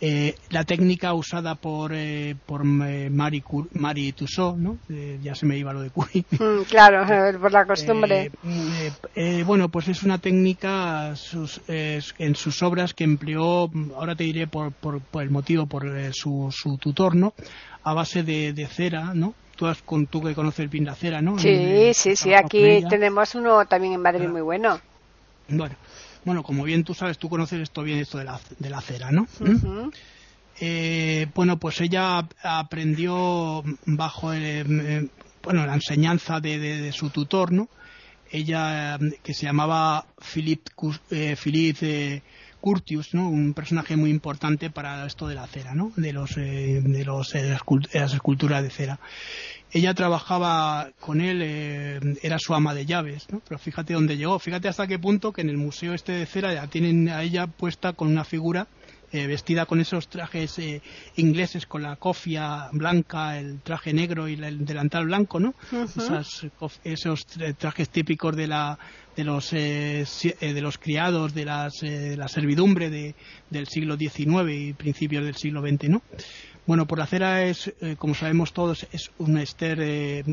Eh, 0.00 0.34
la 0.50 0.64
técnica 0.64 1.12
usada 1.14 1.54
por, 1.54 1.92
eh, 1.94 2.34
por 2.46 2.62
eh, 2.62 3.10
Marie, 3.10 3.42
Cur- 3.42 3.68
Marie 3.72 4.12
Tussauds, 4.14 4.58
¿no? 4.58 4.78
Eh, 4.88 5.18
ya 5.22 5.34
se 5.34 5.44
me 5.46 5.58
iba 5.58 5.72
lo 5.74 5.82
de 5.82 5.90
Curie, 5.90 6.24
Mm, 6.38 6.62
claro, 6.68 7.02
eh, 7.12 7.34
por 7.38 7.52
la 7.52 7.66
costumbre. 7.66 8.30
bueno, 9.44 9.68
pues 9.68 9.88
es 9.88 10.02
una 10.02 10.18
técnica 10.18 11.14
sus- 11.16 11.60
eh, 11.68 12.00
en 12.18 12.34
sus 12.34 12.62
obras 12.62 12.94
que 12.94 13.04
empleó, 13.04 13.70
ahora 13.94 14.16
te 14.16 14.24
diré 14.24 14.46
por, 14.46 14.72
por- 14.72 15.00
por 15.00 15.22
el 15.22 15.30
motivo, 15.30 15.66
por 15.66 15.86
su, 16.12 16.48
su 16.50 16.78
tutor, 16.78 17.14
¿no? 17.14 17.34
A 17.82 17.94
base 17.94 18.22
de, 18.22 18.52
de 18.52 18.66
cera, 18.66 19.12
¿no? 19.14 19.34
Tú, 19.56 19.66
has, 19.66 19.80
con, 19.82 20.06
tú 20.06 20.22
que 20.22 20.34
conoces 20.34 20.68
bien 20.70 20.84
la 20.84 20.94
cera, 20.94 21.22
¿no? 21.22 21.38
sí, 21.38 21.92
sí, 21.94 22.14
sí. 22.16 22.34
Aquí 22.34 22.84
tenemos 22.90 23.34
uno 23.34 23.64
también 23.66 23.94
en 23.94 24.02
Madrid 24.02 24.26
Ah. 24.28 24.32
muy 24.32 24.42
bueno. 24.42 24.78
Bueno, 25.48 25.76
bueno, 26.24 26.42
como 26.42 26.64
bien 26.64 26.82
tú 26.84 26.92
sabes, 26.94 27.18
tú 27.18 27.28
conoces 27.28 27.60
esto 27.60 27.82
bien, 27.82 27.98
esto 27.98 28.18
de 28.18 28.24
la, 28.24 28.40
de 28.58 28.70
la 28.70 28.80
cera, 28.80 29.10
¿no? 29.12 29.26
¿Mm? 29.38 29.56
Eh, 30.60 31.26
bueno, 31.34 31.58
pues 31.58 31.80
ella 31.80 32.26
aprendió 32.42 33.62
bajo 33.84 34.32
el, 34.32 34.42
eh, 34.80 35.10
bueno, 35.42 35.66
la 35.66 35.74
enseñanza 35.74 36.40
de, 36.40 36.58
de- 36.58 36.80
de 36.80 36.92
su 36.92 37.10
tutor, 37.10 37.52
¿no? 37.52 37.68
Ella, 38.30 38.96
eh, 38.96 39.20
que 39.22 39.34
se 39.34 39.46
llamaba 39.46 40.06
Philip, 40.18 40.66
Cus- 40.74 41.00
eh, 41.10 41.36
Philip 41.40 41.76
eh, 41.82 42.22
Curtius, 42.66 43.14
¿no? 43.14 43.28
Un 43.28 43.54
personaje 43.54 43.94
muy 43.94 44.10
importante 44.10 44.70
para 44.70 45.06
esto 45.06 45.28
de 45.28 45.36
la 45.36 45.46
cera, 45.46 45.72
¿no? 45.76 45.92
De 45.94 46.12
los, 46.12 46.36
eh, 46.36 46.80
de 46.82 47.04
los, 47.04 47.32
eh, 47.36 47.42
de 47.44 47.50
las 48.00 48.12
esculturas 48.12 48.60
de 48.60 48.70
cera. 48.70 48.98
Ella 49.70 49.94
trabajaba 49.94 50.88
con 50.98 51.20
él, 51.20 51.42
eh, 51.44 52.00
era 52.22 52.40
su 52.40 52.56
ama 52.56 52.74
de 52.74 52.84
llaves, 52.84 53.28
¿no? 53.30 53.40
Pero 53.46 53.60
fíjate 53.60 53.94
dónde 53.94 54.16
llegó, 54.16 54.40
fíjate 54.40 54.66
hasta 54.66 54.88
qué 54.88 54.98
punto 54.98 55.32
que 55.32 55.42
en 55.42 55.50
el 55.50 55.58
museo 55.58 55.94
este 55.94 56.10
de 56.10 56.26
cera 56.26 56.52
ya 56.54 56.66
tienen 56.66 57.08
a 57.08 57.22
ella 57.22 57.46
puesta 57.46 57.92
con 57.92 58.08
una 58.08 58.24
figura 58.24 58.66
eh, 59.12 59.26
vestida 59.26 59.66
con 59.66 59.80
esos 59.80 60.08
trajes 60.08 60.58
eh, 60.58 60.80
ingleses, 61.16 61.66
con 61.66 61.82
la 61.82 61.96
cofia 61.96 62.68
blanca, 62.72 63.38
el 63.38 63.60
traje 63.60 63.92
negro 63.92 64.28
y 64.28 64.34
el 64.34 64.64
delantal 64.64 65.06
blanco, 65.06 65.40
¿no? 65.40 65.54
Esas 66.04 66.46
esos 66.84 67.26
tra- 67.28 67.54
trajes 67.56 67.88
típicos 67.88 68.34
de 68.36 68.46
la 68.46 68.78
de 69.16 69.24
los 69.24 69.52
eh, 69.52 70.04
eh, 70.40 70.52
de 70.52 70.60
los 70.60 70.76
criados 70.78 71.32
de 71.34 71.44
las 71.44 71.82
eh, 71.82 71.90
de 71.90 72.16
la 72.16 72.28
servidumbre 72.28 72.90
de, 72.90 73.14
del 73.50 73.66
siglo 73.66 73.96
XIX 73.96 74.50
y 74.52 74.72
principios 74.74 75.24
del 75.24 75.36
siglo 75.36 75.62
XX, 75.62 75.88
¿no? 75.88 76.02
Bueno, 76.66 76.86
por 76.86 76.98
la 76.98 77.06
cera 77.06 77.44
es, 77.44 77.72
eh, 77.80 77.94
como 77.96 78.14
sabemos 78.14 78.52
todos, 78.52 78.86
es 78.92 79.10
un 79.18 79.38
ester 79.38 79.78
eh, 79.80 80.24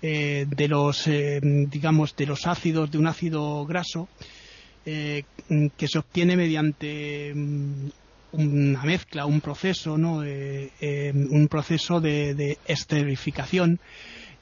de 0.00 0.68
los, 0.68 1.04
digamos, 1.42 2.14
de 2.16 2.26
los 2.26 2.46
ácidos 2.46 2.90
de 2.90 2.98
un 2.98 3.06
ácido 3.06 3.64
graso 3.66 4.08
que 5.76 5.88
se 5.88 5.98
obtiene 5.98 6.36
mediante 6.36 7.32
mm, 7.34 7.88
una 8.32 8.82
mezcla, 8.84 9.26
un 9.26 9.40
proceso, 9.40 9.98
¿no? 9.98 10.18
un 10.18 11.48
proceso 11.50 12.00
de, 12.00 12.34
de 12.34 12.58
esterificación 12.66 13.80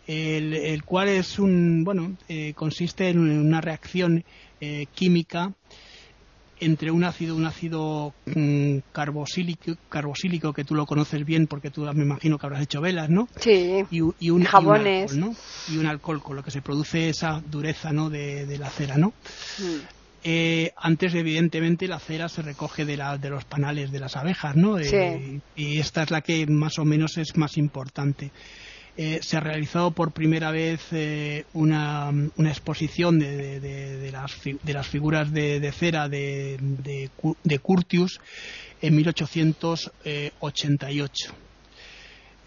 el, 0.07 0.85
cual 0.85 1.09
es 1.09 1.39
un, 1.39 1.83
bueno, 1.85 2.17
eh, 2.29 2.53
consiste 2.55 3.09
en 3.09 3.19
una 3.19 3.61
reacción 3.61 4.25
eh, 4.61 4.87
química 4.95 5.53
entre 6.59 6.91
un 6.91 7.05
ácido, 7.05 7.37
un 7.37 7.45
ácido 7.45 8.15
mm, 8.25 8.79
carbosílico, 8.93 10.53
que 10.55 10.65
tú 10.65 10.75
lo 10.75 10.87
conoces 10.87 11.25
bien 11.27 11.47
porque 11.47 11.71
tú 11.71 11.83
me 11.93 12.03
imagino 12.03 12.39
que 12.39 12.47
habrás 12.47 12.63
hecho 12.63 12.81
velas, 12.81 13.11
¿no? 13.11 13.29
Sí. 13.37 13.85
Y, 13.91 14.01
un, 14.31 14.45
jabones. 14.45 15.13
Y 15.13 15.17
un, 15.17 15.21
alcohol, 15.21 15.37
¿no? 15.69 15.75
y 15.75 15.77
un 15.79 15.87
alcohol 15.87 16.23
con 16.23 16.37
lo 16.37 16.43
que 16.43 16.51
se 16.51 16.63
produce 16.63 17.11
esa 17.11 17.43
dureza, 17.51 17.93
¿no? 17.93 18.09
De, 18.09 18.57
la 18.59 18.71
cera, 18.71 18.97
¿no? 18.97 19.09
Mm. 19.59 19.96
Eh, 20.29 20.73
antes, 20.77 21.15
evidentemente, 21.15 21.87
la 21.87 22.01
cera 22.01 22.29
se 22.29 22.43
recoge 22.43 22.85
de, 22.85 22.97
la, 22.97 23.17
de 23.17 23.31
los 23.31 23.45
panales 23.45 23.93
de 23.93 24.01
las 24.01 24.17
abejas, 24.17 24.57
¿no? 24.57 24.77
Sí. 24.81 25.41
y 25.55 25.79
esta 25.79 26.03
es 26.03 26.11
la 26.11 26.21
que 26.21 26.49
más 26.49 26.81
o 26.81 26.85
menos 26.85 27.17
es 27.17 27.37
más 27.37 27.57
importante. 27.57 28.33
Eh, 28.97 29.21
se 29.23 29.37
ha 29.37 29.41
realizado 29.41 29.93
por 29.93 30.11
primera 30.11 30.51
vez 30.51 30.81
eh, 30.91 31.45
una, 31.53 32.13
exposición 32.39 33.21
de, 33.21 34.11
las, 34.11 34.33
de, 34.43 34.73
las, 34.73 34.89
figuras 34.89 35.33
de, 35.33 35.71
cera 35.71 36.09
de, 36.09 36.59
Curtius 37.63 38.21
en 38.83 38.97
1888. 38.97 41.46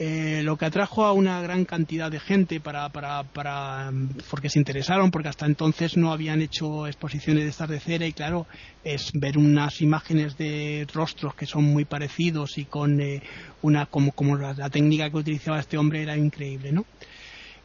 Eh, 0.02 0.44
lo 0.44 0.56
que 0.56 0.64
atrajo 0.64 1.04
a 1.04 1.12
una 1.12 1.42
gran 1.42 1.66
cantidad 1.66 2.10
de 2.10 2.22
gente 2.22 2.62
para, 2.62 2.88
para, 2.88 3.24
para, 3.24 3.92
porque 4.30 4.50
se 4.50 4.58
interesaron, 4.58 5.12
porque 5.12 5.28
hasta 5.28 5.46
entonces 5.46 5.98
no 5.98 6.14
habían 6.14 6.42
hecho 6.42 6.88
exposiciones 6.88 7.44
de 7.44 7.50
estas 7.50 7.68
de 7.68 7.82
cera 7.82 8.06
y 8.06 8.14
claro, 8.14 8.48
es 8.86 9.12
ver 9.14 9.38
unas 9.38 9.82
imágenes 9.82 10.38
de 10.38 10.88
rostros 10.94 11.36
que 11.36 11.46
son 11.46 11.66
muy 11.66 11.84
parecidos 11.84 12.58
y 12.58 12.64
con 12.64 13.02
eh, 13.02 13.22
una, 13.62 13.88
como, 13.88 14.14
como 14.14 14.38
la, 14.38 14.70
técnica 14.70 15.10
que 15.10 15.18
utilizaba 15.18 15.60
este 15.60 15.78
hombre 15.78 16.02
era 16.02 16.16
increíble, 16.16 16.72
¿no? 16.72 16.86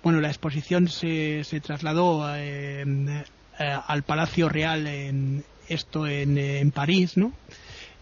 Bueno, 0.02 0.20
la 0.20 0.28
exposición 0.28 0.88
se, 0.88 1.44
se 1.44 1.60
trasladó 1.60 2.26
eh, 2.34 2.84
al 3.58 4.02
Palacio 4.02 4.48
Real 4.48 4.88
en, 4.88 5.44
esto 5.68 6.08
en, 6.08 6.36
en 6.36 6.72
París, 6.72 7.16
¿no? 7.16 7.32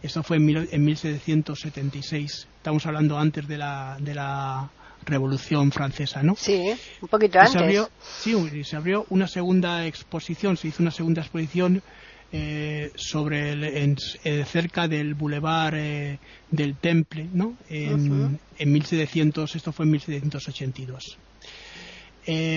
Esto 0.02 0.22
fue 0.22 0.38
en, 0.38 0.84
1776. 0.84 2.48
Estamos 2.62 2.86
hablando 2.86 3.18
antes 3.18 3.48
de 3.48 3.58
la, 3.58 3.96
de 3.98 4.14
la 4.14 4.70
Revolución 5.04 5.72
Francesa, 5.72 6.22
¿no? 6.22 6.36
Sí, 6.36 6.62
un 7.00 7.08
poquito 7.08 7.40
antes. 7.40 7.54
Se 7.54 7.58
abrió, 7.58 7.90
sí, 8.00 8.62
se 8.62 8.76
abrió 8.76 9.04
una 9.10 9.26
segunda 9.26 9.84
exposición, 9.84 10.56
se 10.56 10.68
hizo 10.68 10.80
una 10.80 10.92
segunda 10.92 11.22
exposición 11.22 11.82
eh, 12.30 12.92
sobre 12.94 13.50
el, 13.50 13.64
eh, 13.64 14.44
cerca 14.44 14.86
del 14.86 15.14
Boulevard 15.14 15.74
eh, 15.74 16.20
del 16.52 16.76
Temple, 16.76 17.30
¿no? 17.32 17.56
En, 17.68 18.38
en 18.56 18.72
1700, 18.72 19.56
esto 19.56 19.72
fue 19.72 19.84
en 19.84 19.90
1782. 19.90 21.18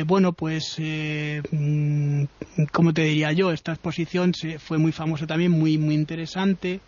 bueno, 0.05 0.33
pues, 0.33 0.77
mm, 0.79 2.25
como 2.71 2.93
te 2.93 3.05
diría 3.05 3.31
yo, 3.31 3.51
esta 3.51 3.71
exposición 3.71 4.35
se, 4.35 4.59
fue 4.59 4.77
muy 4.77 4.91
famosa 4.91 5.25
también, 5.25 5.49
muy, 5.49 5.79
muy 5.79 5.95
interesante. 5.95 6.79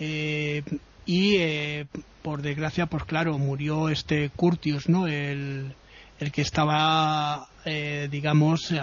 Eh, 0.00 0.62
y 1.06 1.36
eh, 1.36 1.86
por 2.26 2.42
desgracia, 2.42 2.86
pues 2.86 3.04
claro, 3.04 3.38
murió 3.38 3.88
este 3.88 4.30
Curtius, 4.30 4.88
¿no? 4.88 5.06
El, 5.06 5.72
el 6.18 6.32
que 6.32 6.42
estaba, 6.42 7.46
eh, 7.64 8.08
digamos, 8.10 8.74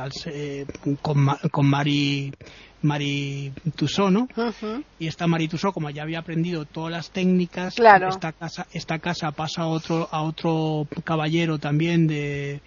con, 1.02 1.28
con 1.52 1.66
Mari, 1.66 2.34
Mari 2.84 3.52
Tussaud, 3.76 4.12
¿no? 4.12 4.30
Y 4.98 5.08
esta 5.08 5.28
Mari 5.28 5.50
Tussaud, 5.50 5.74
como 5.74 5.90
ya 5.90 6.04
había 6.04 6.20
aprendido 6.20 6.64
todas 6.64 6.94
las 6.94 7.12
técnicas, 7.12 7.76
esta 8.08 8.32
casa, 8.32 8.66
esta 8.72 9.00
casa 9.00 9.32
pasa 9.32 9.64
a 9.64 9.68
otro, 9.68 10.08
a 10.10 10.22
otro 10.22 10.88
caballero 11.04 11.60
también 11.60 12.08
de 12.08 12.62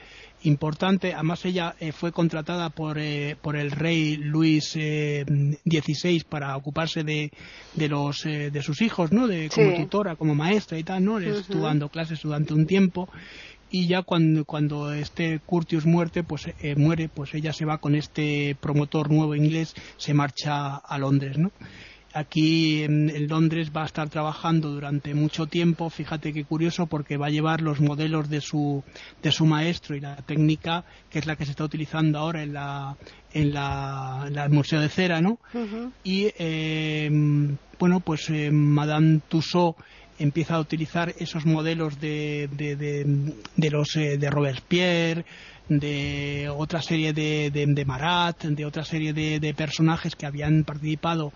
importante. 0.46 1.12
Además, 1.14 1.44
ella 1.44 1.74
eh, 1.80 1.92
fue 1.92 2.12
contratada 2.12 2.70
por, 2.70 2.98
eh, 2.98 3.36
por 3.40 3.56
el 3.56 3.70
rey 3.70 4.16
Luis 4.16 4.70
XVI 4.70 5.26
eh, 5.26 6.20
para 6.28 6.56
ocuparse 6.56 7.04
de, 7.04 7.30
de, 7.74 7.88
los, 7.88 8.22
de 8.22 8.62
sus 8.62 8.80
hijos, 8.82 9.12
¿no? 9.12 9.26
De, 9.26 9.50
como 9.54 9.74
tutora, 9.74 10.16
como 10.16 10.34
maestra 10.34 10.78
y 10.78 10.84
tal, 10.84 11.04
¿no? 11.04 11.18
Estuvo 11.18 11.62
dando 11.62 11.88
clases 11.88 12.22
durante 12.22 12.54
un 12.54 12.66
tiempo 12.66 13.08
y 13.70 13.88
ya 13.88 14.02
cuando, 14.02 14.44
cuando 14.44 14.92
este 14.92 15.40
Curtius 15.40 15.86
muerte, 15.86 16.22
pues, 16.22 16.48
muere, 16.76 17.08
pues 17.08 17.34
ella 17.34 17.52
se 17.52 17.64
va 17.64 17.78
con 17.78 17.94
este 17.94 18.56
promotor 18.60 19.10
nuevo 19.10 19.34
inglés, 19.34 19.74
se 19.96 20.14
marcha 20.14 20.76
a 20.76 20.98
Londres, 20.98 21.36
¿no? 21.38 21.50
Aquí 22.16 22.82
en, 22.82 23.28
Londres 23.28 23.70
va 23.76 23.82
a 23.82 23.86
estar 23.86 24.08
trabajando 24.08 24.70
durante 24.70 25.14
mucho 25.14 25.46
tiempo. 25.46 25.90
Fíjate 25.90 26.32
qué 26.32 26.44
curioso 26.44 26.86
porque 26.86 27.16
va 27.16 27.26
a 27.26 27.30
llevar 27.30 27.60
los 27.60 27.80
modelos 27.80 28.28
de 28.30 28.40
su, 28.40 28.82
de 29.22 29.32
su 29.32 29.46
maestro 29.46 29.96
y 29.96 30.00
la 30.00 30.16
técnica 30.16 30.84
que 31.10 31.18
es 31.18 31.26
la 31.26 31.36
que 31.36 31.44
se 31.44 31.50
está 31.52 31.64
utilizando 31.64 32.18
ahora 32.18 32.42
en 32.42 32.54
la 32.54 32.96
en 33.32 33.52
la, 33.52 34.48
Museo 34.50 34.80
de 34.80 34.88
Cera, 34.88 35.20
¿no? 35.20 35.38
Y 36.02 36.32
eh, 36.38 37.10
bueno, 37.78 38.00
pues 38.00 38.30
eh, 38.30 38.50
Madame 38.50 39.20
Tussaud 39.28 39.74
empieza 40.18 40.54
a 40.54 40.60
utilizar 40.60 41.14
esos 41.18 41.44
modelos 41.44 42.00
de, 42.00 42.48
de, 42.52 42.76
de, 42.76 43.70
los 43.70 43.94
eh, 43.96 44.16
de 44.16 44.30
Robespierre, 44.30 45.24
de 45.68 46.48
otra 46.56 46.80
serie 46.80 47.12
de, 47.12 47.50
de, 47.50 47.84
Marat, 47.84 48.44
de 48.44 48.64
otra 48.64 48.84
serie 48.84 49.12
de, 49.12 49.54
personajes 49.54 50.14
que 50.14 50.26
habían 50.26 50.64
participado 50.64 51.32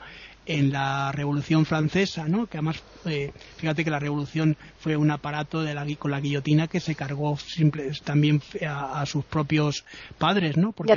en 0.51 0.73
la 0.73 1.13
Revolución 1.13 1.65
Francesa, 1.65 2.27
¿no? 2.27 2.47
que 2.47 2.59
además, 2.59 2.83
eh, 3.05 3.31
fíjate 3.57 3.85
que 3.85 3.91
la 3.91 4.01
Revolución 4.01 4.57
fue 4.81 4.97
un 4.97 5.13
aparato 5.13 5.63
de 5.63 5.75
la, 5.75 5.87
con 5.97 6.11
la 6.11 6.21
guillotina 6.21 6.67
que 6.67 6.81
se 6.81 6.97
cargó 6.97 7.37
simple, 7.37 7.93
también 8.03 8.43
a, 8.69 9.07
sus 9.07 9.25
propios 9.25 9.85
padres, 10.19 10.57
¿no? 10.57 10.73
porque 10.73 10.93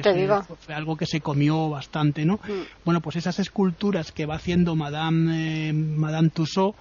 Fue, 0.59 0.73
algo 0.73 0.97
que 0.97 1.05
se 1.05 1.21
comió 1.21 1.69
bastante. 1.69 2.25
¿no? 2.25 2.35
Mm. 2.35 2.83
Bueno, 2.83 3.01
pues 3.01 3.15
esas 3.15 3.37
esculturas 3.37 4.11
que 4.11 4.25
va 4.25 4.35
haciendo 4.35 4.75
Madame, 4.75 5.69
eh, 5.69 5.73
Madame 5.73 6.29
Tussaud 6.29 6.73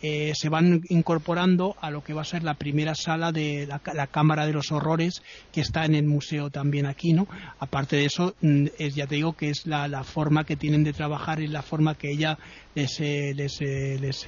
eh, 0.00 0.32
se 0.34 0.48
van 0.48 0.82
incorporando 0.88 1.76
a 1.80 1.90
lo 1.90 2.04
que 2.04 2.12
va 2.12 2.22
a 2.22 2.24
ser 2.24 2.44
la 2.44 2.54
primera 2.54 2.94
sala 2.94 3.32
de 3.32 3.66
la, 3.66 4.06
Cámara 4.06 4.46
de 4.46 4.52
los 4.52 4.70
Horrores 4.70 5.22
que 5.52 5.60
está 5.60 5.84
en 5.84 5.94
el 5.94 6.04
museo 6.04 6.50
también 6.50 6.86
aquí, 6.86 7.12
¿no? 7.12 7.26
Aparte 7.58 7.96
de 7.96 8.04
eso, 8.04 8.34
mm, 8.40 8.66
es, 8.78 8.94
ya 8.94 9.06
te 9.06 9.16
digo 9.16 9.34
que 9.34 9.50
es 9.50 9.66
la, 9.66 9.88
forma 10.04 10.44
que 10.44 10.56
tienen 10.56 10.84
de 10.84 10.92
trabajar 10.92 11.40
y 11.40 11.48
la 11.48 11.62
forma 11.62 11.96
que 11.96 12.12
ella 12.12 12.38
les, 12.74 13.00
eh, 13.00 13.32
les, 13.34 13.60
eh, 13.60 13.98
les 14.00 14.26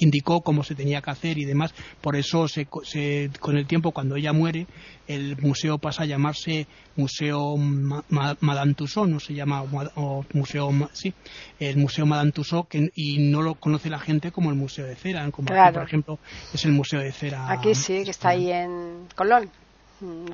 indicó 0.00 0.40
cómo 0.40 0.64
se 0.64 0.74
tenía 0.74 1.00
que 1.00 1.10
hacer 1.10 1.38
y 1.38 1.44
demás. 1.44 1.72
Por 2.00 2.16
eso, 2.16 2.48
se, 2.48 2.66
con 2.66 3.56
el 3.56 3.66
tiempo, 3.66 3.92
cuando 3.92 4.16
ella 4.16 4.32
muere, 4.32 4.66
el 5.06 5.36
museo 5.38 5.78
pasa 5.78 6.02
a 6.02 6.06
llamarse 6.06 6.66
Museo 6.96 7.56
Madame 7.56 8.74
Tussauds, 8.74 9.10
no 9.10 9.20
se 9.20 9.34
llama 9.34 9.62
o 9.62 10.24
Museo, 10.34 10.70
sí, 10.92 11.14
el 11.58 11.76
Museo 11.76 12.06
Madame 12.06 12.32
Tussauds, 12.32 12.68
que, 12.68 12.90
y 12.94 13.18
no 13.18 13.42
lo 13.42 13.54
conoce 13.54 13.90
la 13.90 13.98
gente 13.98 14.32
como 14.32 14.50
el 14.50 14.56
Museo 14.56 14.79
de 14.84 14.96
Cera, 14.96 15.28
como 15.30 15.48
por 15.48 15.82
ejemplo 15.82 16.18
es 16.52 16.64
el 16.64 16.72
Museo 16.72 17.00
de 17.00 17.12
Cera. 17.12 17.50
Aquí 17.50 17.74
sí, 17.74 18.04
que 18.04 18.10
está 18.10 18.30
ahí 18.30 18.50
en 18.50 19.06
Colón. 19.14 19.50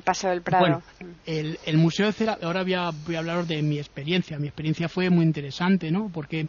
Paseo 0.03 0.29
del 0.29 0.41
Prado. 0.41 0.61
Bueno, 0.61 0.81
el, 1.25 1.59
el, 1.65 1.77
Museo 1.77 2.05
de 2.05 2.13
Cera, 2.13 2.37
ahora 2.41 2.63
voy 2.63 2.73
a, 2.73 2.89
voy 3.05 3.15
a 3.15 3.19
hablaros 3.19 3.49
de 3.49 3.61
mi 3.61 3.77
experiencia. 3.77 4.39
Mi 4.39 4.47
experiencia 4.47 4.87
fue 4.87 5.09
muy 5.09 5.25
interesante, 5.25 5.91
¿no? 5.91 6.09
Porque 6.13 6.47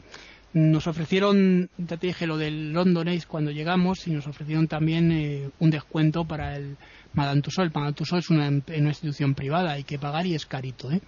nos 0.53 0.87
ofrecieron, 0.87 1.69
ya 1.77 1.97
te 1.97 2.07
dije 2.07 2.27
lo 2.27 2.39
del 2.39 2.73
London 2.73 3.09
Ace 3.09 3.27
cuando 3.27 3.51
llegamos 3.51 4.07
y 4.07 4.13
nos 4.13 4.27
ofrecieron 4.27 4.67
también 4.67 5.13
eh, 5.13 5.51
un 5.59 5.71
descuento 5.71 6.25
para 6.25 6.57
el 6.57 6.77
Madame 7.13 7.43
Tussauds. 7.43 7.67
El 7.67 7.75
Madame 7.75 7.93
Tussauds 7.93 8.25
es 8.25 8.31
una, 8.31 8.49
una, 8.49 8.89
institución 8.89 9.35
privada, 9.35 9.73
hay 9.73 9.85
que 9.85 9.99
pagar 9.99 10.27
y 10.27 10.35
es 10.35 10.47
carito. 10.47 10.91
¿eh? 10.91 11.01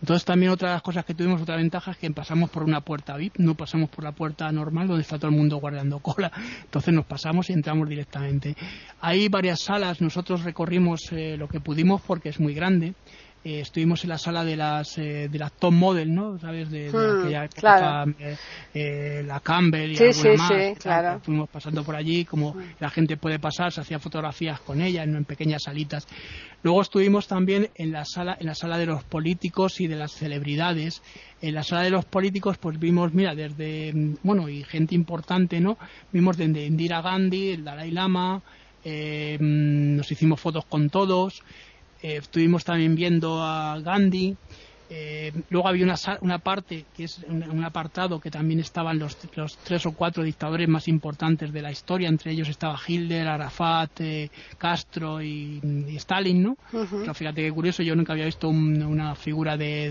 Entonces 0.00 0.24
también 0.24 0.52
otra 0.52 0.68
de 0.68 0.74
las 0.74 0.82
cosas 0.82 1.04
que 1.04 1.14
tuvimos, 1.14 1.40
otra 1.40 1.56
ventaja 1.56 1.92
es 1.92 1.96
que 1.96 2.10
pasamos 2.10 2.50
por 2.50 2.62
una 2.62 2.80
puerta 2.80 3.16
VIP, 3.16 3.38
no 3.38 3.54
pasamos 3.54 3.88
por 3.90 4.04
la 4.04 4.12
puerta 4.12 4.50
normal 4.52 4.88
donde 4.88 5.02
está 5.02 5.18
todo 5.18 5.30
el 5.30 5.36
mundo 5.36 5.56
guardando 5.56 5.98
cola. 6.00 6.30
Entonces 6.64 6.92
nos 6.92 7.06
pasamos 7.06 7.48
y 7.50 7.52
entramos 7.52 7.88
directamente. 7.88 8.54
Hay 9.00 9.28
varias 9.28 9.60
salas, 9.60 10.00
nosotros 10.00 10.44
recorrimos 10.44 11.00
eh, 11.12 11.36
lo 11.36 11.48
que 11.48 11.60
pudimos 11.60 12.02
porque 12.02 12.28
es 12.28 12.40
muy 12.40 12.54
grande. 12.54 12.94
Eh, 13.46 13.60
estuvimos 13.60 14.02
en 14.04 14.08
la 14.08 14.16
sala 14.16 14.42
de 14.42 14.56
las 14.56 14.96
eh, 14.96 15.28
de 15.30 15.38
las 15.38 15.52
top 15.52 15.70
model 15.70 16.14
no 16.14 16.38
sabes 16.38 16.70
de, 16.70 16.90
hmm, 16.90 17.36
aquella 17.36 18.06
eh, 18.72 19.22
la 19.26 19.40
Campbell 19.40 19.92
y 19.92 19.96
sí, 19.96 20.04
alguna 20.04 20.34
más 20.36 20.48
sí, 20.48 20.80
claro. 20.80 21.20
fuimos 21.20 21.50
pasando 21.50 21.84
por 21.84 21.94
allí 21.94 22.24
como 22.24 22.54
hmm. 22.54 22.62
la 22.80 22.88
gente 22.88 23.18
puede 23.18 23.38
pasar 23.38 23.70
se 23.70 23.82
hacía 23.82 23.98
fotografías 23.98 24.60
con 24.60 24.80
ella 24.80 25.02
en, 25.02 25.14
en, 25.14 25.26
pequeñas 25.26 25.64
salitas. 25.64 26.08
Luego 26.62 26.80
estuvimos 26.80 27.28
también 27.28 27.68
en 27.74 27.92
la 27.92 28.06
sala 28.06 28.34
en 28.40 28.46
la 28.46 28.54
sala 28.54 28.78
de 28.78 28.86
los 28.86 29.04
políticos 29.04 29.78
y 29.78 29.88
de 29.88 29.96
las 29.96 30.12
celebridades. 30.12 31.02
En 31.42 31.52
la 31.52 31.64
sala 31.64 31.82
de 31.82 31.90
los 31.90 32.06
políticos 32.06 32.56
pues 32.56 32.78
vimos 32.78 33.12
mira 33.12 33.34
desde 33.34 33.92
bueno 34.22 34.48
y 34.48 34.64
gente 34.64 34.94
importante 34.94 35.60
no 35.60 35.76
vimos 36.12 36.38
desde 36.38 36.64
Indira 36.64 37.02
Gandhi 37.02 37.50
el 37.50 37.64
Dalai 37.64 37.90
Lama 37.90 38.40
nos 39.40 40.10
hicimos 40.10 40.40
fotos 40.40 40.64
con 40.64 40.88
todos 40.88 41.42
estuvimos 42.12 42.64
también 42.64 42.94
viendo 42.94 43.42
a 43.42 43.80
Gandhi. 43.80 44.36
Eh, 44.90 45.32
luego 45.48 45.66
había 45.66 45.84
una, 45.84 45.96
una, 46.20 46.38
parte, 46.38 46.84
que 46.94 47.04
es 47.04 47.24
un, 47.26 47.64
apartado 47.64 48.20
que 48.20 48.30
también 48.30 48.60
estaban 48.60 48.98
los, 48.98 49.16
los, 49.34 49.56
tres 49.56 49.86
o 49.86 49.92
cuatro 49.92 50.22
dictadores 50.22 50.68
más 50.68 50.86
importantes 50.88 51.50
de 51.52 51.62
la 51.62 51.72
historia, 51.72 52.08
entre 52.08 52.32
ellos 52.32 52.48
estaba 52.50 52.78
Hitler, 52.86 53.26
Arafat, 53.26 54.00
eh, 54.00 54.30
Castro 54.58 55.22
y, 55.22 55.60
Stalin, 55.96 56.42
¿no? 56.42 56.58
Pero 56.70 57.14
fíjate 57.14 57.42
qué 57.42 57.50
curioso, 57.50 57.82
yo 57.82 57.96
nunca 57.96 58.12
había 58.12 58.26
visto 58.26 58.48
una 58.48 59.14
figura 59.14 59.56
de, 59.56 59.90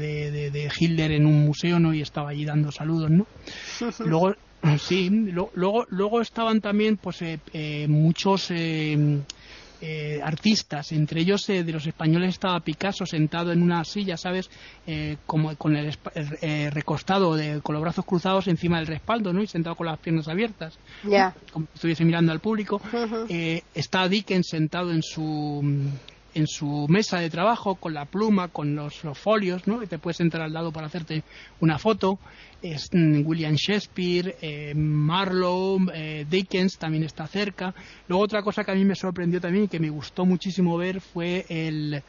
de, 0.51 0.71
Hitler 0.79 1.11
en 1.13 1.25
un 1.25 1.43
museo, 1.43 1.79
¿no? 1.79 1.93
Y 1.93 2.01
estaba 2.01 2.29
allí 2.29 2.45
dando 2.45 2.71
saludos, 2.71 3.09
¿no? 3.09 3.25
luego, 4.05 4.35
sí, 4.77 5.09
luego, 5.09 5.85
luego 5.89 6.21
estaban 6.21 6.61
también, 6.61 6.97
pues, 6.97 7.23
eh, 7.23 7.87
muchos 7.89 8.51
eh, 9.85 10.21
artistas, 10.23 10.93
entre 10.93 11.19
ellos 11.19 11.49
eh, 11.49 11.65
de 11.65 11.73
los 11.73 11.85
españoles 11.85 12.29
estaba 12.29 12.57
Picasso 12.61 13.05
sentado 13.05 13.51
en 13.51 13.61
una 13.61 13.83
silla, 13.83 14.15
¿sabes? 14.15 14.49
Eh, 14.87 15.17
como 15.25 15.57
con 15.57 15.75
el 15.75 15.93
recostado, 16.71 17.35
de, 17.35 17.59
con 17.61 17.73
los 17.73 17.81
brazos 17.81 18.05
cruzados 18.05 18.47
encima 18.47 18.77
del 18.77 18.87
respaldo, 18.87 19.33
¿no? 19.33 19.43
Y 19.43 19.47
sentado 19.47 19.75
con 19.75 19.87
las 19.87 19.99
piernas 19.99 20.29
abiertas, 20.29 20.79
ya 21.03 21.35
como 21.51 21.65
si 21.65 21.73
estuviese 21.75 22.05
mirando 22.05 22.31
al 22.31 22.39
público. 22.39 22.79
está 23.75 24.07
Dickens 24.07 24.47
sentado 24.47 24.89
en 24.89 25.03
su 25.03 25.61
en 26.33 26.47
su 26.47 26.87
mesa 26.89 27.19
de 27.19 27.29
trabajo 27.29 27.75
con 27.75 27.93
la 27.93 28.05
pluma, 28.05 28.47
con 28.47 28.75
los, 28.75 29.01
folios, 29.13 29.67
¿no? 29.67 29.83
Y 29.83 29.87
te 29.87 29.99
puedes 29.99 30.19
entrar 30.19 30.43
al 30.43 30.53
lado 30.53 30.71
para 30.71 30.87
hacerte 30.87 31.23
una 31.59 31.77
foto. 31.77 32.19
Es, 32.61 32.89
mm, 32.91 33.25
William 33.25 33.55
Shakespeare, 33.55 34.35
eh, 34.41 34.73
Marlowe, 34.75 35.91
eh, 35.93 36.25
Dickens 36.29 36.77
también 36.77 37.03
está 37.03 37.27
cerca. 37.27 37.73
Luego 38.07 38.23
otra 38.23 38.41
cosa 38.41 38.63
que 38.63 38.71
a 38.71 38.75
mí 38.75 38.85
me 38.85 38.95
sorprendió 38.95 39.39
también 39.39 39.65
y 39.65 39.67
que 39.67 39.79
me 39.79 39.89
gustó 39.89 40.25
muchísimo 40.25 40.77
ver 40.77 41.01
fue 41.01 41.45
el, 41.49 42.01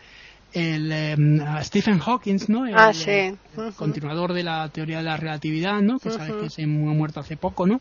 el 0.52 0.92
em, 0.92 1.40
Stephen 1.62 1.98
Hawking, 1.98 2.38
¿no? 2.48 2.66
El, 2.66 2.74
ah, 2.76 2.92
sí. 2.92 3.36
continuador 3.76 4.32
de 4.32 4.44
la 4.44 4.68
teoría 4.68 4.98
de 4.98 5.04
la 5.04 5.16
relatividad, 5.16 5.80
¿no? 5.80 5.98
Que 5.98 6.10
sabes 6.10 6.34
que 6.34 6.50
se 6.50 6.62
ha 6.62 6.66
muerto 6.66 7.20
hace 7.20 7.36
poco, 7.36 7.66
¿no? 7.66 7.80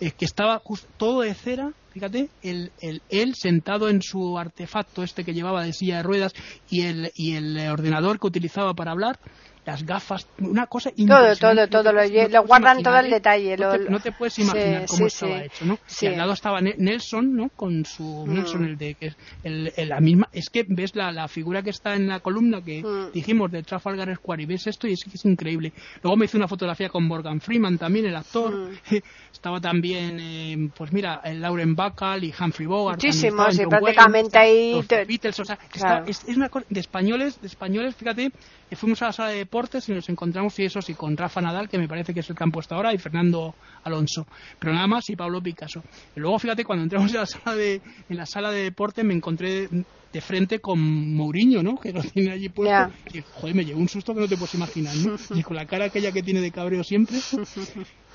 Es 0.00 0.14
que 0.14 0.24
estaba 0.24 0.62
todo 0.96 1.22
de 1.22 1.34
cera, 1.34 1.72
fíjate, 1.94 2.28
el, 2.42 2.72
el, 2.80 3.02
él 3.08 3.34
sentado 3.36 3.88
en 3.88 4.02
su 4.02 4.36
artefacto 4.36 5.04
este 5.04 5.24
que 5.24 5.32
llevaba 5.32 5.64
de 5.64 5.72
silla 5.72 5.98
de 5.98 6.02
ruedas 6.02 6.32
y 6.68 6.82
el, 6.82 7.12
y 7.14 7.36
el 7.36 7.56
ordenador 7.68 8.18
que 8.18 8.26
utilizaba 8.26 8.74
para 8.74 8.90
hablar, 8.90 9.20
las 9.64 9.84
gafas, 9.84 10.26
una 10.38 10.66
cosa 10.66 10.90
Todo, 10.90 11.36
todo, 11.36 11.68
todo, 11.68 11.92
lo, 11.92 12.42
guardan 12.44 12.82
todo 12.82 12.98
el 12.98 13.10
detalle. 13.10 13.56
No, 13.56 14.00
te, 14.00 14.12
puedes 14.12 14.38
imaginar 14.38 14.84
cómo 14.86 15.06
estaba 15.06 15.42
hecho, 15.42 15.64
¿no? 15.64 15.78
Y 16.00 16.06
al 16.06 16.16
lado 16.18 16.32
estaba 16.32 16.60
Nelson, 16.60 17.34
¿no? 17.34 17.48
Con 17.48 17.84
su, 17.84 18.24
mm. 18.26 18.34
Nelson, 18.34 18.64
el 18.64 18.76
de, 18.76 18.94
que 18.94 19.06
es 19.06 19.16
el, 19.42 19.72
la 19.88 20.00
misma, 20.00 20.28
es 20.32 20.50
que 20.50 20.64
ves 20.68 20.94
la, 20.94 21.12
la, 21.12 21.28
figura 21.28 21.62
que 21.62 21.70
está 21.70 21.94
en 21.94 22.08
la 22.08 22.20
columna 22.20 22.62
que 22.62 22.82
mm. 22.82 23.12
dijimos 23.12 23.50
de 23.50 23.62
Trafalgar 23.62 24.14
Square 24.16 24.42
y 24.42 24.46
ves 24.46 24.66
esto 24.66 24.86
y 24.86 24.92
es 24.92 25.04
que 25.04 25.10
es 25.14 25.24
increíble. 25.24 25.72
Luego 26.02 26.16
me 26.16 26.26
hice 26.26 26.36
una 26.36 26.48
fotografía 26.48 26.90
con 26.90 27.06
Morgan 27.06 27.40
Freeman 27.40 27.78
también, 27.78 28.06
el 28.06 28.16
actor. 28.16 28.54
Mm. 28.54 28.74
Estaba 29.32 29.60
también, 29.60 30.18
eh, 30.20 30.70
pues 30.76 30.92
mira, 30.92 31.20
el 31.24 31.40
Lauren 31.40 31.74
Bacall 31.74 32.24
y 32.24 32.34
Humphrey 32.38 32.66
Bogart. 32.66 33.02
Muchísimos, 33.02 33.58
y 33.58 33.66
prácticamente 33.66 34.38
ahí. 34.38 34.84
Beatles, 34.88 35.40
o 35.40 35.44
sea, 35.44 35.58
es, 36.06 36.24
es, 36.28 36.36
una 36.36 36.48
cosa 36.48 36.66
de 36.68 36.80
españoles, 36.80 37.40
de 37.40 37.48
españoles, 37.48 37.96
fíjate, 37.96 38.30
fuimos 38.76 39.00
a 39.02 39.06
la 39.06 39.12
sala 39.12 39.28
de 39.30 39.46
deportes 39.54 39.88
y 39.88 39.92
nos 39.92 40.08
encontramos, 40.08 40.58
y 40.58 40.64
eso 40.64 40.82
sí, 40.82 40.94
con 40.94 41.16
Rafa 41.16 41.40
Nadal, 41.40 41.68
que 41.68 41.78
me 41.78 41.86
parece 41.86 42.12
que 42.12 42.20
es 42.20 42.28
el 42.28 42.34
campo 42.34 42.58
hasta 42.58 42.74
ahora, 42.74 42.92
y 42.92 42.98
Fernando 42.98 43.54
Alonso. 43.84 44.26
Pero 44.58 44.72
nada 44.72 44.88
más, 44.88 45.08
y 45.10 45.14
Pablo 45.14 45.40
Picasso. 45.40 45.80
Y 46.16 46.20
luego, 46.20 46.40
fíjate, 46.40 46.64
cuando 46.64 46.82
entramos 46.82 47.12
en 47.12 47.20
la 47.20 47.26
sala 47.26 47.54
de, 47.54 47.80
en 48.08 48.16
la 48.16 48.26
sala 48.26 48.50
de 48.50 48.64
deporte 48.64 49.04
me 49.04 49.14
encontré 49.14 49.68
de 50.12 50.20
frente 50.20 50.58
con 50.58 50.80
Mourinho, 51.14 51.62
¿no? 51.62 51.76
Que 51.76 51.92
lo 51.92 52.02
tiene 52.02 52.32
allí 52.32 52.48
puesto. 52.48 52.92
Y, 53.12 53.22
joder, 53.32 53.54
me 53.54 53.64
llevó 53.64 53.78
un 53.78 53.88
susto 53.88 54.12
que 54.12 54.20
no 54.22 54.28
te 54.28 54.36
puedes 54.36 54.54
imaginar, 54.56 54.96
¿no? 54.96 55.14
Y 55.36 55.44
con 55.44 55.54
la 55.54 55.66
cara 55.66 55.84
aquella 55.84 56.10
que 56.10 56.24
tiene 56.24 56.40
de 56.40 56.50
cabreo 56.50 56.82
siempre. 56.82 57.18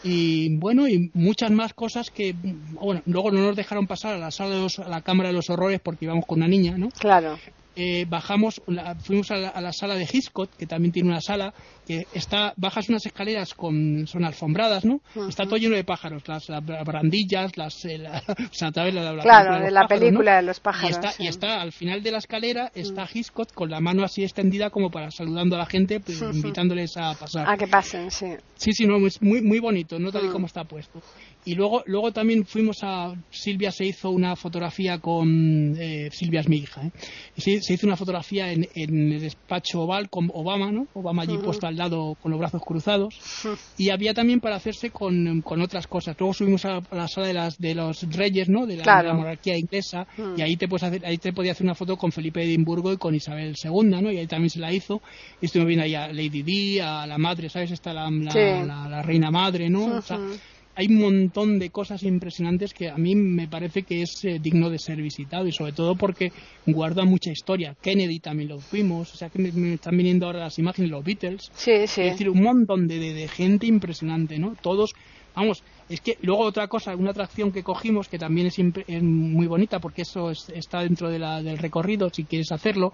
Y 0.03 0.57
bueno, 0.57 0.89
y 0.89 1.09
muchas 1.13 1.51
más 1.51 1.73
cosas 1.73 2.09
que, 2.09 2.33
bueno, 2.33 3.01
luego 3.05 3.31
no 3.31 3.41
nos 3.41 3.55
dejaron 3.55 3.87
pasar 3.87 4.15
a 4.15 4.17
la 4.17 4.31
sala 4.31 4.55
de 4.55 4.67
a 4.85 4.89
la 4.89 5.01
cámara 5.01 5.29
de 5.29 5.35
los 5.35 5.49
horrores 5.49 5.79
porque 5.81 6.03
íbamos 6.03 6.25
con 6.25 6.39
una 6.39 6.47
niña, 6.49 6.77
¿no? 6.77 6.89
Claro. 6.89 7.37
Eh, 7.81 8.05
bajamos, 8.05 8.61
fuimos 9.05 9.31
a 9.31 9.37
la, 9.37 9.71
sala 9.71 9.95
de 9.95 10.03
Hitchcock, 10.03 10.49
que 10.57 10.65
también 10.65 10.91
tiene 10.91 11.07
una 11.07 11.21
sala, 11.21 11.53
que 11.87 12.07
está, 12.13 12.51
bajas 12.57 12.89
unas 12.89 13.05
escaleras 13.05 13.53
con, 13.53 14.05
son 14.05 14.25
alfombradas, 14.25 14.83
¿no? 14.83 14.99
Está 15.29 15.45
todo 15.45 15.55
lleno 15.55 15.77
de 15.77 15.85
pájaros, 15.85 16.23
las, 16.27 16.45
brandillas, 16.85 17.55
las, 17.55 17.85
eh, 17.85 17.97
la, 17.97 18.21
o 18.27 18.53
sea, 18.53 18.71
la, 18.75 19.21
claro, 19.21 19.63
de 19.63 19.71
la 19.71 19.87
película 19.87 20.35
de 20.35 20.41
los 20.41 20.59
pájaros. 20.59 20.89
Y 20.89 20.93
está, 20.93 21.23
y 21.23 21.27
está, 21.27 21.61
al 21.61 21.71
final 21.71 22.03
de 22.03 22.11
la 22.11 22.17
escalera, 22.17 22.69
está 22.75 23.07
Hitchcock 23.13 23.53
con 23.53 23.69
la 23.69 23.79
mano 23.79 24.03
así 24.03 24.23
extendida 24.23 24.71
como 24.71 24.91
para 24.91 25.09
saludando 25.09 25.55
a 25.55 25.59
la 25.59 25.65
gente, 25.65 26.01
pues, 26.01 26.21
invitándoles 26.21 26.97
a 26.97 27.13
pasar. 27.13 27.49
A 27.49 27.55
que 27.55 27.67
pasen, 27.67 28.11
sí. 28.11 28.27
Sí, 28.55 28.73
sí, 28.73 28.85
no, 28.87 29.07
es 29.07 29.21
muy, 29.21 29.41
muy 29.41 29.59
bonito, 29.59 29.97
no 29.99 30.11
tal 30.11 30.25
y 30.25 30.29
como 30.29 30.47
está 30.47 30.65
puesto. 30.65 31.01
Y 31.49 31.55
luego, 31.55 31.81
luego 31.87 32.11
también 32.11 32.45
fuimos 32.45 32.83
a. 32.83 33.15
Silvia 33.31 33.71
se 33.71 33.83
hizo 33.83 34.11
una 34.11 34.35
fotografía 34.35 34.99
con. 34.99 35.75
Eh, 35.79 36.09
Silvia 36.11 36.41
es 36.41 36.47
mi 36.47 36.57
hija, 36.57 36.85
¿eh? 36.85 36.91
Y 37.35 37.41
se, 37.41 37.73
hizo 37.73 37.87
una 37.87 37.95
fotografía 37.95 38.51
en, 38.51 38.67
el 38.75 39.19
despacho 39.19 39.81
oval 39.81 40.11
con 40.11 40.29
Obama, 40.31 40.71
¿no? 40.71 40.85
Obama 40.93 41.23
allí 41.23 41.39
puesto 41.39 41.65
al 41.65 41.75
lado 41.75 42.15
con 42.21 42.29
los 42.29 42.39
brazos 42.39 42.61
cruzados. 42.63 43.15
Y 43.79 43.89
había 43.89 44.13
también 44.13 44.41
para 44.41 44.57
hacerse 44.57 44.91
con, 44.91 45.43
otras 45.61 45.87
cosas. 45.87 46.15
Luego 46.19 46.33
subimos 46.33 46.65
a, 46.65 46.81
la 46.91 47.07
sala 47.07 47.27
de, 47.27 47.33
las, 47.33 47.57
de 47.57 47.73
los 47.73 48.03
reyes, 48.13 48.47
¿no? 48.49 48.67
De 48.67 48.77
la, 48.77 49.13
monarquía 49.13 49.57
inglesa. 49.57 50.05
Y 50.37 50.41
ahí 50.41 50.55
te, 50.55 50.67
puedes 50.67 50.83
hacer, 50.83 51.03
ahí 51.05 51.17
te 51.17 51.33
podía 51.33 51.53
hacer 51.53 51.65
una 51.65 51.75
foto 51.75 51.97
con 51.97 52.11
Felipe 52.11 52.41
de 52.41 52.47
Edimburgo 52.47 52.93
y 52.93 52.97
con 52.97 53.15
Isabel 53.15 53.55
II, 53.63 54.01
¿no? 54.01 54.11
Y 54.11 54.17
ahí 54.17 54.27
también 54.27 54.49
se 54.51 54.59
la 54.59 54.71
hizo. 54.71 55.01
Y 55.41 55.45
estuvimos 55.45 55.67
viendo 55.69 55.85
ahí 55.85 55.95
a 55.95 56.09
Lady 56.09 56.43
Di, 56.43 56.79
a 56.79 57.07
la 57.07 57.17
madre, 57.17 57.49
¿sabes? 57.49 57.71
Está 57.71 57.93
la, 57.93 58.09
la, 58.11 59.01
reina 59.01 59.31
madre, 59.31 59.69
¿no? 59.69 60.01
Hay 60.79 60.87
un 60.87 61.01
montón 61.01 61.59
de 61.59 61.71
cosas 61.71 62.03
impresionantes 62.03 62.73
que 62.73 62.87
a 62.87 62.95
mí 62.95 63.13
me 63.13 63.49
parece 63.49 63.83
que 63.83 64.01
es 64.01 64.23
eh, 64.23 64.39
digno 64.41 64.69
de 64.69 64.79
ser 64.79 65.01
visitado 65.01 65.45
y 65.45 65.51
sobre 65.51 65.73
todo 65.73 65.95
porque 65.95 66.31
guarda 66.65 67.03
mucha 67.03 67.31
historia. 67.31 67.75
Kennedy 67.81 68.21
también 68.21 68.47
lo 68.47 68.61
fuimos, 68.61 69.13
o 69.13 69.17
sea 69.17 69.27
que 69.27 69.39
me, 69.39 69.73
están 69.73 69.97
viniendo 69.97 70.25
ahora 70.25 70.39
las 70.39 70.57
imágenes 70.57 70.89
de 70.89 70.95
los 70.95 71.03
Beatles. 71.03 71.51
Sí, 71.53 71.85
sí. 71.85 72.03
Es 72.03 72.11
decir, 72.13 72.29
un 72.29 72.41
montón 72.41 72.87
de, 72.87 72.97
de, 72.97 73.27
gente 73.27 73.67
impresionante, 73.67 74.39
¿no? 74.39 74.55
Todos, 74.61 74.93
vamos, 75.35 75.63
es 75.89 76.01
que 76.01 76.17
luego 76.21 76.43
otra 76.43 76.67
cosa, 76.67 76.95
una 76.95 77.11
atracción 77.11 77.51
que 77.51 77.63
cogimos 77.63 78.07
que 78.07 78.19
también 78.19 78.47
es, 78.47 78.59
muy 79.01 79.47
bonita 79.47 79.79
porque 79.79 80.03
eso 80.03 80.29
está 80.31 80.81
dentro 80.81 81.09
de 81.09 81.19
la, 81.19 81.41
del 81.41 81.57
recorrido 81.57 82.09
si 82.09 82.25
quieres 82.25 82.51
hacerlo, 82.51 82.93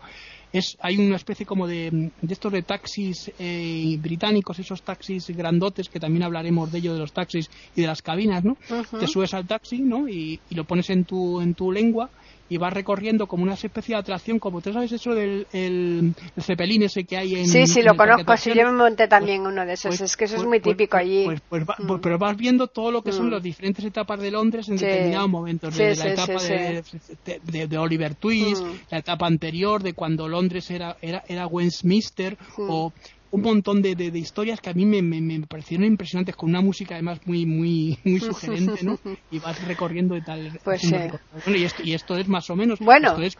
es 0.54 0.78
hay 0.80 0.98
una 0.98 1.18
especie 1.18 1.46
como 1.46 1.68
de, 1.68 2.12
de 2.22 2.34
estos 2.34 2.52
de 2.54 2.62
taxis 2.62 3.32
eh, 3.38 3.98
británicos, 4.00 4.60
esos 4.60 4.82
taxis 4.82 5.30
grandotes, 5.32 5.90
que 5.90 6.00
también 6.00 6.24
hablaremos 6.24 6.72
de 6.72 6.78
ello, 6.78 6.94
de 6.94 7.00
los 7.00 7.12
taxis 7.12 7.50
y 7.76 7.82
de 7.82 7.88
las 7.88 8.02
cabinas, 8.02 8.44
¿no? 8.46 8.58
Te 8.98 9.08
subes 9.08 9.34
al 9.34 9.46
taxi, 9.46 9.80
¿no? 9.80 10.08
Y, 10.08 10.40
y, 10.50 10.56
lo 10.56 10.64
pones 10.64 10.90
en 10.90 11.04
tu, 11.04 11.42
en 11.42 11.54
tu 11.54 11.72
lengua 11.72 12.10
y 12.48 12.58
vas 12.58 12.74
recorriendo 12.74 13.28
como 13.28 13.44
una 13.44 13.54
especie 13.54 13.96
de 13.96 14.02
atracción, 14.02 14.38
como 14.38 14.62
tú 14.62 14.72
sabes 14.72 14.92
eso 14.92 15.16
del 15.16 15.48
el, 15.52 16.14
cepelín 16.40 16.84
ese 16.84 17.04
que 17.04 17.18
hay 17.18 17.36
en... 17.36 17.48
Sí, 17.48 17.66
sí, 17.66 17.82
lo 17.82 17.96
conozco, 17.96 18.38
sí, 18.38 18.52
yo 18.54 18.66
me 18.66 18.72
monté 18.72 19.08
también 19.08 19.42
uno 19.48 19.66
de 19.66 19.74
esos, 19.74 19.98
pues, 19.98 20.02
es 20.02 20.18
que 20.18 20.26
eso 20.26 20.36
es 20.36 20.42
pues, 20.42 20.50
muy 20.50 20.60
pues, 20.60 20.78
típico 20.78 20.98
allí. 20.98 21.28
Mm. 21.28 22.00
Pero 22.02 22.20
vas 22.20 22.38
viendo 22.38 22.68
todo 22.68 22.85
lo 22.92 23.02
que 23.02 23.12
son 23.12 23.28
mm. 23.28 23.32
las 23.32 23.44
diferentes 23.44 23.86
etapas 23.86 24.20
de 24.20 24.32
Londres 24.32 24.70
en 24.70 24.78
determinados 24.78 25.30
momentos, 25.30 25.76
desde 25.76 26.04
la 26.04 26.14
etapa 26.14 26.42
de, 26.44 27.68
de, 27.68 27.78
Oliver 27.78 28.16
Twist, 28.16 28.64
mm. 28.64 28.72
la 28.92 28.98
etapa 28.98 29.28
anterior 29.28 29.84
de 29.84 29.94
cuando 29.94 30.28
Londres 30.28 30.70
era, 30.72 30.98
era, 31.02 31.24
era 31.28 31.48
Westminster, 31.48 32.38
o 32.58 32.92
un 33.32 33.42
montón 33.42 33.82
de, 33.82 33.96
de, 33.96 34.18
historias 34.18 34.62
que 34.62 34.70
a 34.70 34.74
mí 34.74 34.86
me, 34.86 35.02
me, 35.02 35.46
parecieron 35.48 35.86
impresionantes, 35.86 36.36
con 36.36 36.50
una 36.50 36.62
música 36.62 36.96
además 36.96 37.20
muy 37.26 37.46
muy 37.46 38.00
muy 38.04 38.20
sugerente, 38.20 38.84
¿no? 38.84 38.98
Y 39.32 39.40
vas 39.40 39.62
recorriendo 39.68 40.16
y 40.16 40.22
tal. 40.22 40.60
Pues 40.64 40.84
y, 40.84 41.64
esto, 41.64 41.84
y 41.84 41.94
esto 41.94 42.16
es 42.16 42.28
más 42.28 42.50
o 42.50 42.56
menos. 42.56 42.80
Bueno, 42.80 43.20
¿eh? 43.22 43.32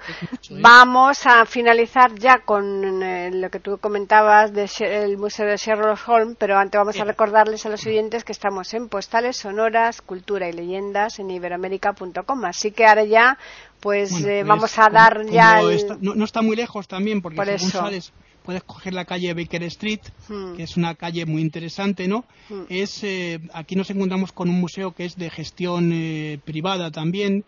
vamos 0.62 1.26
a 1.26 1.46
finalizar 1.46 2.14
ya 2.16 2.40
con 2.40 3.02
eh, 3.02 3.32
lo 3.32 3.50
que 3.50 3.60
tú 3.60 3.78
comentabas 3.78 4.54
del 4.54 5.18
Museo 5.18 5.48
de 5.48 5.58
Sherlock 5.58 6.00
Holmes, 6.08 6.36
pero 6.40 6.58
antes 6.58 6.78
vamos 6.78 7.00
a 7.00 7.06
recordarles 7.06 7.66
a 7.66 7.70
los 7.70 7.86
oyentes 7.86 8.24
que 8.24 8.32
estamos 8.32 8.74
en 8.74 8.90
Postales 8.90 9.38
Sonoras, 9.38 10.02
Cultura 10.02 10.50
y 10.50 10.54
Leyendas 10.54 11.20
en 11.20 11.32
iberoamérica.com. 11.32 12.46
Así 12.46 12.72
que 12.72 12.86
ahora 12.86 13.06
ya, 13.06 13.38
pues, 13.86 14.12
eh, 14.14 14.24
pues 14.24 14.48
vamos 14.48 14.80
a 14.80 14.90
dar 14.90 15.30
ya. 15.30 15.62
no, 16.02 16.26
está 16.26 16.42
muy 16.42 16.56
lejos 16.56 16.88
también, 16.88 17.22
porque 17.22 17.46
según 17.46 17.70
sales 17.70 18.14
puedes 18.44 18.64
coger 18.64 18.96
la 18.96 19.06
calle 19.06 19.36
Baker 19.36 19.62
Street, 19.66 20.00
hmm. 20.28 20.56
que 20.56 20.64
es 20.64 20.76
una 20.76 20.96
calle 20.96 21.28
muy 21.28 21.44
interesante, 21.44 22.08
¿no? 22.08 22.26
Hmm. 22.50 22.64
Es, 22.68 23.04
eh, 23.04 23.40
aquí 23.54 23.76
nos 23.76 23.92
encontramos 23.92 24.32
con 24.32 24.50
un 24.50 24.60
museo 24.60 24.96
que 24.96 25.06
es 25.06 25.18
de 25.18 25.30
gestión 25.30 25.92
eh, 25.94 26.40
privada 26.44 26.90
también. 26.90 27.46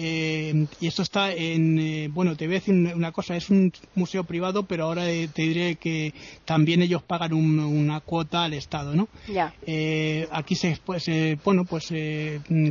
Eh, 0.00 0.66
y 0.80 0.86
esto 0.86 1.02
está 1.02 1.32
en, 1.32 2.12
bueno, 2.14 2.36
te 2.36 2.46
voy 2.46 2.54
a 2.54 2.60
decir 2.60 2.74
una 2.74 3.10
cosa, 3.10 3.36
es 3.36 3.50
un 3.50 3.72
museo 3.96 4.22
privado, 4.22 4.62
pero 4.62 4.84
ahora 4.84 5.02
te 5.04 5.42
diré 5.42 5.74
que 5.74 6.14
también 6.44 6.82
ellos 6.82 7.02
pagan 7.02 7.32
una 7.32 7.98
cuota 8.00 8.44
al 8.44 8.54
Estado, 8.54 8.94
¿no? 8.94 9.08
Ya. 9.26 9.52
aquí 10.30 10.54
se, 10.54 10.78
pues, 10.84 11.10
bueno, 11.44 11.64
pues 11.64 11.92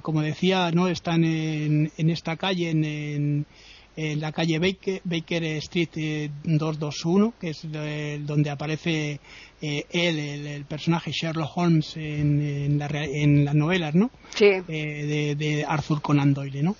como 0.01 0.21
decía, 0.21 0.71
¿no? 0.71 0.88
Están 0.88 1.25
en, 1.25 1.91
esta 2.09 2.38
calle, 2.38 2.69
en 2.69 3.45
en 3.97 4.21
la 4.21 4.32
calle 4.32 4.59
Baker, 4.59 5.01
Baker 5.03 5.43
Street 5.43 6.30
221, 6.43 7.34
que 7.41 7.49
es 7.49 7.67
donde 8.25 8.49
aparece 8.51 9.19
él, 9.62 10.20
el, 10.20 10.66
personaje 10.66 11.12
Sherlock 11.12 11.51
Holmes 11.55 11.97
en, 11.97 12.78
las 12.80 13.55
novelas, 13.55 13.95
¿no? 13.95 14.12
Sí. 14.36 14.45
de, 14.68 15.66
Arthur 15.68 16.01
Conan 16.01 16.34
Doyle, 16.34 16.64
¿no? 16.64 16.76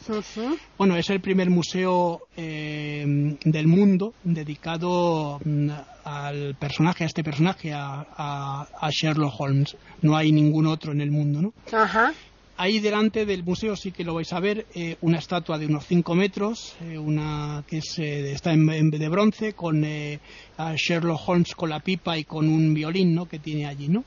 Bueno, 0.78 0.96
es 0.96 1.10
el 1.10 1.22
primer 1.22 1.50
museo 1.50 2.28
del 2.36 3.68
mundo 3.68 4.14
dedicado 4.24 5.40
mm, 5.44 5.70
al 6.04 6.56
personaje, 6.56 7.04
a 7.04 7.08
este 7.08 7.24
personaje, 7.24 7.72
a, 7.74 8.68
Sherlock 8.90 9.34
Holmes. 9.40 9.76
No 10.02 10.16
hay 10.16 10.32
ningún 10.32 10.68
otro 10.68 10.92
en 10.92 11.02
el 11.02 11.12
mundo, 11.12 11.42
¿no? 11.42 11.54
Ajá. 11.72 12.14
Ahí 12.60 12.80
delante 12.80 13.28
del 13.28 13.44
museo 13.44 13.76
sí 13.76 13.92
que 13.92 14.04
lo 14.04 14.16
vais 14.16 14.34
a 14.34 14.40
ver, 14.40 14.66
eh, 14.74 14.98
una 15.02 15.20
estatua 15.20 15.60
de 15.60 15.68
unos 15.68 15.86
5 15.86 16.16
metros, 16.16 16.76
eh, 16.82 16.98
una 16.98 17.64
que 17.68 17.78
eh, 17.78 18.32
está 18.32 18.52
en, 18.52 18.90
de 18.90 19.10
bronce, 19.10 19.54
con 19.54 19.86
a 20.58 20.74
Sherlock 20.76 21.22
Holmes 21.28 21.54
con 21.54 21.70
la 21.70 21.82
pipa 21.82 22.18
y 22.18 22.24
con 22.24 22.50
un 22.50 22.74
violín, 22.74 23.14
¿no? 23.14 23.28
Que 23.28 23.38
tiene 23.38 23.68
allí, 23.68 23.90
¿no? 23.90 24.04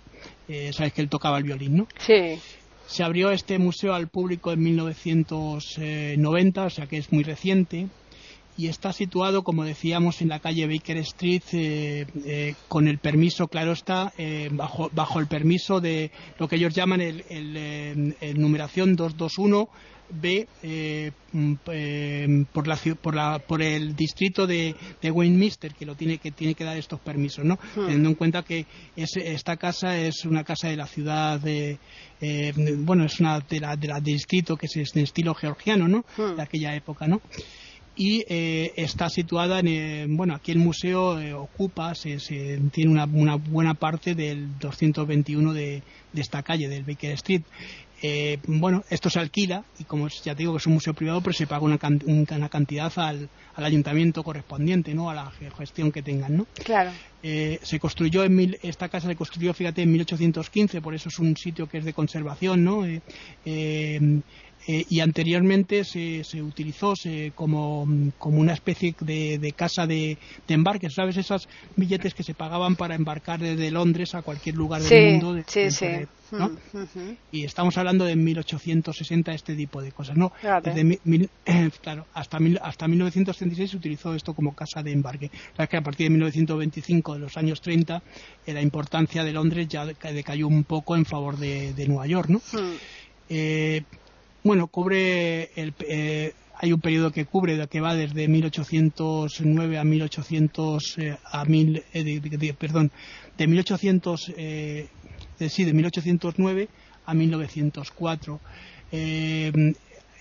Sabes 0.72 0.92
que 0.92 1.01
él 1.01 1.09
tocaba 1.09 1.38
el 1.38 1.44
violín, 1.44 1.76
¿no? 1.76 1.86
Sí. 1.98 2.40
Se 2.88 3.05
abrió 3.05 3.30
este 3.30 3.61
museo 3.61 3.94
al 3.94 4.09
público 4.09 4.51
en 4.51 4.64
1990, 4.64 6.64
o 6.64 6.70
sea 6.70 6.86
que 6.86 6.98
es 6.98 7.12
muy 7.12 7.22
reciente 7.22 7.86
y 8.61 8.68
está 8.68 8.92
situado, 8.92 9.42
como 9.42 9.64
decíamos, 9.64 10.20
en 10.20 10.28
la 10.28 10.38
calle 10.38 10.66
Baker 10.66 10.98
Street 10.98 11.42
eh, 11.54 12.06
eh, 12.26 12.54
con 12.68 12.88
el 12.88 12.98
permiso, 12.98 13.48
claro 13.48 13.72
está, 13.72 14.12
eh, 14.18 14.50
bajo, 14.52 14.90
bajo 14.92 15.18
el 15.18 15.28
permiso 15.28 15.80
de 15.80 16.11
lo 16.38 16.46
que 16.46 16.56
ellos 16.56 16.74
llaman 16.74 17.00
el, 17.00 18.14
numeración 18.36 18.96
221 18.96 19.66
B 20.12 20.46
mm, 21.32 22.42
por, 22.52 22.66
la, 22.66 22.76
por, 23.00 23.14
la, 23.14 23.38
por 23.38 23.62
el 23.62 23.96
distrito 23.96 24.46
de, 24.46 24.74
de, 25.00 25.11
Westminster 25.11 25.72
que 25.72 25.86
lo 25.86 25.94
tiene 25.94 26.18
que 26.18 26.30
tiene 26.32 26.54
que 26.54 26.64
dar 26.64 26.76
estos 26.76 27.00
permisos, 27.00 27.44
¿no? 27.44 27.54
Hmm. 27.76 27.86
Teniendo 27.86 28.08
en 28.11 28.14
cuenta 28.16 28.42
que 28.42 28.66
esta 28.96 29.56
casa 29.56 29.96
es 29.96 30.26
una 30.26 30.44
casa 30.44 30.68
de 30.68 30.76
la 30.76 30.86
ciudad 30.86 31.40
de 31.40 31.78
bueno 32.78 33.06
es 33.06 33.20
una 33.20 33.40
de 33.40 33.61
la, 33.61 33.76
de 33.76 33.88
la 33.88 34.00
distrito 34.00 34.56
que 34.56 34.66
es 34.66 34.92
de 34.92 35.00
estilo 35.00 35.34
georgiano, 35.34 35.88
¿no? 35.88 36.04
Hmm. 36.18 36.36
De 36.36 36.42
aquella 36.42 36.74
época, 36.74 37.06
¿no? 37.06 37.22
Y 37.97 38.24
eh, 38.28 38.72
está 38.76 39.09
situada 39.09 39.61
en, 39.61 39.68
eh, 39.68 40.07
bueno, 40.09 40.34
aquí 40.34 40.53
el 40.53 40.59
museo 40.59 41.20
eh, 41.20 41.34
ocupa, 41.34 41.95
se, 41.95 42.18
tiene 42.72 42.91
una, 42.91 43.05
una, 43.05 43.36
buena 43.36 43.74
parte 43.74 44.14
del 44.14 44.59
221 44.59 45.53
de, 45.53 45.82
de 46.12 46.20
esta 46.20 46.43
calle, 46.43 46.68
del 46.68 46.84
Baker 46.84 47.12
Street. 47.12 47.43
bueno, 48.47 48.82
esto 48.88 49.11
se 49.11 49.20
alquila 49.20 49.64
y 49.78 49.84
como 49.84 50.09
ya 50.09 50.34
te 50.34 50.38
digo 50.38 50.53
que 50.53 50.59
es 50.59 50.66
un 50.66 50.74
museo 50.74 50.95
privado, 50.95 51.20
pero 51.20 51.34
se 51.34 51.47
paga 51.47 51.62
una, 51.62 51.78
una 52.07 52.49
cantidad 52.49 52.91
al, 52.97 53.28
al, 53.55 53.64
ayuntamiento 53.64 54.22
correspondiente, 54.22 54.95
¿no? 54.95 55.11
A 55.11 55.14
la 55.14 55.30
gestión 55.59 55.93
que 55.93 56.03
tengan, 56.03 56.38
¿no? 56.38 56.47
Claro. 56.64 56.93
se 57.20 57.78
construyó 57.78 58.24
en 58.24 58.34
mil, 58.34 58.59
esta 58.62 58.88
casa 58.88 59.09
se 59.09 59.16
construyó, 59.16 59.53
fíjate, 59.53 59.82
en 59.82 59.93
1815, 59.93 60.80
por 60.80 60.95
eso 60.95 61.11
es 61.11 61.18
un 61.18 61.36
sitio 61.36 61.68
que 61.68 61.78
es 61.78 61.84
de 61.84 61.93
conservación, 61.93 62.64
¿no? 62.64 62.86
Eh, 64.66 64.84
y 64.88 65.00
anteriormente 65.00 65.84
se, 65.84 66.22
se 66.22 66.42
utilizó 66.42 66.92
como, 67.34 67.82
una 68.20 68.52
especie 68.52 68.94
de, 69.00 69.54
casa 69.56 69.86
de, 69.86 70.18
embarque, 70.48 70.90
¿sabes? 70.90 71.16
Esos 71.16 71.48
billetes 71.76 72.14
que 72.14 72.22
se 72.22 72.34
pagaban 72.34 72.76
para 72.76 72.94
embarcar 72.94 73.40
desde 73.40 73.70
Londres 73.70 74.14
a 74.14 74.22
cualquier 74.22 74.56
lugar 74.56 74.82
del 74.82 75.12
mundo. 75.12 75.42
sí, 75.46 75.70
sí. 75.70 75.86
¿no? 76.32 76.50
Y 77.32 77.44
estamos 77.44 77.76
hablando 77.78 78.04
de 78.04 78.16
1860 78.16 79.32
este 79.32 79.56
tipo 79.56 79.82
de 79.82 79.92
cosas, 79.92 80.16
¿no? 80.16 80.32
claro, 81.82 82.06
hasta, 82.14 82.38
hasta 82.62 82.88
1936 82.88 83.70
se 83.70 83.76
utilizó 83.76 84.14
esto 84.14 84.34
como 84.34 84.54
casa 84.54 84.82
de 84.82 84.92
embarque. 84.92 85.30
Sabes 85.56 85.70
que 85.70 85.76
a 85.76 85.82
partir 85.82 86.06
de 86.06 86.11
1925, 86.11 87.14
de 87.14 87.20
los 87.20 87.36
años 87.36 87.61
30, 87.61 88.02
eh, 88.46 88.52
la 88.52 88.62
importancia 88.62 89.24
de 89.24 89.32
Londres 89.32 89.68
ya 89.68 89.84
decayó 89.84 90.46
un 90.46 90.64
poco 90.64 90.96
en 90.96 91.04
favor 91.04 91.36
de, 91.36 91.74
Nueva 91.88 92.06
York, 92.06 92.28
¿no? 92.28 92.40
Eh, 93.28 93.82
bueno, 94.43 94.68
cubre 94.68 95.51
el, 95.57 95.74
eh, 95.80 96.32
hay 96.57 96.72
un 96.72 96.80
periodo 96.80 97.11
que 97.11 97.26
cubre 97.26 97.68
que 97.68 97.80
va 97.80 97.95
desde 97.95 98.28
1809 98.28 99.78
a 99.78 99.84
1800 99.84 100.99
eh, 100.99 101.18
a 101.24 101.45
mil, 101.45 101.82
eh, 101.93 102.55
perdón, 102.59 102.91
de 103.36 103.47
1800 103.47 104.24
sí, 104.24 105.64
de 105.64 105.72
1809 105.72 106.68
a 107.07 107.14
1904. 107.14 108.41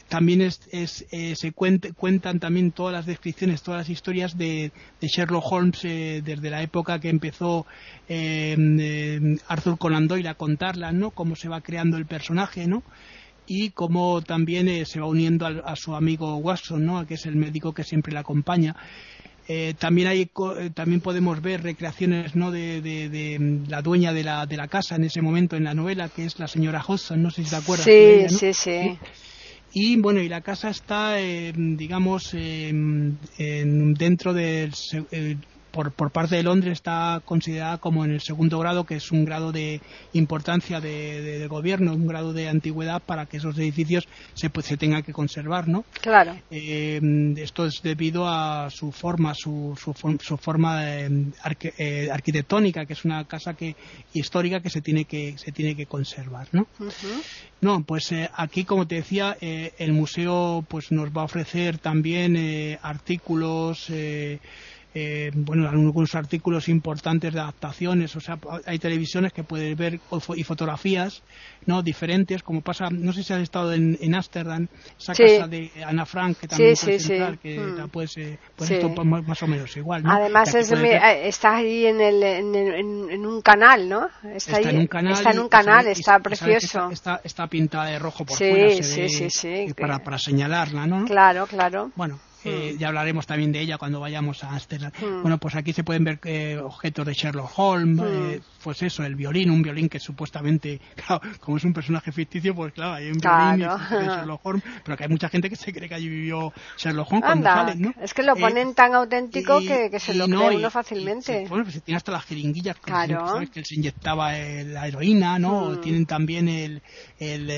también 0.07 0.41
es, 0.41 1.05
se 1.35 1.51
cuentan 1.51 2.39
también 2.39 2.71
todas 2.71 2.93
las 2.93 3.05
descripciones, 3.05 3.61
todas 3.61 3.81
las 3.81 3.89
historias 3.89 4.37
de, 4.37 4.71
Sherlock 5.01 5.51
Holmes 5.51 5.81
desde 5.81 6.49
la 6.49 6.61
época 6.61 6.99
que 6.99 7.09
empezó 7.09 7.65
Arthur 8.07 9.77
Conan 9.77 10.07
Doyle 10.07 10.29
a 10.29 10.35
contarlas, 10.35 10.93
¿no? 10.93 11.11
Cómo 11.11 11.35
se 11.35 11.49
va 11.49 11.61
creando 11.61 11.97
el 11.97 12.05
personaje, 12.05 12.65
¿no? 12.65 12.83
Y 13.49 13.71
cómo 13.71 14.21
también 14.21 14.69
eh, 14.69 14.85
se 14.85 14.99
va 14.99 15.07
uniendo 15.07 15.47
a, 15.47 15.75
su 15.75 15.95
amigo 15.95 16.37
Watson, 16.37 16.85
¿no? 16.85 17.05
que 17.07 17.15
es 17.15 17.25
el 17.25 17.35
médico 17.35 17.73
que 17.73 17.83
siempre 17.83 18.13
le 18.13 18.19
acompaña. 18.19 18.75
Eh, 19.47 19.73
también 19.79 20.07
hay 20.07 20.21
eh, 20.21 20.69
también 20.75 21.01
podemos 21.01 21.41
ver 21.41 21.63
recreaciones 21.63 22.35
¿no? 22.35 22.51
de, 22.51 23.37
mm, 23.39 23.67
la 23.67 23.81
dueña 23.81 24.13
de 24.13 24.23
la, 24.23 24.45
de 24.45 24.55
la 24.55 24.67
casa 24.67 24.95
en 24.95 25.05
ese 25.05 25.23
momento 25.23 25.55
en 25.55 25.63
la 25.63 25.73
novela 25.73 26.09
que 26.09 26.25
es 26.25 26.37
la 26.37 26.47
señora 26.47 26.83
Hodgson 26.87 27.23
no 27.23 27.31
sé 27.31 27.43
si 27.43 27.49
te 27.49 27.55
acuerdas 27.55 27.85
sí 27.85 28.29
sí 28.29 28.53
sí 28.53 28.99
y 29.73 29.95
bueno 29.95 30.21
y 30.21 30.29
la 30.29 30.41
casa 30.41 30.69
está 30.69 31.15
digamos 31.15 32.31
dentro 33.51 34.33
del 34.35 34.73
por, 35.71 35.91
por, 35.91 36.11
parte 36.11 36.35
de 36.35 36.43
Londres 36.43 36.73
está 36.73 37.21
considerada 37.25 37.77
como 37.77 38.05
en 38.05 38.11
el 38.11 38.21
segundo 38.21 38.59
grado, 38.59 38.85
que 38.85 38.95
es 38.95 39.11
un 39.11 39.25
grado 39.25 39.51
de 39.51 39.81
importancia 40.13 40.79
de, 40.79 41.47
gobierno, 41.47 41.93
un 41.93 42.07
grado 42.07 42.33
de 42.33 42.49
antigüedad 42.49 43.01
para 43.01 43.25
que 43.25 43.37
esos 43.37 43.57
edificios 43.57 44.07
se, 44.33 44.49
pues, 44.49 44.65
se 44.65 44.77
tengan 44.77 45.03
que 45.03 45.13
conservar, 45.13 45.67
¿no? 45.67 45.85
Claro. 46.01 46.35
Eh, 46.51 46.99
esto 47.37 47.65
es 47.65 47.81
debido 47.81 48.27
a 48.27 48.69
su 48.69 48.91
forma, 48.91 49.33
su, 49.33 49.77
su, 49.77 50.37
forma 50.37 50.87
eh, 50.87 51.09
eh, 51.77 52.09
arquitectónica, 52.11 52.85
que 52.85 52.93
es 52.93 53.05
una 53.05 53.25
casa 53.25 53.53
que 53.53 53.75
histórica 54.13 54.59
que 54.59 54.69
se 54.69 54.81
tiene 54.81 55.05
que 55.05 55.37
se 55.37 55.51
tiene 55.51 55.75
que 55.75 55.85
conservar, 55.85 56.47
¿no? 56.51 56.67
No, 57.61 57.83
pues 57.83 58.13
aquí, 58.35 58.63
como 58.63 58.87
te 58.87 58.95
decía, 58.95 59.37
el 59.41 59.91
museo 59.91 60.63
pues 60.67 60.91
nos 60.91 61.09
va 61.09 61.21
a 61.21 61.25
ofrecer 61.25 61.77
también 61.77 62.37
artículos 62.81 63.89
eh, 63.89 64.39
bueno, 65.35 65.69
algunos 65.69 66.15
artículos 66.15 66.67
importantes 66.67 67.33
de 67.33 67.39
adaptaciones, 67.39 68.15
o 68.15 68.19
sea, 68.19 68.39
hay 68.65 68.79
televisiones 68.79 69.33
que 69.33 69.43
puedes 69.43 69.77
ver 69.77 69.99
y 70.35 70.43
fotografías, 70.43 71.21
¿no? 71.65 71.83
Diferentes, 71.83 72.41
como 72.41 72.61
pasa, 72.61 72.89
no 72.91 73.13
sé 73.13 73.23
si 73.23 73.33
has 73.33 73.41
estado 73.41 73.73
en, 73.73 73.97
en 74.01 74.15
Ámsterdam, 74.15 74.67
esa 74.99 75.13
casa 75.13 75.47
de 75.47 75.71
Ana 75.85 76.05
Frank, 76.05 76.37
que 76.39 76.47
también 76.47 76.75
sí, 76.75 76.97
que 77.41 77.59
mm. 77.59 77.89
pues, 77.89 78.15
pues 78.55 78.71
esto 78.71 78.89
más 79.05 79.43
o 79.43 79.47
menos 79.47 79.77
igual, 79.77 80.03
¿no? 80.03 80.11
Además, 80.11 80.55
es, 80.55 80.71
eh, 80.71 81.27
está 81.27 81.57
ahí 81.57 81.85
en, 81.85 82.01
el, 82.01 82.23
en, 82.23 83.25
un 83.25 83.41
canal, 83.41 83.87
¿no? 83.87 84.07
Está, 84.23 84.57
ahí, 84.57 84.65
en 84.65 84.79
un 84.79 84.87
canal. 84.87 85.13
Está 85.13 85.31
en 85.31 85.39
un 85.39 85.49
canal, 85.49 85.87
está 85.87 86.19
precioso. 86.19 86.89
Está, 86.89 87.21
está, 87.23 87.47
pintada 87.47 87.85
de 87.85 87.99
rojo 87.99 88.25
por 88.25 88.37
fuera, 88.37 88.83
se 88.83 89.07
ve, 89.43 89.73
para, 89.79 89.99
para 89.99 90.17
señalarla, 90.17 90.87
¿no? 90.87 91.05
Claro, 91.05 91.45
claro. 91.47 91.91
Bueno, 91.95 92.19
eh, 92.43 92.75
ya 92.79 92.87
hablaremos 92.87 93.27
también 93.27 93.51
de 93.51 93.59
ella 93.59 93.77
cuando 93.77 93.99
vayamos 93.99 94.43
a 94.43 94.51
Amsterdam. 94.51 94.91
Bueno, 95.21 95.37
pues 95.37 95.55
aquí 95.55 95.73
se 95.73 95.83
pueden 95.83 96.03
ver 96.03 96.19
eh, 96.23 96.57
objetos 96.57 97.05
de 97.05 97.13
Sherlock 97.13 97.51
Holmes, 97.57 98.05
eh, 98.05 98.41
pues 98.63 98.81
eso, 98.81 99.03
el 99.03 99.15
violín, 99.15 99.49
un 99.49 99.61
violín 99.61 99.89
que 99.89 99.99
supuestamente, 99.99 100.79
claro, 100.95 101.21
como 101.39 101.57
es 101.57 101.63
un 101.63 101.73
personaje 101.73 102.11
ficticio, 102.11 102.55
pues 102.55 102.73
claro, 102.73 102.93
hay 102.93 103.11
un 103.11 103.17
violín 103.17 103.59
de 103.59 104.05
Sherlock 104.05 104.45
Holmes, 104.45 104.63
pero 104.83 104.97
que 104.97 105.03
hay 105.03 105.09
mucha 105.09 105.29
gente 105.29 105.49
que 105.49 105.55
se 105.55 105.73
cree 105.73 105.89
que 105.89 105.95
allí 105.95 106.07
vivió 106.07 106.53
Sherlock 106.77 107.11
Holmes 107.11 107.25
cuando 107.25 107.49
sale, 107.49 107.75
¿no? 107.75 107.93
Es 108.01 108.13
que 108.13 108.23
lo 108.23 108.35
ponen 108.35 108.73
tan 108.73 108.93
auténtico 108.95 109.59
que, 109.59 109.99
se 109.99 110.13
lo 110.13 110.25
cree 110.25 110.57
uno 110.57 110.69
fácilmente. 110.69 111.45
bueno, 111.49 111.65
pues 111.65 111.81
tiene 111.83 111.97
hasta 111.97 112.11
las 112.11 112.25
jeringuillas, 112.25 112.77
claro. 112.77 113.39
que 113.51 113.59
él 113.59 113.65
se 113.65 113.75
inyectaba 113.75 114.31
la 114.31 114.87
heroína, 114.87 115.39
¿no? 115.39 115.77
Tienen 115.79 116.05
también 116.05 116.47
el, 116.47 116.81
el 117.19 117.49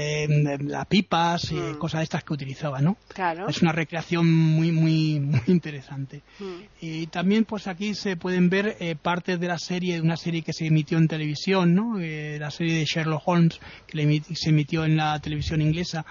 las 0.67 0.85
pipas, 0.87 1.51
cosas 1.77 1.99
de 1.99 2.03
estas 2.03 2.23
que 2.23 2.33
utilizaba, 2.33 2.81
¿no? 2.81 2.97
Claro. 3.13 3.47
Es 3.47 3.61
una 3.61 3.71
recreación 3.71 4.31
muy 4.31 4.70
muy, 4.71 5.19
muy, 5.19 5.41
interesante. 5.47 6.21
Mm. 6.39 6.45
Y 6.81 7.07
también 7.07 7.45
pues 7.45 7.67
aquí 7.67 7.93
se 7.95 8.15
pueden 8.17 8.49
ver 8.49 8.77
eh, 8.79 8.95
partes 8.95 9.39
de 9.39 9.47
la 9.47 9.57
serie, 9.57 9.95
de 9.95 10.01
una 10.01 10.17
serie 10.17 10.41
que 10.41 10.53
se 10.53 10.67
emitió 10.67 10.97
en 10.97 11.07
televisión, 11.07 11.75
¿no? 11.75 11.99
Eh, 11.99 12.37
la 12.39 12.51
serie 12.51 12.77
de 12.77 12.85
Sherlock 12.85 13.23
Holmes 13.25 13.59
que 13.87 14.21
se 14.33 14.49
emitió 14.49 14.85
en 14.85 14.97
la 14.97 15.19
televisión 15.19 15.61
inglesa 15.61 16.05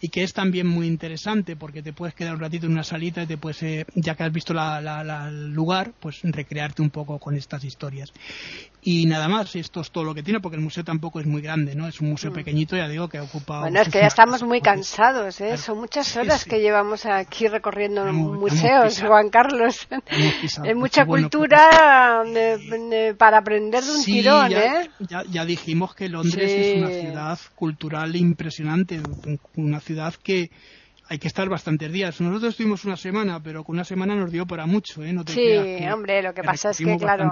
y 0.00 0.08
que 0.08 0.22
es 0.22 0.32
también 0.32 0.66
muy 0.66 0.86
interesante 0.86 1.56
porque 1.56 1.82
te 1.82 1.92
puedes 1.92 2.14
quedar 2.14 2.34
un 2.34 2.40
ratito 2.40 2.66
en 2.66 2.72
una 2.72 2.84
salita 2.84 3.22
y 3.22 3.26
te 3.26 3.38
puedes, 3.38 3.62
eh, 3.62 3.86
ya 3.94 4.14
que 4.14 4.24
has 4.24 4.32
visto 4.32 4.52
el 4.52 5.52
lugar, 5.52 5.92
pues 6.00 6.20
recrearte 6.22 6.82
un 6.82 6.90
poco 6.90 7.18
con 7.18 7.34
estas 7.34 7.64
historias. 7.64 8.12
Y 8.88 9.06
nada 9.06 9.26
más, 9.26 9.56
esto 9.56 9.80
es 9.80 9.90
todo 9.90 10.04
lo 10.04 10.14
que 10.14 10.22
tiene 10.22 10.38
porque 10.38 10.56
el 10.56 10.62
museo 10.62 10.84
tampoco 10.84 11.18
es 11.18 11.26
muy 11.26 11.42
grande, 11.42 11.74
¿no? 11.74 11.88
Es 11.88 12.00
un 12.00 12.10
museo 12.10 12.30
mm. 12.30 12.34
pequeñito, 12.34 12.76
ya 12.76 12.86
digo, 12.86 13.08
que 13.08 13.18
ocupa... 13.18 13.58
Bueno, 13.58 13.80
es 13.80 13.88
que 13.88 13.98
ya 13.98 14.06
estamos 14.06 14.44
muy 14.44 14.60
cansados, 14.60 15.40
¿eh? 15.40 15.56
Son 15.56 15.78
muchas 15.78 16.16
horas 16.16 16.44
que 16.44 16.60
llevamos 16.60 17.04
aquí 17.04 17.48
recorriendo 17.48 18.04
museos, 18.12 19.02
Juan 19.02 19.28
Carlos. 19.30 19.88
Hay 20.62 20.74
mucha 20.76 21.04
cultura 21.04 22.22
para 23.18 23.38
aprender 23.38 23.82
de 23.82 23.90
un 23.90 24.04
tirón, 24.04 24.50
ya, 24.50 24.82
¿eh? 24.82 24.90
Ya, 25.30 25.44
dijimos 25.44 25.92
que 25.94 26.08
Londres 26.08 26.48
es 26.48 26.76
una 26.76 26.90
ciudad 26.90 27.38
cultural 27.56 28.14
impresionante, 28.14 29.00
una 29.56 29.80
ciudad 29.86 30.14
que 30.22 30.50
hay 31.08 31.18
que 31.18 31.28
estar 31.28 31.48
bastantes 31.48 31.90
días. 31.92 32.20
Nosotros 32.20 32.50
estuvimos 32.50 32.84
una 32.84 32.96
semana, 32.96 33.40
pero 33.40 33.62
con 33.62 33.76
una 33.76 33.84
semana 33.84 34.16
nos 34.16 34.32
dio 34.32 34.44
para 34.44 34.66
mucho, 34.66 35.04
¿eh? 35.04 35.12
No 35.12 35.24
te 35.24 35.32
sí, 35.32 35.86
hombre, 35.88 36.20
lo 36.20 36.34
que, 36.34 36.42
pasa 36.42 36.70
es 36.70 36.78
que, 36.78 36.96
claro, 36.96 37.30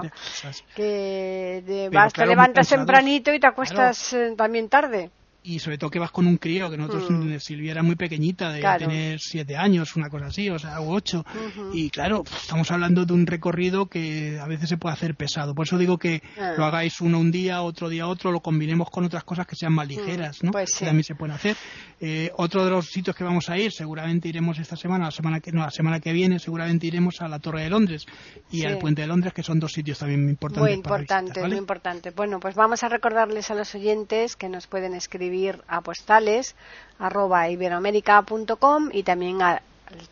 que 0.75 1.63
te, 1.65 1.89
vas, 1.89 2.13
te 2.13 2.25
levantas 2.25 2.69
tempranito 2.69 3.33
y 3.33 3.39
te 3.39 3.47
acuestas 3.47 4.13
eh, 4.13 4.33
también 4.37 4.69
tarde 4.69 5.11
y 5.45 5.59
sobre 5.59 5.77
todo 5.77 5.91
que 5.91 5.99
vas 5.99 6.11
con 6.11 6.25
un 6.25 6.37
crío, 6.37 6.71
que 6.71 6.77
nosotros, 6.77 7.09
mm. 7.09 7.37
Silvia 7.37 7.71
era 7.71 7.83
muy 7.83 7.95
pequeñita, 7.95 8.51
de 8.51 8.61
tener 8.79 9.19
siete 9.19 9.55
años, 9.55 9.95
una 9.95 10.09
cosa 10.09 10.25
así, 10.27 10.49
o 10.49 10.57
sea, 10.57 10.79
o 10.79 10.91
ocho. 10.91 11.23
Y 11.71 11.91
claro, 11.91 12.23
estamos 12.25 12.71
hablando 12.71 13.05
de 13.05 13.13
un 13.13 13.27
recorrido 13.27 13.85
que 13.85 14.39
a 14.41 14.47
veces 14.47 14.69
se 14.69 14.77
puede 14.77 14.93
hacer 14.93 15.15
pesado. 15.15 15.53
Por 15.53 15.67
eso 15.67 15.77
digo 15.77 15.99
que 15.99 16.23
lo 16.57 16.65
hagáis 16.65 16.99
uno 16.99 17.19
un 17.19 17.31
día, 17.31 17.61
otro 17.61 17.89
día 17.89 18.07
otro, 18.07 18.31
lo 18.31 18.39
combinemos 18.39 18.89
con 18.89 19.05
otras 19.05 19.23
cosas 19.23 19.45
que 19.45 19.55
sean 19.55 19.73
más 19.73 19.85
mm, 19.85 19.89
ligeras, 19.89 20.43
¿no? 20.43 20.51
Pues 20.51 20.75
que 20.75 20.85
también 20.85 21.03
se 21.03 21.13
pueden 21.13 21.35
hacer. 21.35 21.55
Eh, 22.01 22.31
otro 22.37 22.65
de 22.65 22.71
los 22.71 22.87
sitios 22.87 23.15
que 23.15 23.23
vamos 23.23 23.47
a 23.49 23.57
ir, 23.57 23.71
seguramente 23.71 24.27
iremos 24.27 24.57
esta 24.57 24.75
semana, 24.75 25.05
la 25.05 25.11
semana 25.11 25.39
que, 25.39 25.51
no, 25.51 25.61
la 25.61 25.71
semana 25.71 25.99
que 25.99 26.11
viene, 26.11 26.39
seguramente 26.39 26.87
iremos 26.87 27.21
a 27.21 27.27
la 27.27 27.37
Torre 27.37 27.63
de 27.63 27.69
Londres 27.69 28.05
y 28.49 28.65
al 28.65 28.79
Puente 28.79 29.03
de 29.03 29.07
Londres, 29.07 29.33
que 29.33 29.43
son 29.43 29.59
dos 29.59 29.71
sitios 29.71 29.99
también 29.99 30.23
muy 30.23 30.31
importantes. 30.31 30.63
Muy 30.63 30.73
importantes, 30.73 31.47
muy 31.47 31.57
importantes. 31.57 32.15
Bueno, 32.15 32.39
pues 32.39 32.55
vamos 32.55 32.83
a 32.83 32.89
recordarles 32.89 33.51
a 33.51 33.55
los 33.55 33.75
oyentes 33.75 34.35
que 34.35 34.49
nos 34.49 34.65
pueden 34.65 34.95
escribir 34.95 35.34
a 35.67 35.81
postales 35.81 36.55
arroba 36.99 37.49
iberoamérica.com 37.49 38.89
y 38.91 39.03
también 39.03 39.39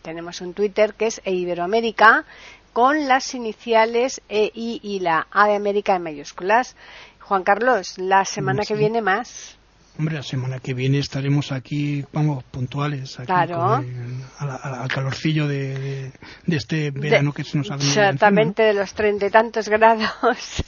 tenemos 0.02 0.42
un 0.42 0.54
Twitter 0.54 0.94
que 0.94 1.08
es 1.08 1.22
iberoamérica 1.26 2.26
con 2.74 3.08
las 3.08 3.34
iniciales 3.36 4.22
E, 4.30 4.52
I 4.54 4.80
y 4.84 5.00
la 5.00 5.28
A 5.32 5.48
de 5.48 5.56
América 5.56 5.96
en 5.96 6.04
mayúsculas. 6.04 6.76
Juan 7.22 7.44
Carlos, 7.44 7.98
la 7.98 8.26
semana 8.26 8.64
que 8.66 8.76
viene 8.76 9.02
más. 9.02 9.58
Hombre, 10.00 10.16
la 10.16 10.24
semana 10.24 10.60
que 10.60 10.74
viene 10.74 10.98
estaremos 10.98 11.52
aquí, 11.52 12.04
vamos, 12.12 12.44
puntuales, 12.46 13.20
aquí 13.20 13.32
al 13.32 14.88
calorcillo 14.88 15.48
de, 15.48 16.12
este 16.48 16.90
verano 16.90 17.32
que 17.32 17.44
se 17.44 17.60
nos 17.60 17.70
ha 17.70 17.76
venido 17.76 17.92
Exactamente, 17.92 18.64
de 18.64 18.74
los 18.74 18.94
treinta 18.96 19.28
y 19.28 19.30
tantos 19.30 19.70
grados 19.70 20.64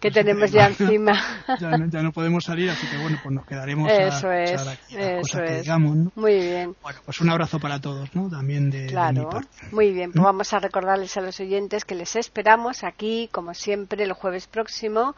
que 0.00 0.10
tenemos 0.10 0.50
ya 0.50 0.66
encima. 0.66 1.12
Ya, 1.60 2.02
no 2.02 2.12
podemos 2.12 2.44
salir, 2.44 2.70
así 2.70 2.86
que 2.86 2.96
bueno, 2.96 3.18
pues 3.22 3.34
nos 3.34 3.46
quedaremos 3.46 3.90
eso 3.90 4.28
a, 4.28 4.42
es, 4.42 4.66
aquí 4.66 4.96
eso 4.96 5.42
es. 5.42 5.68
Muy 6.14 6.34
bien. 6.34 6.74
Bueno, 6.82 7.00
pues 7.04 7.20
un 7.20 7.30
abrazo 7.30 7.58
para 7.60 7.80
todos, 7.80 8.14
¿no? 8.14 8.28
También 8.30 8.70
de, 8.70 8.86
claro. 8.86 9.28
Muy 9.70 9.92
bien, 9.92 10.12
pues 10.12 10.20
¿Mm? 10.20 10.24
vamos 10.24 10.52
a 10.52 10.58
recordarles 10.60 11.16
a 11.16 11.20
los 11.20 11.38
oyentes 11.40 11.84
que 11.84 11.94
les 11.94 12.16
esperamos 12.16 12.84
aquí, 12.84 13.28
como 13.32 13.54
siempre, 13.54 14.04
el 14.04 14.12
jueves 14.12 14.46
próximo 14.46 15.14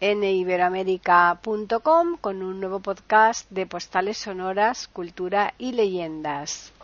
en 0.00 0.22
iberoamérica.com 0.22 2.16
con 2.20 2.42
un 2.42 2.60
nuevo 2.60 2.80
podcast 2.80 3.50
de 3.50 3.66
postales 3.66 4.18
sonoras, 4.18 4.88
cultura 4.88 5.54
y 5.58 5.72
leyendas. 5.72 6.72